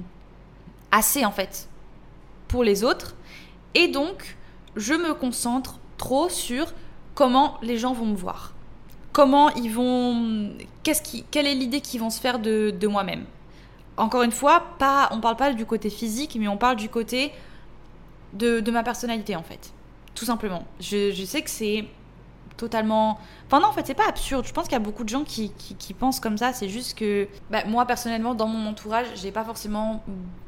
assez 0.91 1.25
en 1.25 1.31
fait 1.31 1.69
pour 2.47 2.63
les 2.63 2.83
autres. 2.83 3.15
Et 3.73 3.87
donc, 3.87 4.37
je 4.75 4.93
me 4.93 5.13
concentre 5.13 5.79
trop 5.97 6.29
sur 6.29 6.73
comment 7.15 7.57
les 7.61 7.77
gens 7.77 7.93
vont 7.93 8.07
me 8.07 8.15
voir. 8.15 8.53
Comment 9.13 9.49
ils 9.51 9.71
vont. 9.71 10.51
Qu'est-ce 10.83 11.01
qui, 11.01 11.23
quelle 11.31 11.47
est 11.47 11.55
l'idée 11.55 11.81
qu'ils 11.81 11.99
vont 11.99 12.09
se 12.09 12.19
faire 12.19 12.39
de, 12.39 12.71
de 12.77 12.87
moi-même 12.87 13.25
Encore 13.97 14.23
une 14.23 14.31
fois, 14.31 14.63
pas, 14.79 15.09
on 15.11 15.19
parle 15.19 15.35
pas 15.35 15.53
du 15.53 15.65
côté 15.65 15.89
physique, 15.89 16.37
mais 16.39 16.47
on 16.47 16.57
parle 16.57 16.75
du 16.75 16.89
côté 16.89 17.31
de, 18.33 18.71
ma 18.71 18.83
personnalité 18.83 19.35
en 19.35 19.43
fait. 19.43 19.73
Tout 20.15 20.25
simplement. 20.25 20.63
Je, 20.79 21.23
sais 21.25 21.41
que 21.41 21.49
c'est 21.49 21.85
totalement. 22.57 23.19
Enfin, 23.47 23.59
non, 23.59 23.67
en 23.67 23.73
fait, 23.73 23.85
c'est 23.85 23.93
pas 23.93 24.07
absurde. 24.07 24.45
Je 24.45 24.53
pense 24.53 24.65
qu'il 24.65 24.73
y 24.73 24.75
a 24.75 24.79
beaucoup 24.79 25.03
de 25.03 25.09
gens 25.09 25.23
qui, 25.23 25.51
pensent 25.99 26.19
comme 26.19 26.37
ça. 26.37 26.53
C'est 26.53 26.69
juste 26.69 26.97
que 26.97 27.27
bah, 27.49 27.63
moi, 27.65 27.85
personnellement, 27.85 28.35
dans 28.35 28.47
mon 28.47 28.69
entourage, 28.69 29.07
j'ai 29.15 29.31
pas 29.31 29.43
forcément 29.43 30.03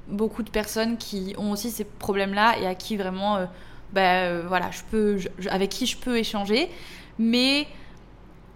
beaucoup 0.07 0.43
de 0.43 0.49
personnes 0.49 0.97
qui 0.97 1.33
ont 1.37 1.51
aussi 1.51 1.71
ces 1.71 1.85
problèmes-là 1.85 2.59
et 2.59 2.67
à 2.67 2.75
qui 2.75 2.97
vraiment. 2.97 3.37
Euh, 3.37 3.45
bah, 3.93 4.23
euh, 4.23 4.43
voilà, 4.47 4.71
je 4.71 4.81
peux, 4.89 5.19
avec 5.49 5.69
qui 5.69 5.85
je 5.85 5.97
peux 5.97 6.17
échanger. 6.17 6.69
Mais. 7.19 7.67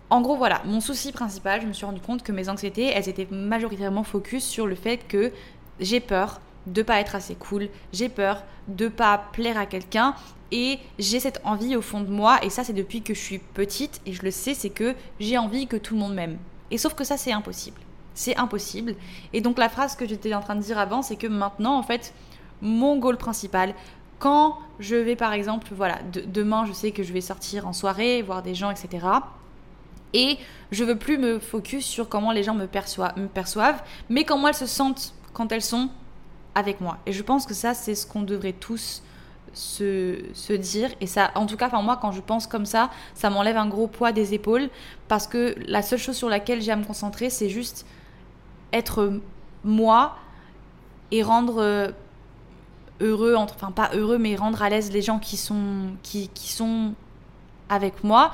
En 0.10 0.22
gros, 0.22 0.38
voilà, 0.38 0.62
mon 0.64 0.80
souci 0.80 1.12
principal, 1.12 1.62
je 1.62 1.68
me 1.68 1.74
suis 1.74 1.86
rendu 1.86 2.00
compte 2.00 2.24
que 2.24 2.32
mes 2.32 2.48
anxiétés, 2.48 2.86
elles 2.86 3.10
étaient 3.10 3.28
majoritairement 3.30 4.04
focus 4.04 4.46
sur 4.46 4.66
le 4.66 4.76
fait 4.76 5.06
que 5.06 5.34
j'ai 5.82 6.00
peur 6.00 6.40
de 6.66 6.82
pas 6.82 7.00
être 7.00 7.16
assez 7.16 7.36
cool, 7.36 7.70
j'ai 7.92 8.08
peur 8.08 8.44
de 8.68 8.88
pas 8.88 9.18
plaire 9.34 9.58
à 9.58 9.66
quelqu'un 9.66 10.16
et 10.52 10.80
j'ai 10.98 11.20
cette 11.20 11.42
envie 11.44 11.76
au 11.76 11.82
fond 11.82 12.02
de 12.02 12.10
moi 12.10 12.40
et 12.44 12.50
ça 12.50 12.64
c'est 12.64 12.74
depuis 12.74 13.02
que 13.02 13.14
je 13.14 13.20
suis 13.20 13.40
petite 13.40 14.02
et 14.06 14.14
je 14.14 14.22
le 14.24 14.32
sais 14.32 14.54
c'est 14.54 14.70
que 14.70 14.96
j'ai 15.20 15.38
envie 15.38 15.68
que 15.68 15.78
tout 15.78 15.94
le 15.94 16.00
monde 16.00 16.14
m'aime. 16.14 16.38
Et 16.72 16.78
sauf 16.78 16.94
que 16.94 17.04
ça 17.04 17.18
c'est 17.18 17.32
impossible. 17.32 17.80
C'est 18.14 18.38
impossible. 18.38 18.96
Et 19.34 19.42
donc 19.42 19.58
la 19.58 19.70
phrase 19.70 19.96
que 19.96 20.08
j'étais 20.08 20.34
en 20.34 20.42
train 20.42 20.56
de 20.56 20.62
dire 20.62 20.78
avant 20.78 21.02
c'est 21.02 21.16
que 21.16 21.28
maintenant 21.28 21.78
en 21.78 21.84
fait 21.84 22.14
mon 22.62 22.98
goal 22.98 23.18
principal 23.18 23.74
quand 24.20 24.58
je 24.80 24.96
vais 24.96 25.16
par 25.16 25.34
exemple 25.34 25.68
voilà 25.72 26.00
demain 26.28 26.66
je 26.66 26.74
sais 26.74 26.92
que 26.92 27.04
je 27.04 27.14
vais 27.14 27.22
sortir 27.22 27.68
en 27.68 27.74
soirée 27.74 28.22
voir 28.22 28.42
des 28.42 28.56
gens 28.56 28.72
etc. 28.72 29.06
Et 30.18 30.40
je 30.72 30.84
veux 30.84 30.98
plus 30.98 31.20
me 31.20 31.38
focus 31.38 31.86
sur 31.86 32.10
comment 32.10 32.32
les 32.32 32.42
gens 32.42 32.56
me, 32.56 32.66
perçoivent, 32.66 33.84
mais 34.10 34.24
comment 34.24 34.48
elles 34.48 34.56
se 34.56 34.66
sentent 34.66 35.14
quand 35.32 35.52
elles 35.52 35.62
sont 35.62 35.90
avec 36.56 36.82
moi. 36.82 36.98
Et 37.06 37.14
je 37.14 37.22
pense 37.22 37.46
que 37.46 37.54
ça, 37.54 37.76
c'est 37.76 37.94
ce 37.94 38.08
qu'on 38.08 38.24
devrait 38.24 38.54
tous 38.54 39.04
se, 39.54 40.56
dire. 40.56 40.90
Et 41.02 41.06
ça, 41.06 41.30
en 41.36 41.46
tout 41.46 41.56
cas, 41.56 41.70
moi, 41.84 42.00
quand 42.02 42.12
je 42.12 42.22
pense 42.22 42.48
comme 42.48 42.66
ça, 42.66 42.90
ça 43.14 43.30
m'enlève 43.30 43.58
un 43.58 43.68
gros 43.68 43.86
poids 43.86 44.12
des 44.12 44.34
épaules. 44.34 44.72
Parce 45.08 45.28
que 45.28 45.54
la 45.68 45.84
seule 45.84 46.00
chose 46.00 46.18
sur 46.18 46.30
laquelle 46.30 46.64
j'ai 46.64 46.72
à 46.72 46.76
me 46.76 46.84
concentrer, 46.84 47.30
c'est 47.30 47.50
juste 47.50 47.86
être 48.74 49.22
moi 49.64 50.16
et 51.12 51.22
rendre 51.22 51.94
heureux, 53.02 53.36
enfin 53.36 53.70
pas 53.70 53.92
heureux, 53.94 54.18
mais 54.18 54.36
rendre 54.36 54.64
à 54.64 54.70
l'aise 54.70 54.92
les 54.92 55.04
gens 55.04 55.20
qui 55.20 55.38
sont, 55.38 55.92
qui, 56.02 56.30
qui 56.30 56.52
sont 56.52 56.96
avec 57.70 58.04
moi. 58.04 58.32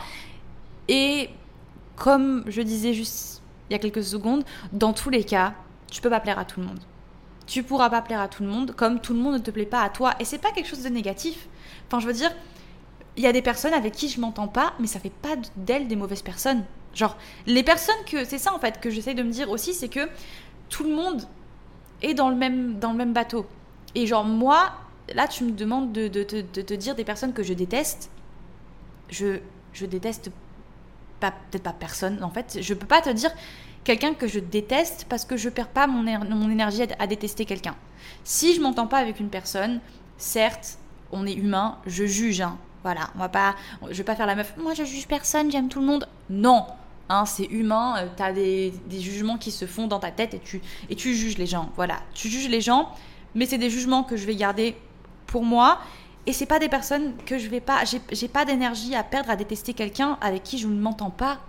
Et 0.87 1.29
comme 1.95 2.43
je 2.47 2.61
disais 2.61 2.93
juste 2.93 3.41
il 3.69 3.73
y 3.73 3.75
a 3.75 3.79
quelques 3.79 4.03
secondes, 4.03 4.43
dans 4.71 4.93
tous 4.93 5.09
les 5.09 5.23
cas, 5.23 5.53
tu 5.91 6.01
peux 6.01 6.09
pas 6.09 6.19
plaire 6.19 6.39
à 6.39 6.45
tout 6.45 6.59
le 6.59 6.65
monde. 6.65 6.79
Tu 7.45 7.63
pourras 7.63 7.89
pas 7.89 8.01
plaire 8.01 8.19
à 8.19 8.27
tout 8.27 8.43
le 8.43 8.49
monde, 8.49 8.73
comme 8.75 8.99
tout 8.99 9.13
le 9.13 9.19
monde 9.19 9.33
ne 9.33 9.39
te 9.39 9.51
plaît 9.51 9.65
pas 9.65 9.81
à 9.81 9.89
toi. 9.89 10.13
Et 10.19 10.25
c'est 10.25 10.37
pas 10.37 10.51
quelque 10.51 10.67
chose 10.67 10.83
de 10.83 10.89
négatif. 10.89 11.47
Enfin, 11.87 11.99
je 11.99 12.07
veux 12.07 12.13
dire, 12.13 12.31
il 13.17 13.23
y 13.23 13.27
a 13.27 13.31
des 13.31 13.41
personnes 13.41 13.73
avec 13.73 13.93
qui 13.93 14.09
je 14.09 14.19
m'entends 14.19 14.47
pas, 14.47 14.73
mais 14.79 14.87
ça 14.87 14.99
fait 14.99 15.11
pas 15.11 15.35
d'elles 15.57 15.87
des 15.87 15.95
mauvaises 15.95 16.21
personnes. 16.21 16.63
Genre, 16.93 17.17
les 17.45 17.63
personnes 17.63 17.95
que. 18.05 18.23
C'est 18.25 18.37
ça 18.37 18.53
en 18.53 18.59
fait 18.59 18.79
que 18.79 18.89
j'essaie 18.89 19.13
de 19.13 19.23
me 19.23 19.31
dire 19.31 19.49
aussi, 19.49 19.73
c'est 19.73 19.89
que 19.89 20.07
tout 20.69 20.83
le 20.83 20.95
monde 20.95 21.27
est 22.01 22.13
dans 22.13 22.29
le 22.29 22.35
même, 22.35 22.79
dans 22.79 22.91
le 22.91 22.97
même 22.97 23.13
bateau. 23.13 23.45
Et 23.95 24.07
genre, 24.07 24.23
moi, 24.23 24.71
là, 25.13 25.27
tu 25.27 25.43
me 25.43 25.51
demandes 25.51 25.91
de, 25.91 26.07
de, 26.07 26.23
te 26.23 26.73
dire 26.73 26.95
des 26.95 27.03
personnes 27.03 27.33
que 27.33 27.43
je 27.43 27.53
déteste. 27.53 28.09
Je, 29.09 29.39
je 29.73 29.85
déteste 29.85 30.31
pas, 31.31 31.31
peut-être 31.51 31.63
pas 31.63 31.73
personne, 31.73 32.23
en 32.23 32.29
fait. 32.29 32.59
Je 32.61 32.73
peux 32.73 32.87
pas 32.87 33.01
te 33.01 33.09
dire 33.09 33.31
quelqu'un 33.83 34.13
que 34.13 34.27
je 34.27 34.39
déteste 34.39 35.05
parce 35.09 35.25
que 35.25 35.37
je 35.37 35.49
perds 35.49 35.69
pas 35.69 35.87
mon, 35.87 36.03
mon 36.03 36.49
énergie 36.49 36.83
à, 36.99 37.07
détester 37.07 37.45
quelqu'un. 37.45 37.75
Si 38.23 38.55
je 38.55 38.61
m'entends 38.61 38.87
pas 38.87 38.97
avec 38.97 39.19
une 39.19 39.29
personne, 39.29 39.79
certes, 40.17 40.77
on 41.11 41.25
est 41.25 41.33
humain, 41.33 41.77
je 41.85 42.05
juge. 42.05 42.41
Hein. 42.41 42.57
Voilà, 42.83 43.09
on 43.15 43.19
va 43.19 43.29
pas, 43.29 43.55
je 43.89 43.95
vais 43.95 44.03
pas 44.03 44.15
faire 44.15 44.27
la 44.27 44.35
meuf. 44.35 44.53
Moi, 44.57 44.73
je 44.73 44.83
juge 44.83 45.07
personne, 45.07 45.51
j'aime 45.51 45.69
tout 45.69 45.79
le 45.79 45.85
monde. 45.85 46.07
Non, 46.29 46.65
hein, 47.09 47.25
c'est 47.25 47.45
humain. 47.45 47.95
Euh, 47.97 48.07
tu 48.15 48.23
as 48.23 48.33
des, 48.33 48.73
des, 48.87 48.99
jugements 48.99 49.37
qui 49.37 49.51
se 49.51 49.65
font 49.65 49.87
dans 49.87 49.99
ta 49.99 50.11
tête 50.11 50.33
et 50.33 50.39
tu 50.39 50.61
et 50.89 50.95
tu 50.95 51.15
juges 51.15 51.37
les 51.37 51.45
gens. 51.45 51.69
Voilà, 51.75 51.99
tu 52.13 52.27
juges 52.27 52.49
les 52.49 52.61
gens 52.61 52.89
mais 53.35 53.45
c'est 53.45 53.57
des 53.57 53.69
jugements 53.69 54.03
que 54.03 54.15
je 54.17 54.25
vais 54.25 54.35
garder 54.35 54.75
pour 55.27 55.43
moi. 55.43 55.79
Et 56.25 56.33
c'est 56.33 56.45
pas 56.45 56.59
des 56.59 56.69
personnes 56.69 57.15
que 57.25 57.37
je 57.37 57.49
vais 57.49 57.59
pas. 57.59 57.83
J'ai 58.11 58.27
pas 58.27 58.45
d'énergie 58.45 58.95
à 58.95 59.03
perdre 59.03 59.29
à 59.29 59.35
détester 59.35 59.73
quelqu'un 59.73 60.17
avec 60.21 60.43
qui 60.43 60.57
je 60.57 60.67
ne 60.67 60.79
m'entends 60.79 61.09
pas. 61.09 61.39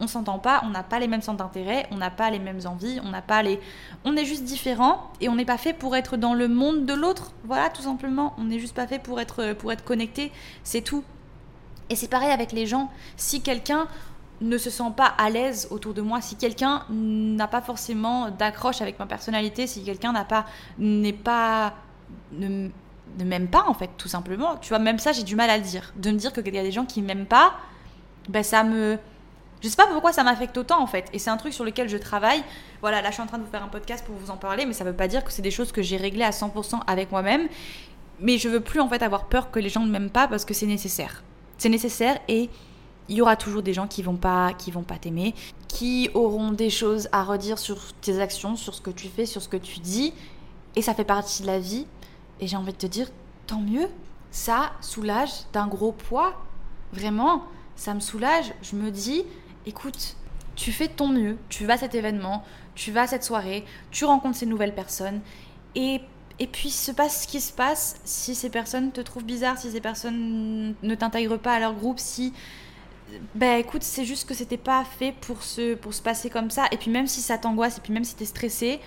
On 0.00 0.06
s'entend 0.06 0.38
pas, 0.38 0.62
on 0.64 0.70
n'a 0.70 0.82
pas 0.82 0.98
les 0.98 1.06
mêmes 1.06 1.22
centres 1.22 1.44
d'intérêt, 1.44 1.86
on 1.92 1.96
n'a 1.96 2.10
pas 2.10 2.30
les 2.30 2.40
mêmes 2.40 2.60
envies, 2.64 2.98
on 3.04 3.10
n'a 3.10 3.22
pas 3.22 3.42
les. 3.42 3.60
On 4.04 4.16
est 4.16 4.24
juste 4.24 4.44
différents 4.44 5.12
et 5.20 5.28
on 5.28 5.36
n'est 5.36 5.44
pas 5.44 5.58
fait 5.58 5.72
pour 5.72 5.94
être 5.94 6.16
dans 6.16 6.34
le 6.34 6.48
monde 6.48 6.86
de 6.86 6.94
l'autre. 6.94 7.32
Voilà, 7.44 7.68
tout 7.68 7.82
simplement. 7.82 8.34
On 8.38 8.44
n'est 8.44 8.58
juste 8.58 8.74
pas 8.74 8.86
fait 8.86 8.98
pour 8.98 9.20
être, 9.20 9.52
pour 9.54 9.72
être 9.72 9.84
connecté. 9.84 10.32
C'est 10.64 10.82
tout. 10.82 11.04
Et 11.90 11.96
c'est 11.96 12.08
pareil 12.08 12.30
avec 12.30 12.52
les 12.52 12.66
gens. 12.66 12.90
Si 13.16 13.42
quelqu'un 13.42 13.86
ne 14.40 14.58
se 14.58 14.70
sent 14.70 14.92
pas 14.96 15.06
à 15.06 15.30
l'aise 15.30 15.68
autour 15.70 15.94
de 15.94 16.00
moi, 16.00 16.20
si 16.20 16.36
quelqu'un 16.36 16.84
n'a 16.90 17.46
pas 17.46 17.60
forcément 17.60 18.30
d'accroche 18.30 18.80
avec 18.80 18.98
ma 18.98 19.06
personnalité, 19.06 19.66
si 19.66 19.84
quelqu'un 19.84 20.12
n'a 20.12 20.24
pas 20.24 20.46
n'est 20.78 21.12
pas 21.12 21.74
m'aime 23.24 23.48
pas 23.48 23.64
en 23.66 23.74
fait 23.74 23.90
tout 23.96 24.08
simplement, 24.08 24.56
tu 24.56 24.70
vois 24.70 24.78
même 24.78 24.98
ça 24.98 25.12
j'ai 25.12 25.22
du 25.22 25.36
mal 25.36 25.50
à 25.50 25.56
le 25.56 25.62
dire, 25.62 25.92
de 25.96 26.10
me 26.10 26.16
dire 26.16 26.32
qu'il 26.32 26.54
y 26.54 26.58
a 26.58 26.62
des 26.62 26.72
gens 26.72 26.84
qui 26.84 27.02
m'aiment 27.02 27.26
pas, 27.26 27.54
ben 28.28 28.42
ça 28.42 28.64
me 28.64 28.98
je 29.62 29.68
sais 29.68 29.76
pas 29.76 29.86
pourquoi 29.86 30.12
ça 30.12 30.24
m'affecte 30.24 30.58
autant 30.58 30.82
en 30.82 30.86
fait 30.86 31.08
et 31.12 31.18
c'est 31.18 31.30
un 31.30 31.36
truc 31.36 31.52
sur 31.52 31.64
lequel 31.64 31.88
je 31.88 31.96
travaille. 31.96 32.42
Voilà, 32.80 33.00
là 33.00 33.10
je 33.10 33.14
suis 33.14 33.22
en 33.22 33.26
train 33.26 33.38
de 33.38 33.44
vous 33.44 33.50
faire 33.50 33.62
un 33.62 33.68
podcast 33.68 34.04
pour 34.04 34.16
vous 34.16 34.30
en 34.30 34.36
parler 34.36 34.66
mais 34.66 34.72
ça 34.72 34.82
veut 34.84 34.92
pas 34.92 35.06
dire 35.06 35.24
que 35.24 35.32
c'est 35.32 35.42
des 35.42 35.52
choses 35.52 35.70
que 35.70 35.82
j'ai 35.82 35.96
réglées 35.96 36.24
à 36.24 36.30
100% 36.30 36.80
avec 36.86 37.12
moi-même. 37.12 37.48
Mais 38.18 38.38
je 38.38 38.48
veux 38.48 38.60
plus 38.60 38.80
en 38.80 38.88
fait 38.88 39.02
avoir 39.02 39.26
peur 39.26 39.50
que 39.50 39.60
les 39.60 39.68
gens 39.68 39.84
ne 39.84 39.90
m'aiment 39.90 40.10
pas 40.10 40.26
parce 40.26 40.44
que 40.44 40.52
c'est 40.52 40.66
nécessaire. 40.66 41.22
C'est 41.58 41.68
nécessaire 41.68 42.18
et 42.28 42.50
il 43.08 43.16
y 43.16 43.22
aura 43.22 43.36
toujours 43.36 43.62
des 43.62 43.72
gens 43.72 43.86
qui 43.86 44.02
vont 44.02 44.16
pas 44.16 44.52
qui 44.52 44.72
vont 44.72 44.82
pas 44.82 44.96
t'aimer, 44.96 45.34
qui 45.68 46.10
auront 46.14 46.50
des 46.50 46.70
choses 46.70 47.08
à 47.12 47.22
redire 47.22 47.58
sur 47.58 47.92
tes 48.00 48.20
actions, 48.20 48.56
sur 48.56 48.74
ce 48.74 48.80
que 48.80 48.90
tu 48.90 49.06
fais, 49.08 49.26
sur 49.26 49.42
ce 49.42 49.48
que 49.48 49.56
tu 49.56 49.78
dis 49.78 50.12
et 50.74 50.82
ça 50.82 50.92
fait 50.94 51.04
partie 51.04 51.42
de 51.42 51.46
la 51.46 51.60
vie 51.60 51.86
et 52.42 52.46
j'ai 52.46 52.56
envie 52.56 52.72
de 52.72 52.78
te 52.78 52.86
dire 52.86 53.08
tant 53.46 53.60
mieux. 53.60 53.88
Ça 54.30 54.72
soulage 54.80 55.30
d'un 55.52 55.66
gros 55.66 55.92
poids. 55.92 56.34
Vraiment, 56.92 57.44
ça 57.76 57.94
me 57.94 58.00
soulage. 58.00 58.52
Je 58.62 58.76
me 58.76 58.90
dis 58.90 59.24
écoute, 59.64 60.16
tu 60.56 60.72
fais 60.72 60.88
de 60.88 60.92
ton 60.92 61.08
mieux, 61.08 61.38
tu 61.48 61.64
vas 61.64 61.74
à 61.74 61.78
cet 61.78 61.94
événement, 61.94 62.44
tu 62.74 62.90
vas 62.90 63.02
à 63.02 63.06
cette 63.06 63.24
soirée, 63.24 63.64
tu 63.90 64.04
rencontres 64.04 64.36
ces 64.36 64.46
nouvelles 64.46 64.74
personnes 64.74 65.20
et 65.74 66.02
et 66.38 66.46
puis 66.46 66.70
se 66.70 66.90
passe 66.90 67.22
ce 67.22 67.28
qui 67.28 67.40
se 67.40 67.52
passe 67.52 68.00
si 68.04 68.34
ces 68.34 68.50
personnes 68.50 68.90
te 68.90 69.00
trouvent 69.00 69.24
bizarre, 69.24 69.58
si 69.58 69.70
ces 69.70 69.80
personnes 69.80 70.74
ne 70.82 70.94
t'intègrent 70.94 71.36
pas 71.36 71.52
à 71.52 71.60
leur 71.60 71.74
groupe, 71.74 72.00
si 72.00 72.32
bah 73.34 73.58
écoute, 73.58 73.82
c'est 73.82 74.04
juste 74.04 74.26
que 74.26 74.34
c'était 74.34 74.56
pas 74.56 74.84
fait 74.84 75.12
pour 75.12 75.42
se, 75.42 75.74
pour 75.74 75.94
se 75.94 76.02
passer 76.02 76.30
comme 76.30 76.50
ça. 76.50 76.66
Et 76.72 76.78
puis 76.78 76.90
même 76.90 77.06
si 77.06 77.20
ça 77.20 77.38
t'angoisse, 77.38 77.78
et 77.78 77.80
puis 77.80 77.92
même 77.92 78.04
si 78.04 78.16
t'es 78.16 78.24
stressé, 78.24 78.80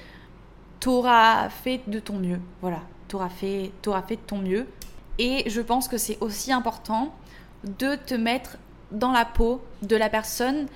t'auras 0.79 1.49
fait 1.49 1.81
de 1.87 1.99
ton 1.99 2.17
mieux. 2.17 2.39
Voilà, 2.61 2.81
t'auras 3.07 3.29
fait, 3.29 3.71
auras 3.87 4.01
fait 4.01 4.15
de 4.15 4.21
ton 4.21 4.37
mieux. 4.37 4.67
Et 5.17 5.49
je 5.49 5.61
pense 5.61 5.87
que 5.87 5.97
c'est 5.97 6.17
aussi 6.21 6.51
important 6.51 7.13
de 7.63 7.95
te 7.95 8.13
mettre 8.13 8.57
dans 8.91 9.11
la 9.11 9.25
peau 9.25 9.63
de 9.81 9.95
la 9.95 10.09
personne 10.09 10.67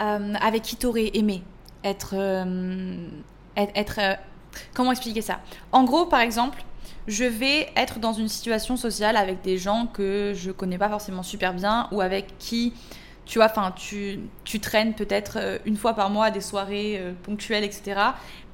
euh, 0.00 0.34
avec 0.40 0.62
qui 0.62 0.76
t'aurais 0.76 1.10
aimé 1.14 1.42
être. 1.84 2.14
Euh, 2.14 3.08
être, 3.56 3.98
euh, 3.98 4.14
comment 4.74 4.92
expliquer 4.92 5.22
ça? 5.22 5.40
En 5.72 5.82
gros, 5.82 6.06
par 6.06 6.20
exemple, 6.20 6.62
je 7.08 7.24
vais 7.24 7.68
être 7.74 7.98
dans 7.98 8.12
une 8.12 8.28
situation 8.28 8.76
sociale 8.76 9.16
avec 9.16 9.42
des 9.42 9.58
gens 9.58 9.86
que 9.86 10.32
je 10.36 10.52
connais 10.52 10.78
pas 10.78 10.88
forcément 10.88 11.24
super 11.24 11.54
bien 11.54 11.88
ou 11.90 12.00
avec 12.00 12.38
qui 12.38 12.72
tu 13.24 13.38
vois, 13.38 13.46
enfin, 13.46 13.74
tu, 13.76 14.20
tu 14.44 14.58
traînes 14.58 14.94
peut-être 14.94 15.60
une 15.66 15.76
fois 15.76 15.92
par 15.92 16.08
mois 16.08 16.26
à 16.26 16.30
des 16.30 16.40
soirées 16.40 17.14
ponctuelles, 17.24 17.64
etc. 17.64 18.00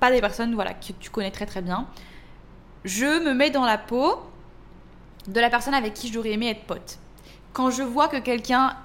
Pas 0.01 0.11
des 0.11 0.21
personnes 0.21 0.53
voilà, 0.55 0.75
que 0.75 0.93
tu 0.99 1.11
connais 1.11 1.31
très 1.31 1.47
très 1.47 1.63
bien. 1.63 1.87
Je 2.85 3.25
me 3.25 3.33
mets 3.33 3.51
dans 3.51 3.65
la 3.65 3.79
peau 3.79 4.21
de 5.27 5.41
la 5.41 5.51
personne 5.51 5.75
avec 5.75 5.95
qui 5.95 6.13
j'aurais 6.13 6.33
aimé 6.33 6.51
être 6.51 6.65
pote. 6.65 6.99
Quand 7.53 7.71
je 7.71 7.83
vois 7.83 8.09
que 8.09 8.19
quelqu'un 8.19 8.77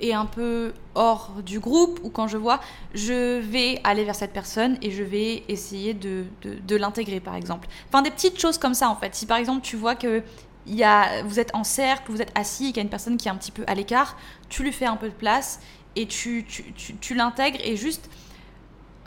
est 0.00 0.12
un 0.12 0.26
peu 0.26 0.72
hors 0.94 1.32
du 1.44 1.58
groupe 1.58 1.98
ou 2.04 2.10
quand 2.10 2.28
je 2.28 2.36
vois, 2.36 2.60
je 2.94 3.40
vais 3.40 3.80
aller 3.84 4.04
vers 4.04 4.14
cette 4.14 4.32
personne 4.32 4.78
et 4.82 4.90
je 4.90 5.02
vais 5.02 5.42
essayer 5.48 5.94
de, 5.94 6.24
de, 6.42 6.76
l'intégrer 6.76 7.20
par 7.20 7.34
exemple. 7.34 7.68
Enfin 7.88 8.02
des 8.02 8.10
petites 8.10 8.38
choses 8.38 8.58
comme 8.58 8.74
ça 8.74 8.90
en 8.90 8.96
fait. 8.96 9.14
Si 9.14 9.26
par 9.26 9.38
exemple 9.38 9.62
tu 9.62 9.76
vois 9.76 9.96
que 9.96 10.22
y 10.66 10.84
a, 10.84 11.22
vous 11.24 11.40
êtes 11.40 11.54
en 11.54 11.64
cercle, 11.64 12.12
vous 12.12 12.22
êtes 12.22 12.32
assis 12.38 12.66
et 12.66 12.68
qu'il 12.68 12.76
y 12.76 12.80
a 12.80 12.82
une 12.82 12.90
personne 12.90 13.16
qui 13.16 13.28
est 13.28 13.30
un 13.30 13.36
petit 13.36 13.50
peu 13.50 13.64
à 13.66 13.74
l'écart, 13.74 14.16
tu 14.48 14.62
lui 14.62 14.72
fais 14.72 14.86
un 14.86 14.96
peu 14.96 15.08
de 15.08 15.14
place 15.14 15.60
et 15.96 16.06
tu, 16.06 16.44
tu, 16.44 16.72
tu, 16.74 17.14
l'intègres 17.14 17.58
et 17.64 17.76
juste 17.76 18.08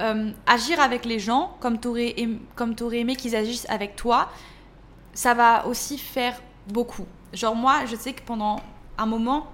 euh, 0.02 0.32
agir 0.48 0.80
avec 0.80 1.06
les 1.06 1.20
gens 1.20 1.56
comme 1.60 1.80
tu 1.80 1.88
aurais, 1.88 2.16
aimé 2.18 3.16
qu'ils 3.16 3.36
agissent 3.36 3.68
avec 3.70 3.96
toi, 3.96 4.30
ça 5.14 5.34
va 5.34 5.68
aussi 5.68 5.98
faire 5.98 6.42
beaucoup. 6.68 7.06
Genre 7.34 7.56
moi, 7.56 7.86
je 7.86 7.96
sais 7.96 8.14
que 8.14 8.22
pendant 8.24 8.60
un 8.98 9.06
moment, 9.06 9.48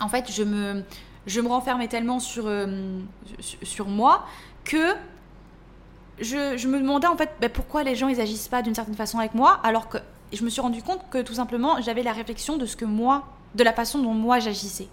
en 0.00 0.08
fait, 0.08 0.30
je 0.30 0.42
me, 0.42 0.84
je 1.26 1.40
me 1.40 1.48
renfermais 1.48 1.88
tellement 1.88 2.20
sur, 2.20 2.44
euh, 2.46 3.00
sur, 3.40 3.88
moi 3.88 4.24
que 4.64 4.94
je, 6.18 6.56
je, 6.56 6.68
me 6.68 6.78
demandais 6.78 7.06
en 7.06 7.16
fait 7.16 7.30
bah, 7.40 7.48
pourquoi 7.48 7.82
les 7.82 7.96
gens 7.96 8.08
ils 8.08 8.20
agissent 8.20 8.48
pas 8.48 8.62
d'une 8.62 8.74
certaine 8.74 8.94
façon 8.94 9.18
avec 9.18 9.34
moi 9.34 9.60
alors 9.62 9.88
que 9.88 9.98
je 10.32 10.44
me 10.44 10.50
suis 10.50 10.60
rendu 10.60 10.82
compte 10.82 11.00
que 11.10 11.22
tout 11.22 11.34
simplement 11.34 11.80
j'avais 11.80 12.02
la 12.02 12.12
réflexion 12.12 12.56
de 12.56 12.66
ce 12.66 12.76
que 12.76 12.84
moi 12.84 13.24
de 13.54 13.64
la 13.64 13.72
façon 13.72 14.00
dont 14.00 14.14
moi 14.14 14.38
j'agissais 14.38 14.88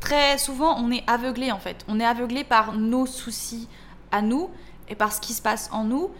très 0.00 0.38
souvent 0.38 0.76
on 0.78 0.90
est 0.90 1.04
aveuglé 1.06 1.52
en 1.52 1.58
fait 1.58 1.84
on 1.88 2.00
est 2.00 2.04
aveuglé 2.04 2.44
par 2.44 2.74
nos 2.74 3.06
soucis 3.06 3.68
à 4.12 4.22
nous 4.22 4.50
et 4.88 4.94
par 4.94 5.12
ce 5.12 5.20
qui 5.20 5.32
se 5.32 5.42
passe 5.42 5.68
en 5.72 5.84
nous 5.84 6.10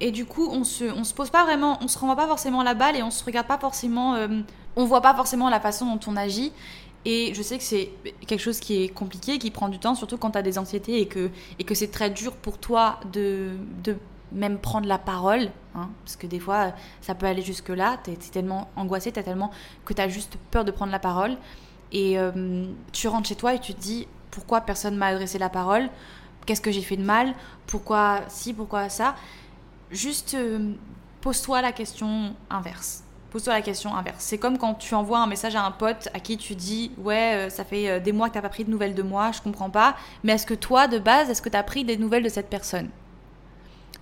et 0.00 0.10
du 0.10 0.24
coup 0.24 0.48
on 0.50 0.64
se 0.64 0.84
on 0.84 1.04
se 1.04 1.14
pose 1.14 1.30
pas 1.30 1.44
vraiment 1.44 1.78
on 1.80 1.88
se 1.88 1.98
renvoie 1.98 2.16
pas 2.16 2.26
forcément 2.26 2.62
la 2.62 2.74
balle 2.74 2.96
et 2.96 3.02
on 3.02 3.10
se 3.10 3.24
regarde 3.24 3.46
pas 3.46 3.58
forcément 3.58 4.14
euh, 4.14 4.40
on 4.76 4.84
voit 4.84 5.02
pas 5.02 5.14
forcément 5.14 5.48
la 5.48 5.60
façon 5.60 5.86
dont 5.86 6.00
on 6.06 6.16
agit 6.16 6.52
et 7.04 7.32
je 7.34 7.42
sais 7.42 7.58
que 7.58 7.64
c'est 7.64 7.90
quelque 8.26 8.40
chose 8.40 8.60
qui 8.60 8.84
est 8.84 8.88
compliqué, 8.88 9.38
qui 9.38 9.50
prend 9.50 9.68
du 9.68 9.78
temps, 9.78 9.94
surtout 9.94 10.18
quand 10.18 10.30
tu 10.30 10.38
as 10.38 10.42
des 10.42 10.58
anxiétés 10.58 11.00
et 11.00 11.06
que, 11.06 11.30
et 11.58 11.64
que 11.64 11.74
c'est 11.74 11.90
très 11.90 12.10
dur 12.10 12.32
pour 12.36 12.58
toi 12.58 13.00
de, 13.12 13.50
de 13.82 13.96
même 14.30 14.58
prendre 14.58 14.86
la 14.86 14.98
parole. 14.98 15.50
Hein, 15.74 15.90
parce 16.04 16.16
que 16.16 16.26
des 16.28 16.38
fois, 16.38 16.72
ça 17.00 17.14
peut 17.14 17.26
aller 17.26 17.42
jusque-là. 17.42 17.98
Tu 18.04 18.12
es, 18.12 18.16
tellement 18.16 18.70
angoissé, 18.76 19.10
tu 19.10 19.22
tellement 19.22 19.50
que 19.84 19.94
tu 19.94 20.00
as 20.00 20.08
juste 20.08 20.36
peur 20.52 20.64
de 20.64 20.70
prendre 20.70 20.92
la 20.92 21.00
parole. 21.00 21.36
Et 21.90 22.18
euh, 22.18 22.66
tu 22.92 23.08
rentres 23.08 23.28
chez 23.28 23.36
toi 23.36 23.54
et 23.54 23.58
tu 23.58 23.74
te 23.74 23.80
dis 23.80 24.06
pourquoi 24.30 24.60
personne 24.60 24.96
m'a 24.96 25.06
adressé 25.06 25.38
la 25.38 25.48
parole? 25.48 25.90
Qu'est-ce 26.46 26.60
que 26.60 26.70
j'ai 26.70 26.82
fait 26.82 26.96
de 26.96 27.04
mal 27.04 27.34
Pourquoi 27.66 28.20
si 28.28 28.52
Pourquoi 28.52 28.88
ça 28.88 29.14
Juste 29.90 30.34
euh, 30.34 30.72
pose-toi 31.20 31.62
la 31.62 31.72
question 31.72 32.34
inverse 32.50 33.04
pose-toi 33.32 33.54
la 33.54 33.62
question 33.62 33.94
inverse. 33.94 34.18
C'est 34.18 34.36
comme 34.36 34.58
quand 34.58 34.74
tu 34.74 34.94
envoies 34.94 35.18
un 35.18 35.26
message 35.26 35.56
à 35.56 35.64
un 35.64 35.70
pote 35.70 36.08
à 36.12 36.20
qui 36.20 36.36
tu 36.36 36.54
dis 36.54 36.92
Ouais, 36.98 37.34
euh, 37.34 37.50
ça 37.50 37.64
fait 37.64 37.88
euh, 37.88 37.98
des 37.98 38.12
mois 38.12 38.28
que 38.28 38.34
t'as 38.34 38.42
pas 38.42 38.50
pris 38.50 38.64
de 38.64 38.70
nouvelles 38.70 38.94
de 38.94 39.02
moi, 39.02 39.32
je 39.32 39.40
comprends 39.40 39.70
pas. 39.70 39.96
Mais 40.22 40.32
est-ce 40.32 40.46
que 40.46 40.54
toi, 40.54 40.86
de 40.86 40.98
base, 40.98 41.30
est-ce 41.30 41.40
que 41.40 41.48
tu 41.48 41.56
as 41.56 41.62
pris 41.62 41.84
des 41.84 41.96
nouvelles 41.96 42.22
de 42.22 42.28
cette 42.28 42.50
personne? 42.50 42.90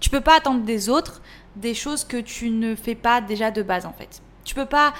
Tu 0.00 0.10
peux 0.10 0.20
pas 0.20 0.36
attendre 0.36 0.64
des 0.64 0.88
autres 0.88 1.22
des 1.56 1.74
choses 1.74 2.04
que 2.04 2.16
tu 2.16 2.50
ne 2.50 2.74
fais 2.74 2.94
pas 2.94 3.20
déjà 3.20 3.50
de 3.50 3.62
base 3.62 3.86
en 3.86 3.92
fait. 3.92 4.20
Tu 4.44 4.54
peux 4.54 4.66
pas. 4.66 4.92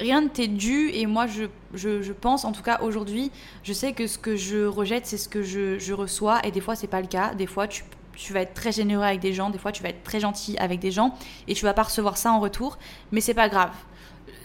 Rien 0.00 0.22
ne 0.22 0.28
t'est 0.28 0.48
dû 0.48 0.90
et 0.92 1.06
moi 1.06 1.26
je, 1.26 1.44
je, 1.74 2.12
pense, 2.12 2.44
en 2.44 2.52
tout 2.52 2.62
cas 2.62 2.80
aujourd'hui, 2.80 3.30
je 3.62 3.72
sais 3.72 3.92
que 3.92 4.06
ce 4.06 4.18
que 4.18 4.34
je 4.34 4.64
rejette 4.64 5.06
c'est 5.06 5.18
ce 5.18 5.28
que 5.28 5.42
je, 5.42 5.78
je 5.78 5.92
reçois 5.92 6.40
et 6.44 6.50
des 6.50 6.60
fois 6.60 6.74
c'est 6.74 6.88
pas 6.88 7.00
le 7.00 7.06
cas. 7.06 7.34
Des 7.34 7.46
fois 7.46 7.68
tu 7.68 7.84
tu 8.16 8.32
vas 8.34 8.40
être 8.40 8.54
très 8.54 8.72
généreux 8.72 9.04
avec 9.04 9.20
des 9.20 9.32
gens, 9.32 9.50
des 9.50 9.58
fois 9.58 9.72
tu 9.72 9.82
vas 9.82 9.88
être 9.88 10.02
très 10.02 10.20
gentil 10.20 10.56
avec 10.58 10.78
des 10.80 10.90
gens 10.90 11.14
et 11.48 11.54
tu 11.54 11.64
vas 11.64 11.72
pas 11.72 11.84
recevoir 11.84 12.18
ça 12.18 12.32
en 12.32 12.40
retour, 12.40 12.78
mais 13.12 13.20
c'est 13.20 13.34
pas 13.34 13.48
grave. 13.48 13.72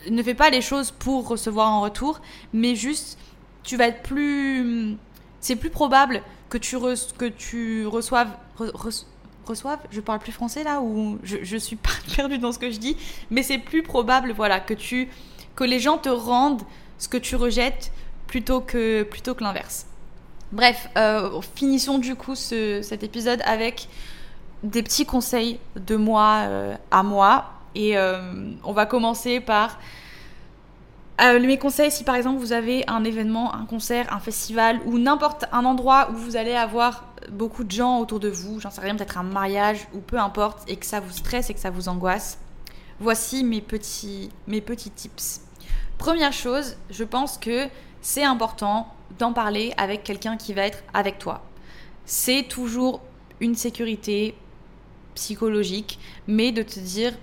Ne 0.10 0.22
fais 0.24 0.36
pas 0.36 0.50
les 0.50 0.62
choses 0.62 0.92
pour 0.92 1.28
recevoir 1.28 1.70
en 1.72 1.82
retour, 1.82 2.22
mais 2.54 2.76
juste 2.76 3.18
tu 3.64 3.76
vas 3.76 3.88
être 3.88 4.04
plus 4.04 4.98
c'est 5.42 5.56
plus 5.56 5.70
probable 5.70 6.22
que 6.50 6.58
tu, 6.58 6.78
que 7.18 7.26
tu 7.26 7.86
reçoives 7.88 8.30
reçoivent, 9.46 9.80
je 9.92 10.02
parle 10.02 10.20
plus 10.20 10.32
français 10.32 10.64
là 10.64 10.82
ou 10.82 11.20
je, 11.24 11.38
je 11.44 11.58
suis 11.58 11.76
pas 11.76 11.92
perdue 12.16 12.38
dans 12.38 12.52
ce 12.52 12.60
que 12.60 12.72
je 12.72 12.78
dis, 12.78 12.98
mais 13.30 13.44
c'est 13.44 13.60
plus 13.60 13.84
probable 13.84 14.32
voilà 14.32 14.60
que 14.60 14.74
tu 14.74 15.10
que 15.56 15.64
les 15.64 15.80
gens 15.80 15.98
te 15.98 16.10
rendent 16.10 16.64
ce 16.98 17.08
que 17.08 17.18
tu 17.18 17.36
rejettes 17.36 17.92
plutôt 18.28 18.62
que 18.62 19.04
plutôt 19.04 19.36
que 19.36 19.44
l'inverse. 19.44 19.86
Bref, 20.52 20.90
euh, 20.98 21.42
finissons 21.56 21.98
du 21.98 22.16
coup 22.16 22.36
cet 22.36 23.04
épisode 23.04 23.42
avec 23.46 23.88
des 24.64 24.84
petits 24.84 25.06
conseils 25.06 25.60
de 25.76 25.96
moi 25.96 26.44
euh, 26.44 26.76
à 26.92 27.04
moi 27.04 27.46
et 27.74 27.98
euh, 27.98 28.52
on 28.64 28.72
va 28.72 28.86
commencer 28.86 29.40
par 29.40 29.80
mes 31.20 31.58
conseils 31.58 31.92
si 31.92 32.04
par 32.04 32.16
exemple 32.16 32.40
vous 32.40 32.52
avez 32.52 32.84
un 32.90 33.06
événement, 33.06 33.56
un 33.56 33.66
concert, 33.66 34.14
un 34.14 34.20
festival 34.20 34.82
ou 34.86 35.00
n'importe 35.00 35.46
un 35.54 35.64
endroit 35.64 36.10
où 36.12 36.18
vous 36.18 36.36
allez 36.36 36.54
avoir 36.54 37.06
beaucoup 37.32 37.64
de 37.64 37.72
gens 37.72 38.00
autour 38.00 38.20
de 38.20 38.28
vous, 38.28 38.60
j'en 38.60 38.70
sais 38.70 38.82
rien, 38.82 38.96
peut-être 38.96 39.18
un 39.18 39.24
mariage 39.24 39.88
ou 39.94 40.00
peu 40.00 40.20
importe, 40.20 40.70
et 40.70 40.76
que 40.76 40.86
ça 40.86 41.00
vous 41.00 41.12
stresse 41.12 41.50
et 41.50 41.54
que 41.54 41.60
ça 41.62 41.70
vous 41.70 41.88
angoisse, 41.88 42.38
voici 43.00 43.46
mes 43.46 43.62
petits, 43.62 44.30
mes 44.48 44.60
petits 44.60 44.92
tips. 44.92 45.45
Première 45.98 46.34
chose, 46.34 46.78
je 46.90 47.04
pense 47.04 47.38
que 47.38 47.68
c'est 48.02 48.24
important 48.24 48.94
d'en 49.18 49.34
parler 49.34 49.74
avec 49.78 50.04
quelqu'un 50.04 50.38
qui 50.38 50.54
va 50.54 50.66
être 50.66 50.84
avec 50.94 51.18
toi. 51.20 51.44
C'est 52.06 52.44
toujours 52.48 53.02
une 53.40 53.56
sécurité 53.56 54.36
psychologique, 55.16 56.00
mais 56.28 56.52
de 56.52 56.62
te 56.62 56.80
dire, 56.80 57.14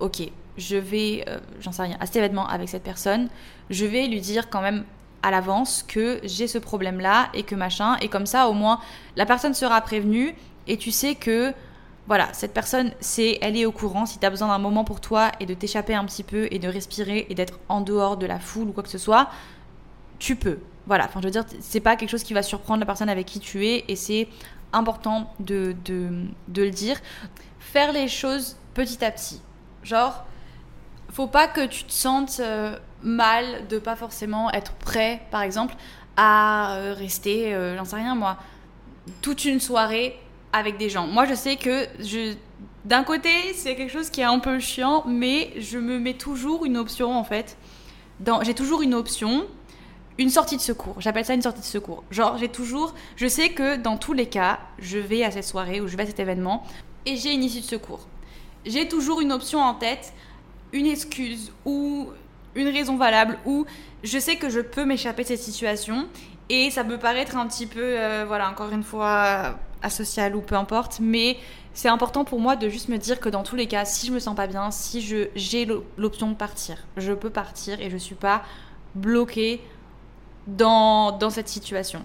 ok, 0.00 0.22
je 0.56 0.76
vais, 0.76 1.24
euh, 1.28 1.38
j'en 1.60 1.72
sais 1.72 1.82
rien, 1.82 1.96
à 2.00 2.06
cet 2.06 2.16
événement 2.16 2.46
avec 2.48 2.68
cette 2.68 2.82
personne, 2.82 3.28
je 3.70 3.84
vais 3.84 4.06
lui 4.06 4.20
dire 4.20 4.50
quand 4.50 4.62
même 4.62 4.84
à 5.22 5.30
l'avance 5.30 5.82
que 5.82 6.20
j'ai 6.22 6.46
ce 6.46 6.58
problème-là 6.58 7.30
et 7.32 7.44
que 7.44 7.54
machin. 7.54 7.96
Et 8.02 8.08
comme 8.08 8.26
ça, 8.26 8.48
au 8.48 8.52
moins, 8.52 8.80
la 9.16 9.26
personne 9.26 9.54
sera 9.54 9.80
prévenue 9.80 10.34
et 10.66 10.76
tu 10.76 10.90
sais 10.90 11.14
que, 11.14 11.52
voilà, 12.06 12.28
cette 12.32 12.52
personne, 12.52 12.92
c'est, 13.00 13.38
elle 13.40 13.56
est 13.56 13.64
au 13.64 13.72
courant. 13.72 14.04
Si 14.04 14.18
tu 14.18 14.26
as 14.26 14.30
besoin 14.30 14.48
d'un 14.48 14.58
moment 14.58 14.84
pour 14.84 15.00
toi 15.00 15.32
et 15.40 15.46
de 15.46 15.54
t'échapper 15.54 15.94
un 15.94 16.04
petit 16.04 16.22
peu 16.22 16.48
et 16.50 16.58
de 16.58 16.68
respirer 16.68 17.26
et 17.30 17.34
d'être 17.34 17.58
en 17.68 17.80
dehors 17.80 18.16
de 18.16 18.26
la 18.26 18.38
foule 18.38 18.68
ou 18.68 18.72
quoi 18.72 18.82
que 18.82 18.90
ce 18.90 18.98
soit, 18.98 19.30
tu 20.18 20.36
peux. 20.36 20.58
Voilà, 20.86 21.06
enfin, 21.06 21.20
je 21.20 21.26
veux 21.26 21.30
dire, 21.30 21.44
c'est 21.60 21.80
pas 21.80 21.96
quelque 21.96 22.10
chose 22.10 22.22
qui 22.22 22.34
va 22.34 22.42
surprendre 22.42 22.80
la 22.80 22.86
personne 22.86 23.08
avec 23.08 23.26
qui 23.26 23.40
tu 23.40 23.66
es 23.66 23.84
et 23.88 23.96
c'est 23.96 24.28
important 24.74 25.32
de, 25.40 25.74
de, 25.84 26.62
le 26.62 26.70
dire. 26.70 27.00
Faire 27.58 27.92
les 27.92 28.08
choses 28.08 28.56
petit 28.74 29.02
à 29.02 29.10
petit. 29.10 29.40
Genre, 29.82 30.26
faut 31.10 31.26
pas 31.26 31.48
que 31.48 31.64
tu 31.64 31.84
te 31.84 31.92
sentes 31.92 32.38
euh, 32.40 32.76
mal 33.02 33.66
de 33.68 33.78
pas 33.78 33.96
forcément 33.96 34.50
être 34.52 34.72
prêt, 34.74 35.22
par 35.30 35.40
exemple, 35.40 35.74
à 36.18 36.76
euh, 36.76 36.94
rester, 36.94 37.54
euh, 37.54 37.76
j'en 37.78 37.84
sais 37.84 37.96
rien 37.96 38.14
moi, 38.14 38.36
toute 39.22 39.44
une 39.46 39.60
soirée 39.60 40.18
avec 40.54 40.78
des 40.78 40.88
gens. 40.88 41.08
Moi, 41.08 41.26
je 41.26 41.34
sais 41.34 41.56
que 41.56 41.88
d'un 42.84 43.02
côté, 43.02 43.28
c'est 43.54 43.74
quelque 43.74 43.90
chose 43.90 44.08
qui 44.08 44.20
est 44.20 44.24
un 44.24 44.38
peu 44.38 44.60
chiant, 44.60 45.04
mais 45.06 45.52
je 45.58 45.78
me 45.78 45.98
mets 45.98 46.14
toujours 46.14 46.64
une 46.64 46.76
option 46.76 47.12
en 47.12 47.24
fait. 47.24 47.58
J'ai 48.42 48.54
toujours 48.54 48.80
une 48.80 48.94
option, 48.94 49.46
une 50.16 50.30
sortie 50.30 50.56
de 50.56 50.62
secours. 50.62 50.94
J'appelle 51.00 51.24
ça 51.24 51.34
une 51.34 51.42
sortie 51.42 51.60
de 51.60 51.66
secours. 51.66 52.04
Genre, 52.12 52.38
j'ai 52.38 52.48
toujours, 52.48 52.94
je 53.16 53.26
sais 53.26 53.48
que 53.48 53.76
dans 53.76 53.96
tous 53.96 54.12
les 54.12 54.26
cas, 54.26 54.60
je 54.78 54.98
vais 54.98 55.24
à 55.24 55.32
cette 55.32 55.44
soirée 55.44 55.80
ou 55.80 55.88
je 55.88 55.96
vais 55.96 56.04
à 56.04 56.06
cet 56.06 56.20
événement 56.20 56.64
et 57.04 57.16
j'ai 57.16 57.34
une 57.34 57.42
issue 57.42 57.60
de 57.60 57.66
secours. 57.66 58.06
J'ai 58.64 58.86
toujours 58.86 59.20
une 59.20 59.32
option 59.32 59.58
en 59.58 59.74
tête 59.74 60.12
une 60.72 60.86
excuse 60.86 61.52
ou 61.64 62.08
une 62.54 62.68
raison 62.68 62.96
valable 62.96 63.38
ou 63.44 63.66
je 64.04 64.18
sais 64.18 64.36
que 64.36 64.48
je 64.50 64.60
peux 64.60 64.84
m'échapper 64.84 65.22
de 65.22 65.28
cette 65.28 65.40
situation 65.40 66.06
et 66.48 66.70
ça 66.70 66.84
peut 66.84 66.98
paraître 66.98 67.36
un 67.36 67.46
petit 67.46 67.66
peu, 67.66 67.80
euh, 67.80 68.24
voilà, 68.26 68.50
encore 68.50 68.70
une 68.70 68.82
fois, 68.82 69.58
asocial 69.84 70.34
ou 70.34 70.40
peu 70.40 70.56
importe, 70.56 70.98
mais 71.00 71.36
c'est 71.74 71.88
important 71.88 72.24
pour 72.24 72.40
moi 72.40 72.56
de 72.56 72.68
juste 72.68 72.88
me 72.88 72.98
dire 72.98 73.20
que 73.20 73.28
dans 73.28 73.42
tous 73.42 73.56
les 73.56 73.66
cas, 73.66 73.84
si 73.84 74.06
je 74.06 74.12
me 74.12 74.18
sens 74.18 74.34
pas 74.34 74.46
bien, 74.46 74.70
si 74.70 75.00
je 75.00 75.28
j'ai 75.34 75.68
l'option 75.96 76.30
de 76.30 76.34
partir, 76.34 76.78
je 76.96 77.12
peux 77.12 77.30
partir 77.30 77.80
et 77.80 77.90
je 77.90 77.96
suis 77.96 78.14
pas 78.14 78.42
bloquée 78.94 79.60
dans, 80.46 81.12
dans 81.12 81.30
cette 81.30 81.48
situation. 81.48 82.04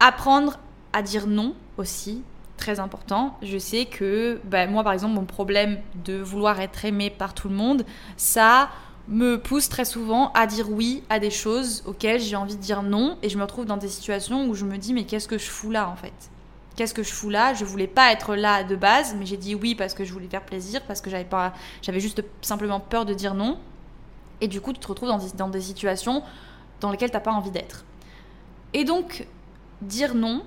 Apprendre 0.00 0.58
à 0.92 1.02
dire 1.02 1.26
non 1.26 1.54
aussi, 1.76 2.22
très 2.56 2.80
important. 2.80 3.36
Je 3.42 3.58
sais 3.58 3.86
que 3.86 4.40
bah, 4.44 4.66
moi, 4.66 4.84
par 4.84 4.92
exemple, 4.92 5.14
mon 5.14 5.24
problème 5.24 5.80
de 6.04 6.16
vouloir 6.16 6.60
être 6.60 6.84
aimé 6.84 7.10
par 7.10 7.34
tout 7.34 7.48
le 7.48 7.54
monde, 7.54 7.84
ça 8.16 8.70
me 9.08 9.36
pousse 9.36 9.68
très 9.68 9.84
souvent 9.84 10.30
à 10.32 10.46
dire 10.46 10.70
oui 10.70 11.02
à 11.10 11.18
des 11.18 11.30
choses 11.30 11.82
auxquelles 11.86 12.20
j'ai 12.20 12.36
envie 12.36 12.56
de 12.56 12.60
dire 12.60 12.82
non. 12.82 13.18
Et 13.22 13.28
je 13.28 13.36
me 13.36 13.42
retrouve 13.42 13.66
dans 13.66 13.76
des 13.76 13.88
situations 13.88 14.46
où 14.46 14.54
je 14.54 14.64
me 14.64 14.78
dis, 14.78 14.94
mais 14.94 15.04
qu'est-ce 15.04 15.28
que 15.28 15.38
je 15.38 15.46
fous 15.46 15.70
là 15.70 15.88
en 15.88 15.96
fait? 15.96 16.31
Qu'est-ce 16.76 16.94
que 16.94 17.02
je 17.02 17.12
fous 17.12 17.30
là? 17.30 17.54
Je 17.54 17.64
voulais 17.64 17.86
pas 17.86 18.12
être 18.12 18.34
là 18.34 18.64
de 18.64 18.76
base, 18.76 19.14
mais 19.18 19.26
j'ai 19.26 19.36
dit 19.36 19.54
oui 19.54 19.74
parce 19.74 19.94
que 19.94 20.04
je 20.04 20.12
voulais 20.12 20.28
faire 20.28 20.44
plaisir, 20.44 20.82
parce 20.86 21.00
que 21.00 21.10
j'avais 21.10 21.24
pas, 21.24 21.52
j'avais 21.82 22.00
juste 22.00 22.24
simplement 22.40 22.80
peur 22.80 23.04
de 23.04 23.14
dire 23.14 23.34
non. 23.34 23.58
Et 24.40 24.48
du 24.48 24.60
coup, 24.60 24.72
tu 24.72 24.80
te 24.80 24.88
retrouves 24.88 25.08
dans 25.08 25.18
des, 25.18 25.30
dans 25.36 25.48
des 25.48 25.60
situations 25.60 26.22
dans 26.80 26.90
lesquelles 26.90 27.10
t'as 27.10 27.20
pas 27.20 27.32
envie 27.32 27.50
d'être. 27.50 27.84
Et 28.74 28.84
donc, 28.84 29.26
dire 29.82 30.14
non, 30.14 30.42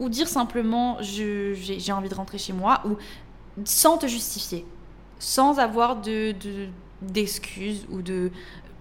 ou 0.00 0.08
dire 0.08 0.28
simplement 0.28 0.96
j'ai 1.00 1.92
envie 1.92 2.08
de 2.08 2.14
rentrer 2.14 2.38
chez 2.38 2.52
moi, 2.52 2.82
ou 2.86 2.96
sans 3.64 3.98
te 3.98 4.06
justifier, 4.06 4.66
sans 5.18 5.58
avoir 5.58 5.96
de 5.96 6.34
d'excuses 7.02 7.86
ou 7.90 8.00
de 8.00 8.30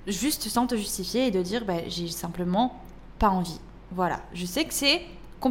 juste 0.08 0.48
sans 0.48 0.68
te 0.68 0.76
justifier 0.76 1.28
et 1.28 1.32
de 1.32 1.42
dire 1.42 1.66
bah, 1.66 1.88
j'ai 1.88 2.08
simplement 2.08 2.82
pas 3.20 3.30
envie. 3.30 3.60
Voilà, 3.92 4.22
je 4.34 4.46
sais 4.46 4.66
que 4.66 4.74
c'est 4.74 5.02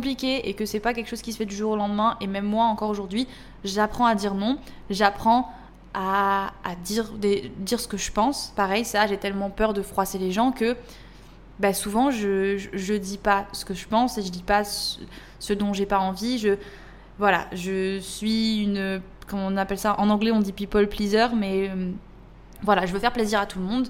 et 0.03 0.55
que 0.55 0.67
c'est 0.67 0.81
pas 0.81 0.95
quelque 0.95 1.09
chose 1.09 1.23
qui 1.23 1.33
se 1.33 1.39
fait 1.39 1.47
du 1.47 1.55
jour 1.55 1.73
au 1.73 1.77
lendemain 1.77 2.17
et 2.21 2.27
même 2.27 2.45
moi 2.45 2.65
encore 2.67 2.91
aujourd'hui, 2.91 3.29
j'apprends 3.65 4.07
à 4.07 4.15
dire 4.15 4.35
non, 4.35 4.59
j'apprends 4.91 5.51
à, 5.95 6.51
dire, 6.83 7.13
dire 7.13 7.79
ce 7.79 7.87
que 7.87 7.97
je 7.97 8.11
pense. 8.11 8.53
Pareil, 8.57 8.85
ça, 8.85 9.07
j'ai 9.07 9.17
tellement 9.17 9.51
peur 9.51 9.73
de 9.73 9.83
froisser 9.83 10.19
les 10.19 10.33
gens 10.33 10.51
que 10.51 10.77
bah, 11.61 11.73
souvent 11.73 12.11
je, 12.11 12.57
je, 12.59 12.69
je, 12.73 12.95
dis 12.95 13.19
pas 13.19 13.47
ce 13.53 13.65
que 13.65 13.75
je 13.75 13.87
pense 13.87 14.19
et 14.19 14.23
je 14.23 14.31
dis 14.31 14.43
pas 14.43 14.65
ce 14.65 15.53
dont 15.53 15.73
j'ai 15.73 15.87
pas 15.87 16.01
envie. 16.01 16.39
Je, 16.39 16.57
voilà, 17.19 17.47
je 17.53 18.01
suis 18.01 18.59
une, 18.59 19.01
comment 19.29 19.47
on 19.47 19.57
appelle 19.57 19.79
ça? 19.79 19.95
En 20.01 20.11
anglais, 20.11 20.33
on 20.33 20.41
dit 20.41 20.53
people 20.53 20.89
pleaser, 20.89 21.29
mais 21.37 21.69
euh, 21.69 21.93
voilà, 22.63 22.87
je 22.87 22.93
veux 22.93 22.99
faire 22.99 23.13
plaisir 23.13 23.39
à 23.39 23.47
tout 23.47 23.61
le 23.61 23.65
monde. 23.65 23.89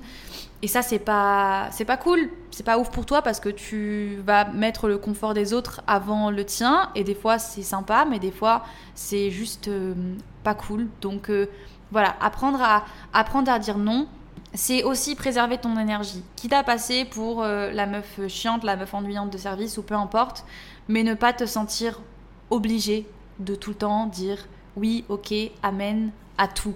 Et 0.64 0.66
ça, 0.66 0.80
c'est 0.80 0.98
pas, 0.98 1.68
cool, 2.02 2.30
c'est 2.50 2.62
pas 2.62 2.78
ouf 2.78 2.88
pour 2.88 3.04
toi 3.04 3.20
parce 3.20 3.38
que 3.38 3.50
tu 3.50 4.16
vas 4.24 4.46
mettre 4.46 4.88
le 4.88 4.96
confort 4.96 5.34
des 5.34 5.52
autres 5.52 5.82
avant 5.86 6.30
le 6.30 6.42
tien. 6.42 6.88
Et 6.94 7.04
des 7.04 7.14
fois, 7.14 7.38
c'est 7.38 7.60
sympa, 7.60 8.06
mais 8.08 8.18
des 8.18 8.30
fois, 8.30 8.64
c'est 8.94 9.30
juste 9.30 9.68
euh, 9.68 9.92
pas 10.42 10.54
cool. 10.54 10.88
Donc 11.02 11.28
euh, 11.28 11.50
voilà, 11.92 12.16
apprendre 12.18 12.62
à, 12.62 12.86
apprendre 13.12 13.52
à 13.52 13.58
dire 13.58 13.76
non, 13.76 14.08
c'est 14.54 14.84
aussi 14.84 15.16
préserver 15.16 15.58
ton 15.58 15.78
énergie. 15.78 16.24
Quitte 16.34 16.54
à 16.54 16.64
passer 16.64 17.04
pour 17.04 17.42
la 17.42 17.84
meuf 17.84 18.26
chiante, 18.28 18.64
la 18.64 18.76
meuf 18.76 18.94
ennuyante 18.94 19.30
de 19.30 19.36
service 19.36 19.76
ou 19.76 19.82
peu 19.82 19.94
importe, 19.94 20.46
mais 20.88 21.02
ne 21.02 21.12
pas 21.12 21.34
te 21.34 21.44
sentir 21.44 22.00
obligé 22.48 23.06
de 23.38 23.54
tout 23.54 23.68
le 23.72 23.76
temps 23.76 24.06
dire 24.06 24.38
oui, 24.76 25.04
ok, 25.10 25.34
amen 25.62 26.10
à 26.38 26.48
tout. 26.48 26.74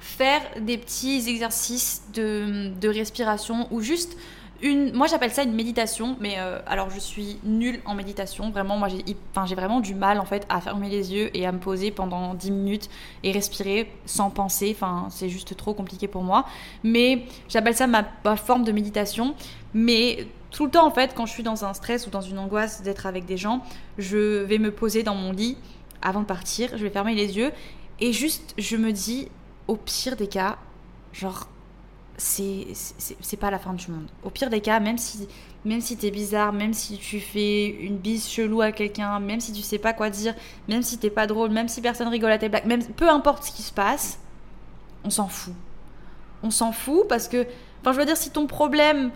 Faire 0.00 0.40
des 0.60 0.78
petits 0.78 1.28
exercices 1.28 2.02
de, 2.14 2.72
de 2.80 2.88
respiration 2.88 3.68
ou 3.70 3.80
juste 3.80 4.16
une, 4.62 4.92
moi 4.92 5.06
j'appelle 5.06 5.30
ça 5.30 5.42
une 5.42 5.54
méditation, 5.54 6.16
mais 6.20 6.34
euh, 6.38 6.58
alors 6.66 6.90
je 6.90 6.98
suis 6.98 7.38
nulle 7.44 7.80
en 7.86 7.94
méditation, 7.94 8.50
vraiment, 8.50 8.76
moi 8.76 8.88
j'ai 8.88 9.16
enfin, 9.34 9.52
vraiment 9.54 9.80
du 9.80 9.94
mal 9.94 10.18
en 10.18 10.24
fait 10.24 10.44
à 10.48 10.60
fermer 10.60 10.90
les 10.90 11.12
yeux 11.12 11.34
et 11.36 11.46
à 11.46 11.52
me 11.52 11.58
poser 11.58 11.90
pendant 11.90 12.34
10 12.34 12.50
minutes 12.50 12.90
et 13.22 13.32
respirer 13.32 13.90
sans 14.04 14.30
penser, 14.30 14.72
enfin 14.74 15.08
c'est 15.10 15.28
juste 15.28 15.56
trop 15.56 15.72
compliqué 15.72 16.08
pour 16.08 16.22
moi, 16.22 16.44
mais 16.84 17.24
j'appelle 17.48 17.74
ça 17.74 17.86
ma, 17.86 18.04
ma, 18.24 18.36
forme 18.36 18.64
de 18.64 18.72
méditation, 18.72 19.34
mais 19.72 20.26
tout 20.50 20.66
le 20.66 20.70
temps 20.70 20.86
en 20.86 20.90
fait 20.90 21.14
quand 21.14 21.26
je 21.26 21.32
suis 21.32 21.42
dans 21.42 21.64
un 21.64 21.72
stress 21.72 22.06
ou 22.06 22.10
dans 22.10 22.20
une 22.20 22.38
angoisse 22.38 22.82
d'être 22.82 23.06
avec 23.06 23.24
des 23.24 23.38
gens, 23.38 23.62
je 23.98 24.42
vais 24.42 24.58
me 24.58 24.70
poser 24.70 25.02
dans 25.02 25.14
mon 25.14 25.32
lit 25.32 25.56
avant 26.02 26.20
de 26.20 26.26
partir, 26.26 26.76
je 26.76 26.82
vais 26.82 26.90
fermer 26.90 27.14
les 27.14 27.36
yeux 27.36 27.52
et 28.00 28.12
juste 28.12 28.54
je 28.58 28.76
me 28.76 28.92
dis 28.92 29.28
au 29.68 29.76
pire 29.76 30.16
des 30.16 30.26
cas, 30.26 30.58
genre 31.12 31.48
c'est 32.16 33.36
pas 33.40 33.50
la 33.50 33.58
fin 33.58 33.72
du 33.72 33.90
monde. 33.90 34.08
Au 34.22 34.30
pire 34.30 34.50
des 34.50 34.60
cas, 34.60 34.78
même 34.78 34.98
si, 34.98 35.26
même 35.64 35.80
si 35.80 35.96
t'es 35.96 36.10
bizarre, 36.10 36.52
même 36.52 36.74
si 36.74 36.98
tu 36.98 37.18
fais 37.18 37.66
une 37.66 37.96
bise 37.96 38.28
chelou 38.28 38.60
à 38.60 38.72
quelqu'un, 38.72 39.18
même 39.20 39.40
si 39.40 39.52
tu 39.52 39.62
sais 39.62 39.78
pas 39.78 39.94
quoi 39.94 40.10
dire, 40.10 40.34
même 40.68 40.82
si 40.82 40.98
t'es 40.98 41.08
pas 41.08 41.26
drôle, 41.26 41.50
même 41.50 41.68
si 41.68 41.80
personne 41.80 42.08
rigole 42.08 42.32
à 42.32 42.38
tes 42.38 42.48
blagues, 42.50 42.66
même 42.66 42.84
peu 42.84 43.08
importe 43.08 43.44
ce 43.44 43.52
qui 43.52 43.62
se 43.62 43.72
passe, 43.72 44.18
on 45.04 45.10
s'en 45.10 45.28
fout. 45.28 45.54
On 46.42 46.50
s'en 46.50 46.72
fout 46.72 47.08
parce 47.08 47.26
que, 47.26 47.46
enfin, 47.80 47.92
je 47.92 47.98
veux 47.98 48.06
dire, 48.06 48.18
si 48.18 48.30
ton 48.30 48.46
problème 48.46 49.10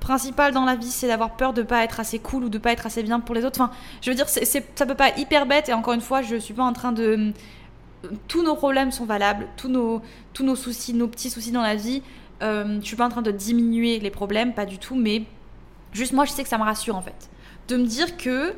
principal 0.00 0.52
dans 0.52 0.64
la 0.64 0.76
vie, 0.76 0.90
c'est 0.90 1.06
d'avoir 1.06 1.36
peur 1.36 1.52
de 1.52 1.62
pas 1.62 1.84
être 1.84 2.00
assez 2.00 2.18
cool 2.18 2.44
ou 2.44 2.48
de 2.48 2.58
pas 2.58 2.72
être 2.72 2.86
assez 2.86 3.02
bien 3.02 3.20
pour 3.20 3.34
les 3.34 3.44
autres. 3.44 3.60
Enfin, 3.60 3.72
je 4.02 4.10
veux 4.10 4.16
dire, 4.16 4.28
ça 4.28 4.86
peut 4.86 4.94
pas 4.94 5.16
hyper 5.16 5.46
bête. 5.46 5.68
Et 5.68 5.72
encore 5.72 5.94
une 5.94 6.00
fois, 6.00 6.22
je 6.22 6.36
suis 6.36 6.54
pas 6.54 6.64
en 6.64 6.72
train 6.72 6.92
de. 6.92 7.32
Tous 8.28 8.42
nos 8.42 8.54
problèmes 8.54 8.92
sont 8.92 9.06
valables, 9.06 9.46
tous 9.56 9.68
nos, 9.68 10.02
tous 10.32 10.44
nos 10.44 10.56
soucis, 10.56 10.94
nos 10.94 11.08
petits 11.08 11.30
soucis 11.30 11.52
dans 11.52 11.62
la 11.62 11.74
vie. 11.74 12.02
Euh, 12.42 12.78
je 12.80 12.86
suis 12.86 12.96
pas 12.96 13.06
en 13.06 13.08
train 13.08 13.22
de 13.22 13.32
diminuer 13.32 13.98
les 13.98 14.10
problèmes, 14.10 14.54
pas 14.54 14.66
du 14.66 14.78
tout, 14.78 14.94
mais 14.94 15.24
juste 15.92 16.12
moi, 16.12 16.24
je 16.24 16.30
sais 16.30 16.42
que 16.42 16.48
ça 16.48 16.58
me 16.58 16.64
rassure 16.64 16.96
en 16.96 17.02
fait. 17.02 17.28
De 17.68 17.76
me 17.76 17.86
dire 17.86 18.16
que 18.16 18.54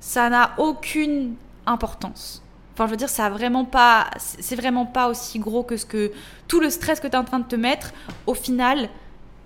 ça 0.00 0.30
n'a 0.30 0.54
aucune 0.58 1.34
importance. 1.66 2.42
Enfin, 2.74 2.86
je 2.86 2.92
veux 2.92 2.96
dire, 2.96 3.08
ça 3.08 3.26
a 3.26 3.30
vraiment 3.30 3.64
pas, 3.64 4.08
c'est 4.18 4.54
vraiment 4.54 4.86
pas 4.86 5.08
aussi 5.08 5.40
gros 5.40 5.64
que 5.64 5.76
ce 5.76 5.84
que 5.84 6.12
tout 6.46 6.60
le 6.60 6.70
stress 6.70 7.00
que 7.00 7.08
tu 7.08 7.14
es 7.14 7.16
en 7.16 7.24
train 7.24 7.40
de 7.40 7.46
te 7.48 7.56
mettre. 7.56 7.92
Au 8.26 8.34
final, 8.34 8.88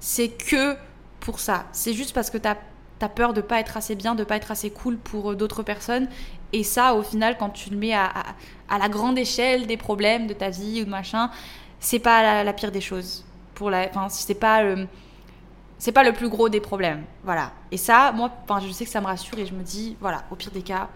c'est 0.01 0.29
que 0.29 0.77
pour 1.21 1.41
ça. 1.41 1.65
C'est 1.73 1.95
juste 1.95 2.13
parce 2.13 2.29
que 2.31 2.37
tu 2.37 2.49
as, 2.49 3.09
peur 3.09 3.33
de 3.33 3.41
pas 3.41 3.59
être 3.59 3.77
assez 3.77 3.95
bien, 3.95 4.15
de 4.15 4.23
pas 4.23 4.37
être 4.37 4.51
assez 4.51 4.71
cool 4.71 4.99
pour 4.99 5.31
euh, 5.31 5.35
d'autres 5.35 5.63
personnes. 5.63 6.09
Et 6.53 6.65
ça, 6.65 6.95
au 6.95 7.03
final, 7.03 7.37
quand 7.39 7.51
tu 7.51 7.71
le 7.71 7.77
mets 7.77 7.95
à, 7.95 8.13
la 8.71 8.89
grande 8.89 9.19
échelle 9.19 9.67
des 9.67 9.77
problèmes 9.77 10.27
de 10.27 10.35
ta 10.35 10.51
vie 10.51 10.83
ou 10.83 10.85
de 10.85 10.91
machin, 10.91 11.31
c'est 11.81 11.99
pas 11.99 12.45
la, 12.45 12.53
pire 12.53 12.71
des 12.71 12.81
choses. 12.81 13.25
Pour 13.55 13.71
la, 13.71 13.89
enfin, 13.89 14.09
c'est 14.09 14.35
pas 14.35 14.63
le, 14.63 14.87
c'est 15.79 15.93
pas 15.93 16.05
le 16.05 16.13
plus 16.13 16.29
gros 16.29 16.49
des 16.49 16.61
problèmes. 16.61 17.05
Voilà. 17.25 17.53
Et 17.71 17.77
ça, 17.77 18.13
moi, 18.13 18.31
enfin, 18.45 18.65
je 18.67 18.73
sais 18.73 18.85
que 18.85 18.91
ça 18.91 19.01
me 19.01 19.07
rassure 19.07 19.39
et 19.39 19.47
je 19.47 19.55
me 19.55 19.63
dis, 19.63 19.97
voilà, 20.01 20.25
au 20.31 20.37
pire 20.37 20.51
des 20.51 20.63
cas, 20.63 20.89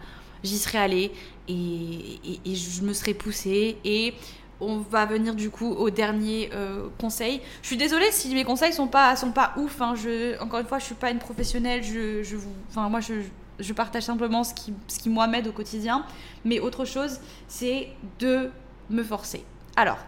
j'y 0.43 0.59
serais 0.59 0.79
allée 0.79 1.13
et, 1.49 2.21
et, 2.45 2.55
je 2.55 2.83
me 2.83 2.93
serais 2.93 3.15
poussée 3.15 3.79
et 3.85 4.15
on 4.61 4.79
va 4.79 5.05
venir 5.05 5.35
du 5.35 5.51
coup 5.51 5.71
au 5.71 5.91
dernier 5.91 6.51
euh, 6.55 6.89
conseil. 6.99 7.41
Je 7.63 7.67
suis 7.69 7.77
désolée 7.77 8.11
si 8.11 8.35
mes 8.35 8.45
conseils 8.45 8.73
sont 8.73 8.87
pas 8.87 9.15
sont 9.17 9.33
pas 9.33 9.53
ouf. 9.57 9.81
Hein. 9.81 9.95
Je, 9.97 10.41
encore 10.41 10.61
une 10.61 10.67
fois, 10.67 10.79
je 10.79 10.85
suis 10.85 10.95
pas 10.95 11.11
une 11.11 11.19
professionnelle. 11.19 11.83
Je, 11.83 12.23
je 12.23 12.37
vous, 12.37 12.53
enfin 12.71 12.89
moi 12.89 13.01
je, 13.01 13.15
je, 13.59 13.73
partage 13.73 14.05
simplement 14.05 14.45
ce 14.45 14.55
qui 14.55 14.75
ce 14.89 14.99
qui 14.99 15.09
moi 15.09 15.27
m'aide 15.27 15.47
au 15.49 15.53
quotidien. 15.53 16.05
Mais 16.45 16.61
autre 16.61 16.85
chose, 16.85 17.21
c'est 17.49 17.89
de 18.19 18.51
me 18.91 19.03
forcer. 19.03 19.45
Alors, 19.77 19.99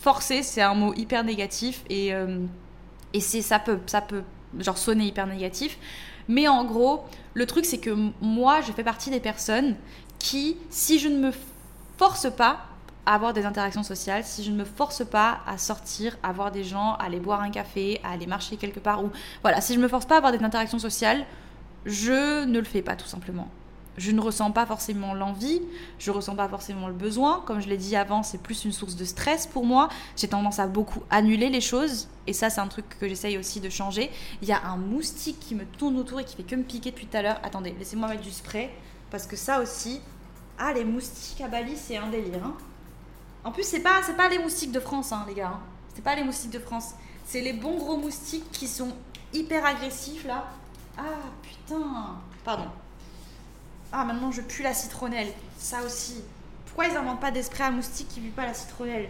forcer, 0.00 0.42
c'est 0.42 0.62
un 0.62 0.74
mot 0.74 0.94
hyper 0.94 1.24
négatif 1.24 1.84
et 1.88 2.14
euh, 2.14 2.44
et 3.12 3.20
c'est 3.20 3.42
ça 3.42 3.58
peut 3.58 3.78
ça 3.86 4.00
peut 4.00 4.22
genre 4.58 4.78
sonner 4.78 5.06
hyper 5.06 5.26
négatif. 5.26 5.78
Mais 6.28 6.46
en 6.48 6.64
gros, 6.64 7.04
le 7.34 7.46
truc 7.46 7.64
c'est 7.64 7.78
que 7.78 7.94
moi, 8.20 8.60
je 8.60 8.72
fais 8.72 8.84
partie 8.84 9.10
des 9.10 9.20
personnes 9.20 9.76
qui, 10.18 10.56
si 10.70 10.98
je 10.98 11.08
ne 11.08 11.18
me 11.18 11.32
force 11.96 12.30
pas, 12.30 12.66
avoir 13.06 13.32
des 13.32 13.44
interactions 13.44 13.82
sociales, 13.82 14.24
si 14.24 14.44
je 14.44 14.50
ne 14.50 14.56
me 14.56 14.64
force 14.64 15.04
pas 15.04 15.40
à 15.46 15.58
sortir, 15.58 16.16
à 16.22 16.32
voir 16.32 16.52
des 16.52 16.64
gens, 16.64 16.94
à 16.94 17.04
aller 17.04 17.18
boire 17.18 17.40
un 17.40 17.50
café, 17.50 18.00
à 18.04 18.12
aller 18.12 18.26
marcher 18.26 18.56
quelque 18.56 18.78
part, 18.78 19.04
ou 19.04 19.10
voilà, 19.42 19.60
si 19.60 19.72
je 19.74 19.78
ne 19.78 19.82
me 19.82 19.88
force 19.88 20.06
pas 20.06 20.14
à 20.14 20.18
avoir 20.18 20.32
des 20.32 20.44
interactions 20.44 20.78
sociales, 20.78 21.24
je 21.86 22.44
ne 22.44 22.58
le 22.58 22.64
fais 22.64 22.82
pas 22.82 22.96
tout 22.96 23.06
simplement. 23.06 23.48
Je 23.96 24.12
ne 24.12 24.20
ressens 24.20 24.52
pas 24.52 24.64
forcément 24.66 25.14
l'envie, 25.14 25.60
je 25.98 26.10
ne 26.10 26.16
ressens 26.16 26.34
pas 26.34 26.48
forcément 26.48 26.88
le 26.88 26.94
besoin. 26.94 27.42
Comme 27.46 27.60
je 27.60 27.68
l'ai 27.68 27.76
dit 27.76 27.96
avant, 27.96 28.22
c'est 28.22 28.40
plus 28.40 28.64
une 28.64 28.72
source 28.72 28.96
de 28.96 29.04
stress 29.04 29.46
pour 29.46 29.66
moi. 29.66 29.88
J'ai 30.16 30.28
tendance 30.28 30.58
à 30.58 30.66
beaucoup 30.66 31.02
annuler 31.10 31.50
les 31.50 31.60
choses. 31.60 32.08
Et 32.26 32.32
ça, 32.32 32.48
c'est 32.50 32.60
un 32.60 32.68
truc 32.68 32.86
que 32.98 33.08
j'essaye 33.08 33.36
aussi 33.36 33.60
de 33.60 33.68
changer. 33.68 34.10
Il 34.40 34.48
y 34.48 34.52
a 34.52 34.64
un 34.64 34.76
moustique 34.76 35.38
qui 35.40 35.54
me 35.54 35.64
tourne 35.64 35.98
autour 35.98 36.20
et 36.20 36.24
qui 36.24 36.36
fait 36.36 36.44
que 36.44 36.54
me 36.54 36.62
piquer 36.62 36.92
depuis 36.92 37.06
tout 37.06 37.16
à 37.16 37.22
l'heure. 37.22 37.40
Attendez, 37.42 37.74
laissez-moi 37.78 38.08
mettre 38.08 38.22
du 38.22 38.30
spray. 38.30 38.70
Parce 39.10 39.26
que 39.26 39.36
ça 39.36 39.60
aussi. 39.60 40.00
Ah, 40.56 40.72
les 40.72 40.84
moustiques 40.84 41.40
à 41.40 41.48
Bali, 41.48 41.76
c'est 41.76 41.96
un 41.96 42.08
délire. 42.08 42.44
Hein. 42.44 42.54
En 43.44 43.50
plus, 43.50 43.64
c'est 43.64 43.80
pas, 43.80 44.00
pas 44.16 44.28
les 44.28 44.38
moustiques 44.38 44.72
de 44.72 44.80
France, 44.80 45.12
hein, 45.12 45.24
les 45.26 45.34
gars. 45.34 45.52
Hein. 45.54 45.60
C'est 45.94 46.04
pas 46.04 46.14
les 46.14 46.22
moustiques 46.22 46.52
de 46.52 46.58
France. 46.58 46.94
C'est 47.24 47.40
les 47.40 47.52
bons 47.52 47.76
gros 47.76 47.96
moustiques 47.96 48.50
qui 48.52 48.68
sont 48.68 48.92
hyper 49.32 49.64
agressifs, 49.66 50.24
là. 50.24 50.46
Ah, 50.96 51.02
putain. 51.42 52.20
Pardon. 52.44 52.68
Ah, 53.92 54.04
maintenant, 54.04 54.30
je 54.30 54.42
pue 54.42 54.62
la 54.62 54.74
citronnelle. 54.74 55.32
Ça 55.56 55.82
aussi. 55.84 56.22
Pourquoi 56.66 56.86
ils 56.86 56.96
inventent 56.96 57.20
pas 57.20 57.30
d'esprit 57.30 57.62
à 57.62 57.70
moustiques 57.70 58.08
qui 58.08 58.20
puent 58.20 58.30
pas 58.30 58.46
la 58.46 58.54
citronnelle? 58.54 59.08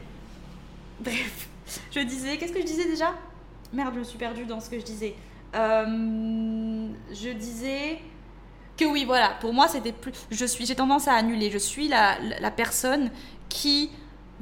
Bref. 1.00 1.48
Je 1.92 2.00
disais... 2.00 2.36
Qu'est-ce 2.36 2.52
que 2.52 2.60
je 2.60 2.66
disais 2.66 2.86
déjà? 2.86 3.12
Merde, 3.72 3.94
je 3.94 3.98
me 4.00 4.04
suis 4.04 4.18
perdue 4.18 4.44
dans 4.44 4.58
ce 4.58 4.68
que 4.68 4.80
je 4.80 4.84
disais. 4.84 5.14
Euh, 5.54 6.88
je 7.12 7.28
disais 7.30 8.00
que 8.76 8.84
oui, 8.84 9.04
voilà, 9.04 9.36
pour 9.40 9.52
moi 9.52 9.68
c'était 9.68 9.92
plus. 9.92 10.12
Je 10.30 10.44
suis, 10.44 10.66
j'ai 10.66 10.74
tendance 10.74 11.06
à 11.06 11.14
annuler. 11.14 11.50
Je 11.50 11.58
suis 11.58 11.86
la, 11.86 12.18
la 12.40 12.50
personne 12.50 13.10
qui 13.48 13.90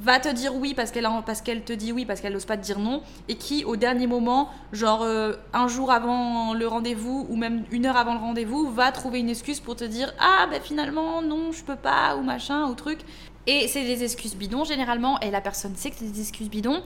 va 0.00 0.20
te 0.20 0.28
dire 0.28 0.54
oui 0.54 0.74
parce 0.74 0.90
qu'elle 0.90 1.08
parce 1.26 1.42
qu'elle 1.42 1.62
te 1.62 1.72
dit 1.72 1.92
oui 1.92 2.04
parce 2.04 2.20
qu'elle 2.20 2.32
n'ose 2.32 2.44
pas 2.44 2.56
te 2.56 2.62
dire 2.62 2.78
non 2.78 3.02
et 3.28 3.34
qui 3.34 3.64
au 3.64 3.76
dernier 3.76 4.06
moment 4.06 4.48
genre 4.72 5.02
euh, 5.02 5.34
un 5.52 5.68
jour 5.68 5.90
avant 5.90 6.54
le 6.54 6.66
rendez-vous 6.66 7.26
ou 7.28 7.36
même 7.36 7.64
une 7.70 7.86
heure 7.86 7.96
avant 7.96 8.14
le 8.14 8.20
rendez-vous 8.20 8.70
va 8.70 8.92
trouver 8.92 9.20
une 9.20 9.28
excuse 9.28 9.60
pour 9.60 9.76
te 9.76 9.84
dire 9.84 10.12
ah 10.20 10.46
ben 10.50 10.60
finalement 10.60 11.22
non 11.22 11.52
je 11.52 11.64
peux 11.64 11.76
pas 11.76 12.16
ou 12.16 12.22
machin 12.22 12.66
ou 12.66 12.74
truc 12.74 13.00
et 13.46 13.66
c'est 13.66 13.84
des 13.84 14.04
excuses 14.04 14.36
bidons 14.36 14.64
généralement 14.64 15.18
et 15.20 15.30
la 15.30 15.40
personne 15.40 15.74
sait 15.74 15.90
que 15.90 15.96
c'est 15.98 16.10
des 16.10 16.20
excuses 16.20 16.50
bidons 16.50 16.82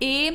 et 0.00 0.32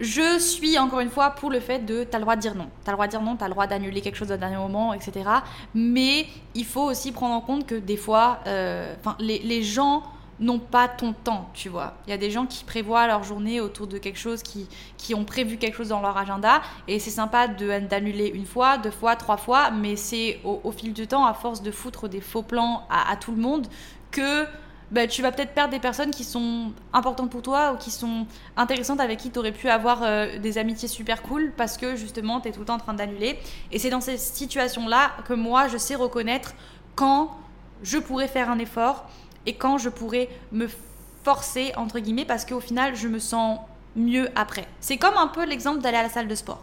je 0.00 0.38
suis 0.38 0.78
encore 0.78 1.00
une 1.00 1.10
fois 1.10 1.30
pour 1.30 1.50
le 1.50 1.60
fait 1.60 1.80
de 1.80 2.04
t'as 2.04 2.16
le 2.16 2.22
droit 2.22 2.34
de 2.34 2.40
dire 2.40 2.54
non. 2.54 2.68
T'as 2.84 2.92
le 2.92 2.96
droit 2.96 3.06
de 3.06 3.10
dire 3.10 3.20
non, 3.20 3.36
t'as 3.36 3.48
le 3.48 3.52
droit 3.52 3.66
d'annuler 3.66 4.00
quelque 4.00 4.16
chose 4.16 4.32
au 4.32 4.36
dernier 4.38 4.56
moment, 4.56 4.94
etc. 4.94 5.28
Mais 5.74 6.26
il 6.54 6.64
faut 6.64 6.84
aussi 6.84 7.12
prendre 7.12 7.34
en 7.34 7.42
compte 7.42 7.66
que 7.66 7.74
des 7.74 7.98
fois, 7.98 8.38
euh, 8.46 8.94
les, 9.18 9.40
les 9.40 9.62
gens 9.62 10.02
n'ont 10.40 10.58
pas 10.58 10.88
ton 10.88 11.12
temps, 11.12 11.50
tu 11.52 11.68
vois. 11.68 11.94
Il 12.06 12.10
y 12.10 12.12
a 12.14 12.16
des 12.16 12.30
gens 12.30 12.46
qui 12.46 12.64
prévoient 12.64 13.06
leur 13.06 13.22
journée 13.22 13.60
autour 13.60 13.86
de 13.86 13.98
quelque 13.98 14.18
chose, 14.18 14.42
qui, 14.42 14.66
qui 14.96 15.14
ont 15.14 15.24
prévu 15.24 15.58
quelque 15.58 15.76
chose 15.76 15.88
dans 15.88 16.00
leur 16.00 16.16
agenda, 16.16 16.62
et 16.88 16.98
c'est 16.98 17.10
sympa 17.10 17.46
d'annuler 17.46 18.32
une 18.34 18.46
fois, 18.46 18.78
deux 18.78 18.90
fois, 18.90 19.16
trois 19.16 19.36
fois, 19.36 19.70
mais 19.70 19.96
c'est 19.96 20.40
au, 20.44 20.72
fil 20.72 20.94
du 20.94 21.06
temps, 21.06 21.26
à 21.26 21.34
force 21.34 21.62
de 21.62 21.70
foutre 21.70 22.08
des 22.08 22.20
faux 22.20 22.42
plans 22.42 22.86
à, 22.90 23.16
tout 23.16 23.32
le 23.32 23.40
monde, 23.40 23.66
que 24.10 24.46
bah, 24.90 25.06
tu 25.06 25.22
vas 25.22 25.30
peut-être 25.30 25.52
perdre 25.52 25.72
des 25.72 25.78
personnes 25.78 26.10
qui 26.10 26.24
sont 26.24 26.72
importantes 26.92 27.30
pour 27.30 27.42
toi 27.42 27.72
ou 27.74 27.76
qui 27.76 27.90
sont 27.90 28.26
intéressantes 28.56 28.98
avec 28.98 29.18
qui 29.18 29.30
tu 29.30 29.38
aurais 29.38 29.52
pu 29.52 29.68
avoir 29.68 30.02
euh, 30.02 30.38
des 30.38 30.58
amitiés 30.58 30.88
super 30.88 31.22
cool 31.22 31.52
parce 31.56 31.76
que 31.76 31.94
justement 31.94 32.40
tu 32.40 32.48
es 32.48 32.52
tout 32.52 32.58
le 32.58 32.66
temps 32.66 32.74
en 32.74 32.78
train 32.78 32.94
d'annuler. 32.94 33.38
Et 33.70 33.78
c'est 33.78 33.90
dans 33.90 34.00
ces 34.00 34.16
situations-là 34.16 35.12
que 35.28 35.32
moi 35.32 35.68
je 35.68 35.76
sais 35.76 35.94
reconnaître 35.94 36.54
quand 36.96 37.30
je 37.84 37.98
pourrais 37.98 38.26
faire 38.26 38.50
un 38.50 38.58
effort 38.58 39.06
et 39.46 39.54
quand 39.54 39.78
je 39.78 39.88
pourrais 39.88 40.28
me 40.52 40.68
forcer, 41.24 41.72
entre 41.76 41.98
guillemets, 41.98 42.24
parce 42.24 42.44
qu'au 42.44 42.60
final, 42.60 42.94
je 42.96 43.08
me 43.08 43.18
sens 43.18 43.60
mieux 43.96 44.28
après. 44.36 44.66
C'est 44.80 44.96
comme 44.96 45.16
un 45.16 45.26
peu 45.26 45.44
l'exemple 45.44 45.80
d'aller 45.80 45.98
à 45.98 46.02
la 46.02 46.08
salle 46.08 46.28
de 46.28 46.34
sport. 46.34 46.62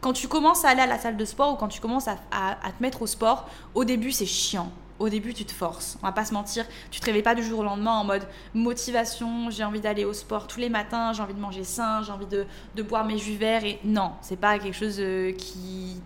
Quand 0.00 0.12
tu 0.12 0.28
commences 0.28 0.64
à 0.64 0.70
aller 0.70 0.80
à 0.80 0.86
la 0.86 0.98
salle 0.98 1.16
de 1.16 1.24
sport 1.24 1.52
ou 1.52 1.56
quand 1.56 1.68
tu 1.68 1.80
commences 1.80 2.08
à, 2.08 2.16
te 2.16 2.82
mettre 2.82 3.02
au 3.02 3.06
sport, 3.06 3.48
au 3.74 3.84
début, 3.84 4.12
c'est 4.12 4.26
chiant. 4.26 4.70
Au 5.00 5.08
début, 5.08 5.32
tu 5.32 5.44
te 5.44 5.52
forces. 5.52 5.96
On 6.02 6.06
va 6.06 6.12
pas 6.12 6.24
se 6.24 6.34
mentir. 6.34 6.64
Tu 6.90 7.00
te 7.00 7.06
réveilles 7.06 7.22
pas 7.22 7.36
du 7.36 7.42
jour 7.42 7.60
au 7.60 7.62
lendemain 7.62 7.92
en 7.92 8.04
mode 8.04 8.26
motivation. 8.52 9.48
J'ai 9.50 9.62
envie 9.62 9.80
d'aller 9.80 10.04
au 10.04 10.12
sport 10.12 10.48
tous 10.48 10.58
les 10.58 10.68
matins. 10.68 11.12
J'ai 11.12 11.22
envie 11.22 11.34
de 11.34 11.40
manger 11.40 11.62
sain. 11.62 12.02
J'ai 12.02 12.10
envie 12.10 12.26
de, 12.26 12.46
de, 12.74 12.82
boire 12.82 13.04
mes 13.04 13.18
jus 13.18 13.36
verts. 13.36 13.64
Et 13.64 13.78
non, 13.84 14.12
c'est 14.22 14.38
pas 14.38 14.58
quelque 14.58 14.76
chose 14.76 14.96
euh, 14.98 15.32
qui, 15.32 16.00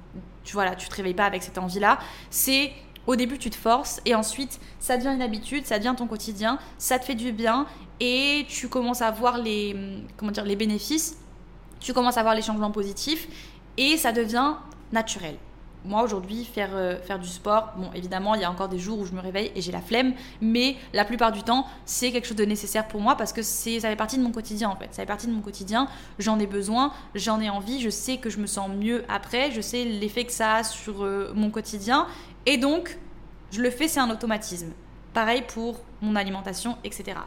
tu 0.45 0.53
vois 0.53 0.67
là, 0.67 0.75
tu 0.75 0.89
te 0.89 0.95
réveilles 0.95 1.15
pas 1.15 1.25
avec 1.25 1.43
cette 1.43 1.57
envie-là. 1.57 1.99
C'est 2.29 2.73
au 3.07 3.17
début, 3.17 3.39
tu 3.39 3.51
te 3.51 3.57
forces 3.57 4.01
et 4.05 4.15
ensuite, 4.15 4.61
ça 4.79 4.97
devient 4.97 5.15
une 5.15 5.23
habitude, 5.23 5.67
ça 5.67 5.79
devient 5.79 5.95
ton 5.97 6.07
quotidien, 6.07 6.59
ça 6.79 6.99
te 6.99 7.05
fait 7.05 7.15
du 7.15 7.33
bien 7.33 7.67
et 8.01 8.47
tu 8.49 8.69
commences 8.69 9.03
à 9.03 9.11
voir 9.11 9.39
les, 9.39 9.77
comment 10.17 10.33
dire, 10.33 10.45
les 10.45 10.57
bénéfices, 10.57 11.19
tu 11.81 11.93
commences 11.93 12.17
à 12.17 12.23
voir 12.23 12.35
les 12.35 12.43
changements 12.43 12.71
positifs 12.71 13.29
et 13.77 13.97
ça 13.97 14.13
devient 14.13 14.55
naturel. 14.93 15.37
Moi 15.85 16.05
aujourd'hui 16.05 16.45
faire, 16.45 16.71
euh, 16.75 17.01
faire 17.01 17.19
du 17.19 17.27
sport, 17.27 17.73
bon 17.77 17.91
évidemment 17.93 18.37
il 18.37 18.41
y 18.41 18.45
a 18.45 18.51
encore 18.51 18.69
des 18.69 18.79
jours 18.79 19.01
où 19.01 19.05
je 19.05 19.13
me 19.13 19.21
réveille 19.21 19.51
et 19.57 19.61
j'ai 19.61 19.73
la 19.73 19.81
flemme, 19.81 20.15
mais 20.41 20.77
la 20.93 21.05
plupart 21.05 21.33
du 21.33 21.43
temps 21.43 21.67
c'est 21.87 22.13
quelque 22.13 22.29
chose 22.29 22.37
de 22.37 22.45
nécessaire 22.45 22.87
pour 22.87 23.01
moi 23.01 23.17
parce 23.17 23.33
que 23.33 23.43
ça 23.43 23.81
fait 23.81 23.97
partie 23.97 24.17
de 24.17 24.23
mon 24.23 24.31
quotidien 24.31 24.69
en 24.69 24.77
fait, 24.77 24.87
ça 24.93 25.03
fait 25.03 25.07
partie 25.07 25.27
de 25.27 25.33
mon 25.33 25.41
quotidien, 25.41 25.89
j'en 26.21 26.39
ai 26.39 26.47
besoin, 26.47 26.93
j'en 27.17 27.41
ai 27.41 27.51
envie, 27.51 27.81
je 27.81 27.91
sais 27.91 28.19
que 28.19 28.31
je 28.31 28.39
me 28.39 28.47
sens 28.47 28.69
mieux 28.69 29.05
après, 29.09 29.51
je 29.51 29.61
sais 29.61 29.85
l'effet 29.85 30.25
que 30.25 30.33
ça 30.33 30.57
a 30.57 30.63
sur 30.63 31.03
euh, 31.03 31.33
mon 31.35 31.51
quotidien 31.51 32.07
et 32.47 32.57
donc 32.59 32.99
je 33.51 33.61
le 33.61 33.71
fais, 33.71 33.89
c'est 33.89 34.01
un 34.01 34.11
automatisme. 34.11 34.73
Pareil 35.13 35.43
pour 35.47 35.81
mon 36.01 36.17
alimentation, 36.17 36.77
etc. 36.85 37.19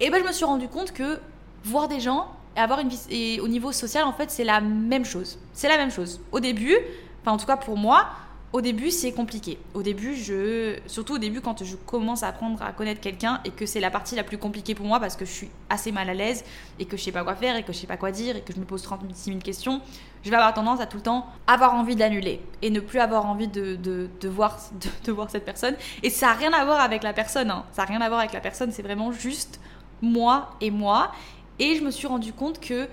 Et 0.00 0.10
ben 0.10 0.20
je 0.22 0.26
me 0.26 0.32
suis 0.32 0.44
rendu 0.44 0.68
compte 0.68 0.92
que 0.92 1.20
voir 1.64 1.88
des 1.88 2.00
gens 2.00 2.28
et 2.56 2.60
avoir 2.60 2.80
une 2.80 2.88
vie 2.88 3.00
et 3.10 3.40
au 3.40 3.48
niveau 3.48 3.70
social 3.70 4.04
en 4.04 4.12
fait 4.12 4.30
c'est 4.30 4.44
la 4.44 4.60
même 4.60 5.04
chose. 5.04 5.38
C'est 5.52 5.68
la 5.68 5.76
même 5.76 5.90
chose. 5.90 6.20
Au 6.32 6.40
début, 6.40 6.76
Enfin, 7.22 7.32
en 7.32 7.36
tout 7.36 7.46
cas, 7.46 7.56
pour 7.56 7.76
moi, 7.76 8.08
au 8.52 8.60
début, 8.60 8.90
c'est 8.90 9.12
compliqué. 9.12 9.58
Au 9.74 9.82
début, 9.82 10.16
je, 10.16 10.76
surtout 10.86 11.14
au 11.14 11.18
début, 11.18 11.40
quand 11.40 11.62
je 11.62 11.76
commence 11.76 12.24
à 12.24 12.28
apprendre 12.28 12.60
à 12.62 12.72
connaître 12.72 13.00
quelqu'un 13.00 13.40
et 13.44 13.50
que 13.50 13.64
c'est 13.64 13.78
la 13.78 13.90
partie 13.90 14.16
la 14.16 14.24
plus 14.24 14.38
compliquée 14.38 14.74
pour 14.74 14.86
moi 14.86 14.98
parce 14.98 15.14
que 15.14 15.24
je 15.24 15.30
suis 15.30 15.50
assez 15.68 15.92
mal 15.92 16.10
à 16.10 16.14
l'aise 16.14 16.44
et 16.80 16.84
que 16.84 16.96
je 16.96 17.02
sais 17.02 17.12
pas 17.12 17.22
quoi 17.22 17.36
faire 17.36 17.54
et 17.54 17.62
que 17.62 17.72
je 17.72 17.78
sais 17.78 17.86
pas 17.86 17.96
quoi 17.96 18.10
dire 18.10 18.36
et 18.36 18.40
que 18.40 18.52
je 18.52 18.58
me 18.58 18.64
pose 18.64 18.82
36 18.82 19.24
000 19.24 19.38
questions, 19.38 19.80
je 20.24 20.30
vais 20.30 20.36
avoir 20.36 20.52
tendance 20.52 20.80
à 20.80 20.86
tout 20.86 20.96
le 20.96 21.02
temps 21.02 21.26
avoir 21.46 21.74
envie 21.74 21.94
d'annuler 21.94 22.40
et 22.60 22.70
ne 22.70 22.80
plus 22.80 22.98
avoir 22.98 23.26
envie 23.26 23.46
de, 23.46 23.76
de, 23.76 24.28
voir, 24.28 24.58
de, 25.04 25.12
voir 25.12 25.30
cette 25.30 25.44
personne. 25.44 25.76
Et 26.02 26.10
ça 26.10 26.26
n'a 26.26 26.32
rien 26.32 26.52
à 26.52 26.64
voir 26.64 26.80
avec 26.80 27.04
la 27.04 27.12
personne. 27.12 27.52
Hein. 27.52 27.64
Ça 27.70 27.82
n'a 27.82 27.88
rien 27.88 28.00
à 28.00 28.08
voir 28.08 28.18
avec 28.18 28.32
la 28.32 28.40
personne. 28.40 28.72
C'est 28.72 28.82
vraiment 28.82 29.12
juste 29.12 29.60
moi 30.02 30.50
et 30.60 30.72
moi. 30.72 31.12
Et 31.60 31.76
je 31.76 31.84
me 31.84 31.92
suis 31.92 32.08
rendu 32.08 32.32
compte 32.32 32.58
que 32.58 32.88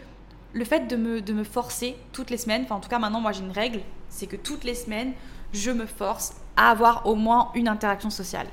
le 0.54 0.66
fait 0.66 0.88
de 0.88 0.96
me, 0.96 1.20
de 1.22 1.34
me 1.34 1.44
forcer 1.44 1.96
toutes 2.14 2.30
les 2.30 2.38
semaines, 2.38 2.64
enfin 2.64 2.76
en 2.76 2.80
tout 2.80 2.90
cas 2.90 3.00
maintenant 3.00 3.22
moi 3.22 3.32
j'ai 3.32 3.44
une 3.44 3.52
règle, 3.52 3.82
c'est 4.10 4.28
que 4.28 4.36
toutes 4.36 4.64
les 4.64 4.76
semaines, 4.76 5.14
je 5.54 5.72
me 5.72 5.86
force 5.86 6.34
à 6.56 6.72
avoir 6.72 7.06
au 7.06 7.16
moins 7.16 7.52
une 7.56 7.68
interaction 7.68 8.10
sociale, 8.10 8.48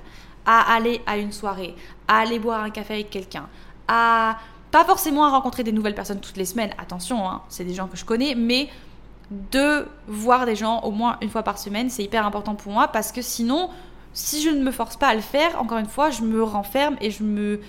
à 0.46 0.74
aller 0.74 1.00
à 1.06 1.16
une 1.16 1.32
soirée, 1.32 1.74
à 2.08 2.18
aller 2.18 2.38
boire 2.38 2.62
un 2.62 2.70
café 2.70 2.94
avec 2.94 3.10
quelqu'un, 3.10 3.48
à 3.88 4.38
pas 4.70 4.84
forcément 4.84 5.24
à 5.24 5.30
rencontrer 5.30 5.62
des 5.62 5.72
nouvelles 5.72 5.94
personnes 5.94 6.20
toutes 6.20 6.36
les 6.36 6.44
semaines, 6.44 6.72
attention, 6.78 7.28
hein, 7.28 7.42
c'est 7.48 7.64
des 7.64 7.74
gens 7.74 7.86
que 7.86 7.96
je 7.96 8.04
connais, 8.04 8.34
mais 8.34 8.68
de 9.30 9.86
voir 10.08 10.46
des 10.46 10.56
gens 10.56 10.80
au 10.80 10.90
moins 10.90 11.16
une 11.22 11.30
fois 11.30 11.42
par 11.42 11.58
semaine, 11.58 11.88
c'est 11.90 12.02
hyper 12.02 12.26
important 12.26 12.54
pour 12.54 12.72
moi 12.72 12.88
parce 12.88 13.12
que 13.12 13.22
sinon, 13.22 13.70
si 14.12 14.42
je 14.42 14.50
ne 14.50 14.62
me 14.62 14.70
force 14.70 14.96
pas 14.96 15.08
à 15.08 15.14
le 15.14 15.20
faire, 15.20 15.60
encore 15.60 15.78
une 15.78 15.88
fois, 15.88 16.10
je 16.10 16.22
me 16.22 16.42
renferme 16.42 16.96
et 17.00 17.10
je 17.10 17.22
me, 17.22 17.60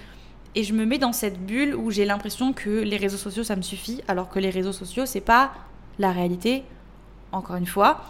et 0.55 0.63
je 0.63 0.73
me 0.73 0.85
mets 0.85 0.97
dans 0.97 1.13
cette 1.13 1.45
bulle 1.45 1.75
où 1.75 1.91
j'ai 1.91 2.05
l'impression 2.05 2.53
que 2.53 2.69
les 2.69 2.97
réseaux 2.97 3.17
sociaux, 3.17 3.43
ça 3.43 3.55
me 3.55 3.61
suffit, 3.61 4.01
alors 4.07 4.29
que 4.29 4.39
les 4.39 4.49
réseaux 4.49 4.73
sociaux, 4.73 5.05
c'est 5.05 5.21
pas 5.21 5.53
la 5.99 6.11
réalité, 6.11 6.63
encore 7.31 7.55
une 7.55 7.67
fois. 7.67 8.01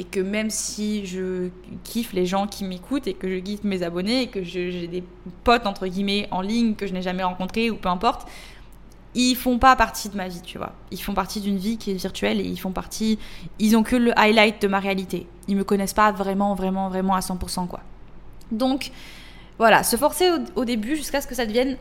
Et 0.00 0.04
que 0.04 0.18
même 0.18 0.48
si 0.48 1.04
je 1.04 1.50
kiffe 1.84 2.14
les 2.14 2.24
gens 2.24 2.46
qui 2.46 2.64
m'écoutent 2.64 3.06
et 3.06 3.12
que 3.12 3.28
je 3.28 3.38
kiffe 3.38 3.64
mes 3.64 3.82
abonnés 3.82 4.22
et 4.22 4.26
que 4.28 4.42
j'ai 4.42 4.88
des 4.88 5.04
potes, 5.44 5.66
entre 5.66 5.86
guillemets, 5.86 6.26
en 6.30 6.40
ligne 6.40 6.74
que 6.74 6.86
je 6.86 6.94
n'ai 6.94 7.02
jamais 7.02 7.22
rencontrés 7.22 7.68
ou 7.68 7.76
peu 7.76 7.90
importe, 7.90 8.26
ils 9.14 9.34
font 9.34 9.58
pas 9.58 9.76
partie 9.76 10.08
de 10.08 10.16
ma 10.16 10.28
vie, 10.28 10.40
tu 10.40 10.56
vois. 10.56 10.72
Ils 10.90 11.02
font 11.02 11.12
partie 11.12 11.42
d'une 11.42 11.58
vie 11.58 11.76
qui 11.76 11.90
est 11.90 11.94
virtuelle 11.94 12.40
et 12.40 12.44
ils 12.44 12.58
font 12.58 12.72
partie. 12.72 13.18
Ils 13.58 13.76
ont 13.76 13.82
que 13.82 13.96
le 13.96 14.18
highlight 14.18 14.62
de 14.62 14.68
ma 14.68 14.78
réalité. 14.78 15.26
Ils 15.48 15.56
me 15.56 15.64
connaissent 15.64 15.92
pas 15.92 16.12
vraiment, 16.12 16.54
vraiment, 16.54 16.88
vraiment 16.88 17.14
à 17.14 17.20
100%, 17.20 17.66
quoi. 17.66 17.80
Donc, 18.50 18.90
voilà, 19.58 19.82
se 19.82 19.96
forcer 19.96 20.30
au, 20.56 20.64
début 20.64 20.96
jusqu'à 20.96 21.20
ce 21.20 21.26
que 21.26 21.34
ça 21.34 21.44
devienne 21.44 21.76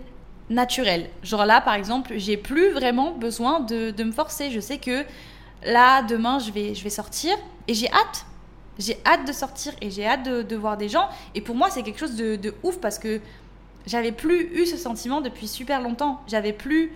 naturel. 0.50 1.10
Genre 1.24 1.46
là, 1.46 1.62
par 1.62 1.76
exemple, 1.76 2.14
j'ai 2.18 2.36
plus 2.36 2.72
vraiment 2.72 3.12
besoin 3.12 3.62
de, 3.62 4.04
me 4.04 4.12
forcer. 4.12 4.52
Je 4.52 4.60
sais 4.60 4.78
que 4.78 5.06
là, 5.64 6.04
demain, 6.04 6.40
je 6.40 6.52
vais, 6.52 6.76
je 6.76 6.84
vais 6.84 6.90
sortir 6.90 7.36
et 7.68 7.74
j'ai 7.74 7.92
hâte. 7.92 8.26
J'ai 8.78 8.98
hâte 9.06 9.28
de 9.28 9.34
sortir 9.34 9.74
et 9.82 9.92
j'ai 9.92 10.06
hâte 10.06 10.24
de, 10.24 10.56
voir 10.56 10.78
des 10.78 10.88
gens. 10.88 11.10
Et 11.36 11.42
pour 11.42 11.56
moi, 11.56 11.70
c'est 11.70 11.84
quelque 11.84 12.00
chose 12.00 12.16
de, 12.16 12.38
de 12.38 12.54
ouf 12.64 12.80
parce 12.80 12.98
que 12.98 13.20
j'avais 13.86 14.12
plus 14.12 14.50
eu 14.54 14.66
ce 14.66 14.78
sentiment 14.78 15.22
depuis 15.22 15.48
super 15.48 15.82
longtemps. 15.82 16.22
J'avais 16.28 16.54
plus 16.54 16.94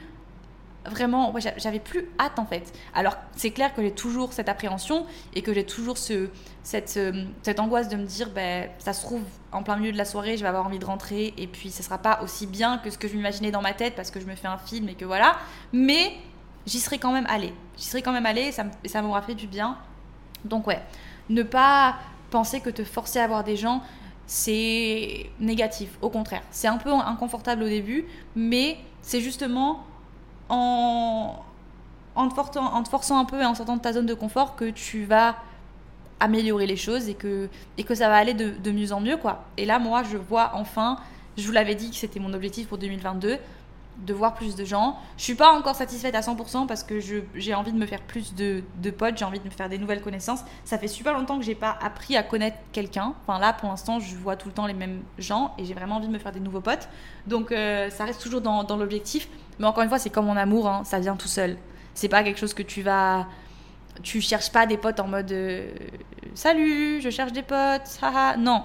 vraiment, 0.85 1.33
j'avais 1.57 1.79
plus 1.79 2.09
hâte 2.19 2.39
en 2.39 2.45
fait. 2.45 2.73
Alors 2.93 3.15
c'est 3.35 3.51
clair 3.51 3.73
que 3.73 3.81
j'ai 3.81 3.91
toujours 3.91 4.33
cette 4.33 4.49
appréhension 4.49 5.05
et 5.33 5.41
que 5.41 5.53
j'ai 5.53 5.65
toujours 5.65 5.97
ce, 5.97 6.29
cette, 6.63 6.97
euh, 6.97 7.25
cette 7.41 7.59
angoisse 7.59 7.89
de 7.89 7.95
me 7.95 8.05
dire, 8.05 8.29
ben, 8.29 8.69
ça 8.79 8.93
se 8.93 9.01
trouve 9.01 9.23
en 9.51 9.63
plein 9.63 9.77
milieu 9.77 9.91
de 9.91 9.97
la 9.97 10.05
soirée, 10.05 10.37
je 10.37 10.41
vais 10.41 10.49
avoir 10.49 10.65
envie 10.65 10.79
de 10.79 10.85
rentrer 10.85 11.33
et 11.37 11.47
puis 11.47 11.71
ce 11.71 11.83
sera 11.83 11.97
pas 11.97 12.21
aussi 12.21 12.47
bien 12.47 12.77
que 12.79 12.89
ce 12.89 12.97
que 12.97 13.07
je 13.07 13.15
m'imaginais 13.15 13.51
dans 13.51 13.61
ma 13.61 13.73
tête 13.73 13.95
parce 13.95 14.11
que 14.11 14.19
je 14.19 14.25
me 14.25 14.35
fais 14.35 14.47
un 14.47 14.57
film 14.57 14.89
et 14.89 14.95
que 14.95 15.05
voilà. 15.05 15.37
Mais 15.71 16.13
j'y 16.65 16.79
serais 16.79 16.97
quand 16.97 17.11
même 17.11 17.25
allée. 17.27 17.53
J'y 17.77 17.85
serais 17.85 18.01
quand 18.01 18.11
même 18.11 18.25
allée 18.25 18.51
et 18.83 18.87
ça, 18.87 19.01
m'aura 19.01 19.21
fait 19.21 19.35
du 19.35 19.47
bien. 19.47 19.77
Donc 20.45 20.67
ouais, 20.67 20.81
ne 21.29 21.43
pas 21.43 21.95
penser 22.29 22.61
que 22.61 22.69
te 22.69 22.83
forcer 22.83 23.19
à 23.19 23.27
voir 23.27 23.43
des 23.43 23.55
gens, 23.55 23.81
c'est 24.25 25.29
négatif. 25.39 25.97
Au 26.01 26.09
contraire, 26.09 26.41
c'est 26.51 26.67
un 26.67 26.77
peu 26.77 26.91
inconfortable 26.91 27.63
au 27.63 27.67
début, 27.69 28.05
mais 28.35 28.77
c'est 29.01 29.21
justement 29.21 29.83
en, 30.49 31.35
en, 32.15 32.29
te 32.29 32.33
forçant, 32.33 32.73
en 32.73 32.83
forçant 32.85 33.19
un 33.19 33.25
peu 33.25 33.41
et 33.41 33.45
en 33.45 33.55
sortant 33.55 33.77
de 33.77 33.81
ta 33.81 33.93
zone 33.93 34.05
de 34.05 34.13
confort 34.13 34.55
que 34.55 34.69
tu 34.69 35.05
vas 35.05 35.35
améliorer 36.19 36.67
les 36.67 36.77
choses 36.77 37.09
et 37.09 37.15
que, 37.15 37.49
et 37.77 37.83
que 37.83 37.95
ça 37.95 38.07
va 38.07 38.15
aller 38.15 38.33
de, 38.33 38.51
de 38.51 38.71
mieux 38.71 38.93
en 38.93 39.01
mieux. 39.01 39.17
quoi. 39.17 39.45
Et 39.57 39.65
là, 39.65 39.79
moi, 39.79 40.03
je 40.03 40.17
vois 40.17 40.51
enfin, 40.55 40.97
je 41.37 41.45
vous 41.45 41.51
l'avais 41.51 41.75
dit 41.75 41.89
que 41.89 41.95
c'était 41.95 42.19
mon 42.19 42.33
objectif 42.33 42.67
pour 42.67 42.77
2022, 42.77 43.37
de 43.97 44.13
voir 44.13 44.33
plus 44.33 44.55
de 44.55 44.65
gens. 44.65 44.97
Je 45.17 45.23
suis 45.23 45.35
pas 45.35 45.51
encore 45.51 45.75
satisfaite 45.75 46.15
à 46.15 46.21
100% 46.21 46.67
parce 46.67 46.83
que 46.83 46.99
j'ai 46.99 47.53
envie 47.53 47.71
de 47.71 47.77
me 47.77 47.85
faire 47.85 48.01
plus 48.01 48.33
de, 48.35 48.63
de 48.81 48.91
potes, 48.91 49.17
j'ai 49.17 49.25
envie 49.25 49.39
de 49.39 49.45
me 49.45 49.49
faire 49.49 49.69
des 49.69 49.77
nouvelles 49.77 50.01
connaissances. 50.01 50.41
Ça 50.65 50.77
fait 50.77 50.87
super 50.87 51.13
longtemps 51.13 51.37
que 51.37 51.45
j'ai 51.45 51.55
pas 51.55 51.77
appris 51.81 52.17
à 52.17 52.23
connaître 52.23 52.57
quelqu'un. 52.71 53.13
Enfin 53.25 53.39
là, 53.39 53.53
pour 53.53 53.69
l'instant, 53.69 53.99
je 53.99 54.15
vois 54.15 54.35
tout 54.35 54.47
le 54.47 54.53
temps 54.53 54.67
les 54.67 54.73
mêmes 54.73 55.01
gens 55.17 55.53
et 55.57 55.65
j'ai 55.65 55.73
vraiment 55.73 55.97
envie 55.97 56.07
de 56.07 56.13
me 56.13 56.19
faire 56.19 56.31
des 56.31 56.39
nouveaux 56.39 56.61
potes. 56.61 56.89
Donc 57.27 57.51
euh, 57.51 57.89
ça 57.89 58.05
reste 58.05 58.21
toujours 58.21 58.41
dans, 58.41 58.63
dans 58.63 58.77
l'objectif. 58.77 59.29
Mais 59.59 59.65
encore 59.65 59.83
une 59.83 59.89
fois, 59.89 59.99
c'est 59.99 60.09
comme 60.09 60.25
mon 60.25 60.37
amour, 60.37 60.67
hein, 60.67 60.83
ça 60.83 60.99
vient 60.99 61.15
tout 61.15 61.27
seul. 61.27 61.57
C'est 61.93 62.09
pas 62.09 62.23
quelque 62.23 62.39
chose 62.39 62.53
que 62.53 62.63
tu 62.63 62.81
vas 62.81 63.27
tu 64.01 64.21
cherches 64.21 64.51
pas 64.51 64.65
des 64.65 64.77
potes 64.77 64.99
en 64.99 65.07
mode 65.07 65.31
euh, 65.31 65.71
salut, 66.33 66.99
je 67.01 67.09
cherche 67.09 67.31
des 67.31 67.43
potes, 67.43 67.99
haha. 68.01 68.37
Non, 68.37 68.63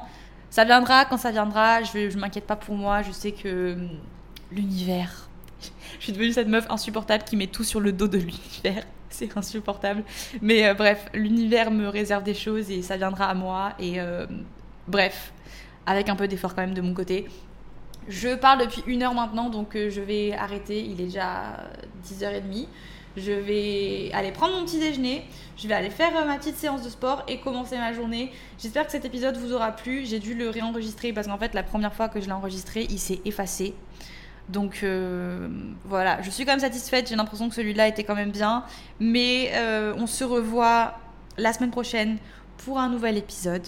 ça 0.51 0.65
viendra 0.65 1.05
quand 1.05 1.19
ça 1.19 1.31
viendra. 1.31 1.83
Je, 1.83 2.09
je 2.11 2.19
m'inquiète 2.19 2.47
pas 2.47 2.57
pour 2.57 2.75
moi. 2.75 3.03
Je 3.03 3.13
sais 3.13 3.33
que 3.33 3.77
l'univers. 4.51 5.29
Je 5.99 6.05
suis 6.05 6.13
devenue 6.13 6.33
cette 6.33 6.49
meuf 6.49 6.67
insupportable 6.71 7.25
qui 7.25 7.37
met 7.37 7.47
tout 7.47 7.65
sur 7.65 7.81
le 7.81 7.93
dos 7.93 8.09
de 8.09 8.19
l'univers. 8.19 8.85
C'est 9.11 9.37
insupportable. 9.37 10.05
Mais 10.43 10.69
euh, 10.69 10.75
bref, 10.75 11.07
l'univers 11.15 11.71
me 11.71 11.89
réserve 11.89 12.23
des 12.23 12.35
choses 12.35 12.71
et 12.71 12.83
ça 12.83 12.97
viendra 12.97 13.27
à 13.27 13.35
moi. 13.35 13.73
Et 13.79 14.01
euh, 14.01 14.27
bref, 14.87 15.33
avec 15.87 16.09
un 16.09 16.17
peu 16.17 16.29
d'effort 16.29 16.55
quand 16.55 16.63
même 16.63 16.75
de 16.75 16.83
mon 16.83 16.95
côté. 16.95 17.27
Je 18.09 18.35
parle 18.35 18.61
depuis 18.61 18.83
une 18.87 19.03
heure 19.03 19.15
maintenant, 19.15 19.51
donc 19.51 19.77
euh, 19.77 19.91
je 19.91 20.01
vais 20.01 20.33
arrêter. 20.33 20.85
Il 20.85 21.01
est 21.01 21.07
déjà 21.07 21.69
10h30. 22.07 22.67
Je 23.17 23.33
vais 23.33 24.11
aller 24.13 24.31
prendre 24.31 24.55
mon 24.55 24.65
petit 24.65 24.79
déjeuner, 24.79 25.25
je 25.57 25.67
vais 25.67 25.75
aller 25.75 25.91
faire 25.91 26.13
ma 26.25 26.37
petite 26.37 26.57
séance 26.57 26.83
de 26.83 26.89
sport 26.89 27.25
et 27.27 27.41
commencer 27.41 27.77
ma 27.77 27.93
journée. 27.93 28.31
J'espère 28.59 28.87
que 28.87 28.93
cet 28.93 29.05
épisode 29.05 29.37
vous 29.37 29.53
aura 29.53 29.73
plu. 29.73 30.07
J'ai 30.07 30.21
dû 30.21 30.35
le 30.35 30.51
réenregistrer 30.51 31.13
parce 31.13 31.27
qu'en 31.27 31.39
fait, 31.39 31.53
la 31.55 31.65
première 31.65 31.93
fois 31.93 32.09
que 32.09 32.21
je 32.21 32.27
l'ai 32.27 32.33
enregistré, 32.33 32.87
il 32.89 32.99
s'est 32.99 33.21
effacé. 33.25 33.75
Donc 34.49 34.81
euh, 34.83 35.49
voilà, 35.85 36.23
je 36.23 36.31
suis 36.31 36.45
quand 36.45 36.53
même 36.53 36.61
satisfaite. 36.61 37.09
J'ai 37.09 37.17
l'impression 37.17 37.49
que 37.49 37.55
celui-là 37.55 37.89
était 37.89 38.05
quand 38.05 38.15
même 38.15 38.31
bien. 38.31 38.65
Mais 39.01 39.51
euh, 39.55 39.95
on 39.97 40.07
se 40.07 40.25
revoit 40.25 40.99
la 41.37 41.53
semaine 41.53 41.71
prochaine 41.71 42.19
pour 42.65 42.79
un 42.79 42.89
nouvel 42.89 43.17
épisode. 43.17 43.63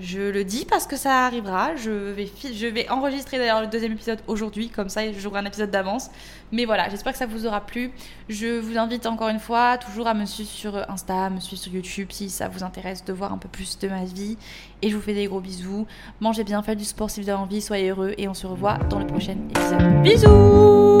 Je 0.00 0.20
le 0.20 0.44
dis 0.44 0.64
parce 0.64 0.86
que 0.86 0.96
ça 0.96 1.26
arrivera. 1.26 1.76
Je 1.76 1.90
vais, 1.90 2.88
enregistrer 2.88 3.38
d'ailleurs 3.38 3.60
le 3.60 3.66
deuxième 3.66 3.92
épisode 3.92 4.20
aujourd'hui, 4.26 4.68
comme 4.68 4.88
ça 4.88 5.00
j'aurai 5.12 5.40
un 5.40 5.44
épisode 5.44 5.70
d'avance. 5.70 6.10
Mais 6.52 6.64
voilà, 6.64 6.88
j'espère 6.88 7.12
que 7.12 7.18
ça 7.18 7.26
vous 7.26 7.46
aura 7.46 7.60
plu. 7.60 7.92
Je 8.28 8.58
vous 8.58 8.78
invite 8.78 9.06
encore 9.06 9.28
une 9.28 9.38
fois 9.38 9.78
toujours 9.78 10.06
à 10.06 10.14
me 10.14 10.24
suivre 10.24 10.50
sur 10.50 10.90
Insta, 10.90 11.30
me 11.30 11.40
suivre 11.40 11.62
sur 11.62 11.72
YouTube 11.72 12.08
si 12.10 12.30
ça 12.30 12.48
vous 12.48 12.62
intéresse 12.62 13.04
de 13.04 13.12
voir 13.12 13.32
un 13.32 13.38
peu 13.38 13.48
plus 13.48 13.78
de 13.78 13.88
ma 13.88 14.04
vie. 14.04 14.36
Et 14.82 14.90
je 14.90 14.96
vous 14.96 15.02
fais 15.02 15.14
des 15.14 15.26
gros 15.26 15.40
bisous. 15.40 15.86
Mangez 16.20 16.44
bien, 16.44 16.62
faites 16.62 16.78
du 16.78 16.84
sport 16.84 17.10
si 17.10 17.20
vous 17.22 17.28
avez 17.28 17.38
envie, 17.38 17.60
soyez 17.60 17.90
heureux 17.90 18.14
et 18.18 18.28
on 18.28 18.34
se 18.34 18.46
revoit 18.46 18.78
dans 18.90 18.98
le 18.98 19.06
prochain 19.06 19.36
épisode. 19.50 20.02
Bisous 20.02 20.98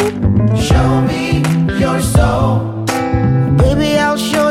Show 0.56 1.00
me 1.02 1.42
your 1.78 2.00
soul. 2.00 2.84
Baby, 3.56 3.96
I'll 3.96 4.16
Show 4.16 4.50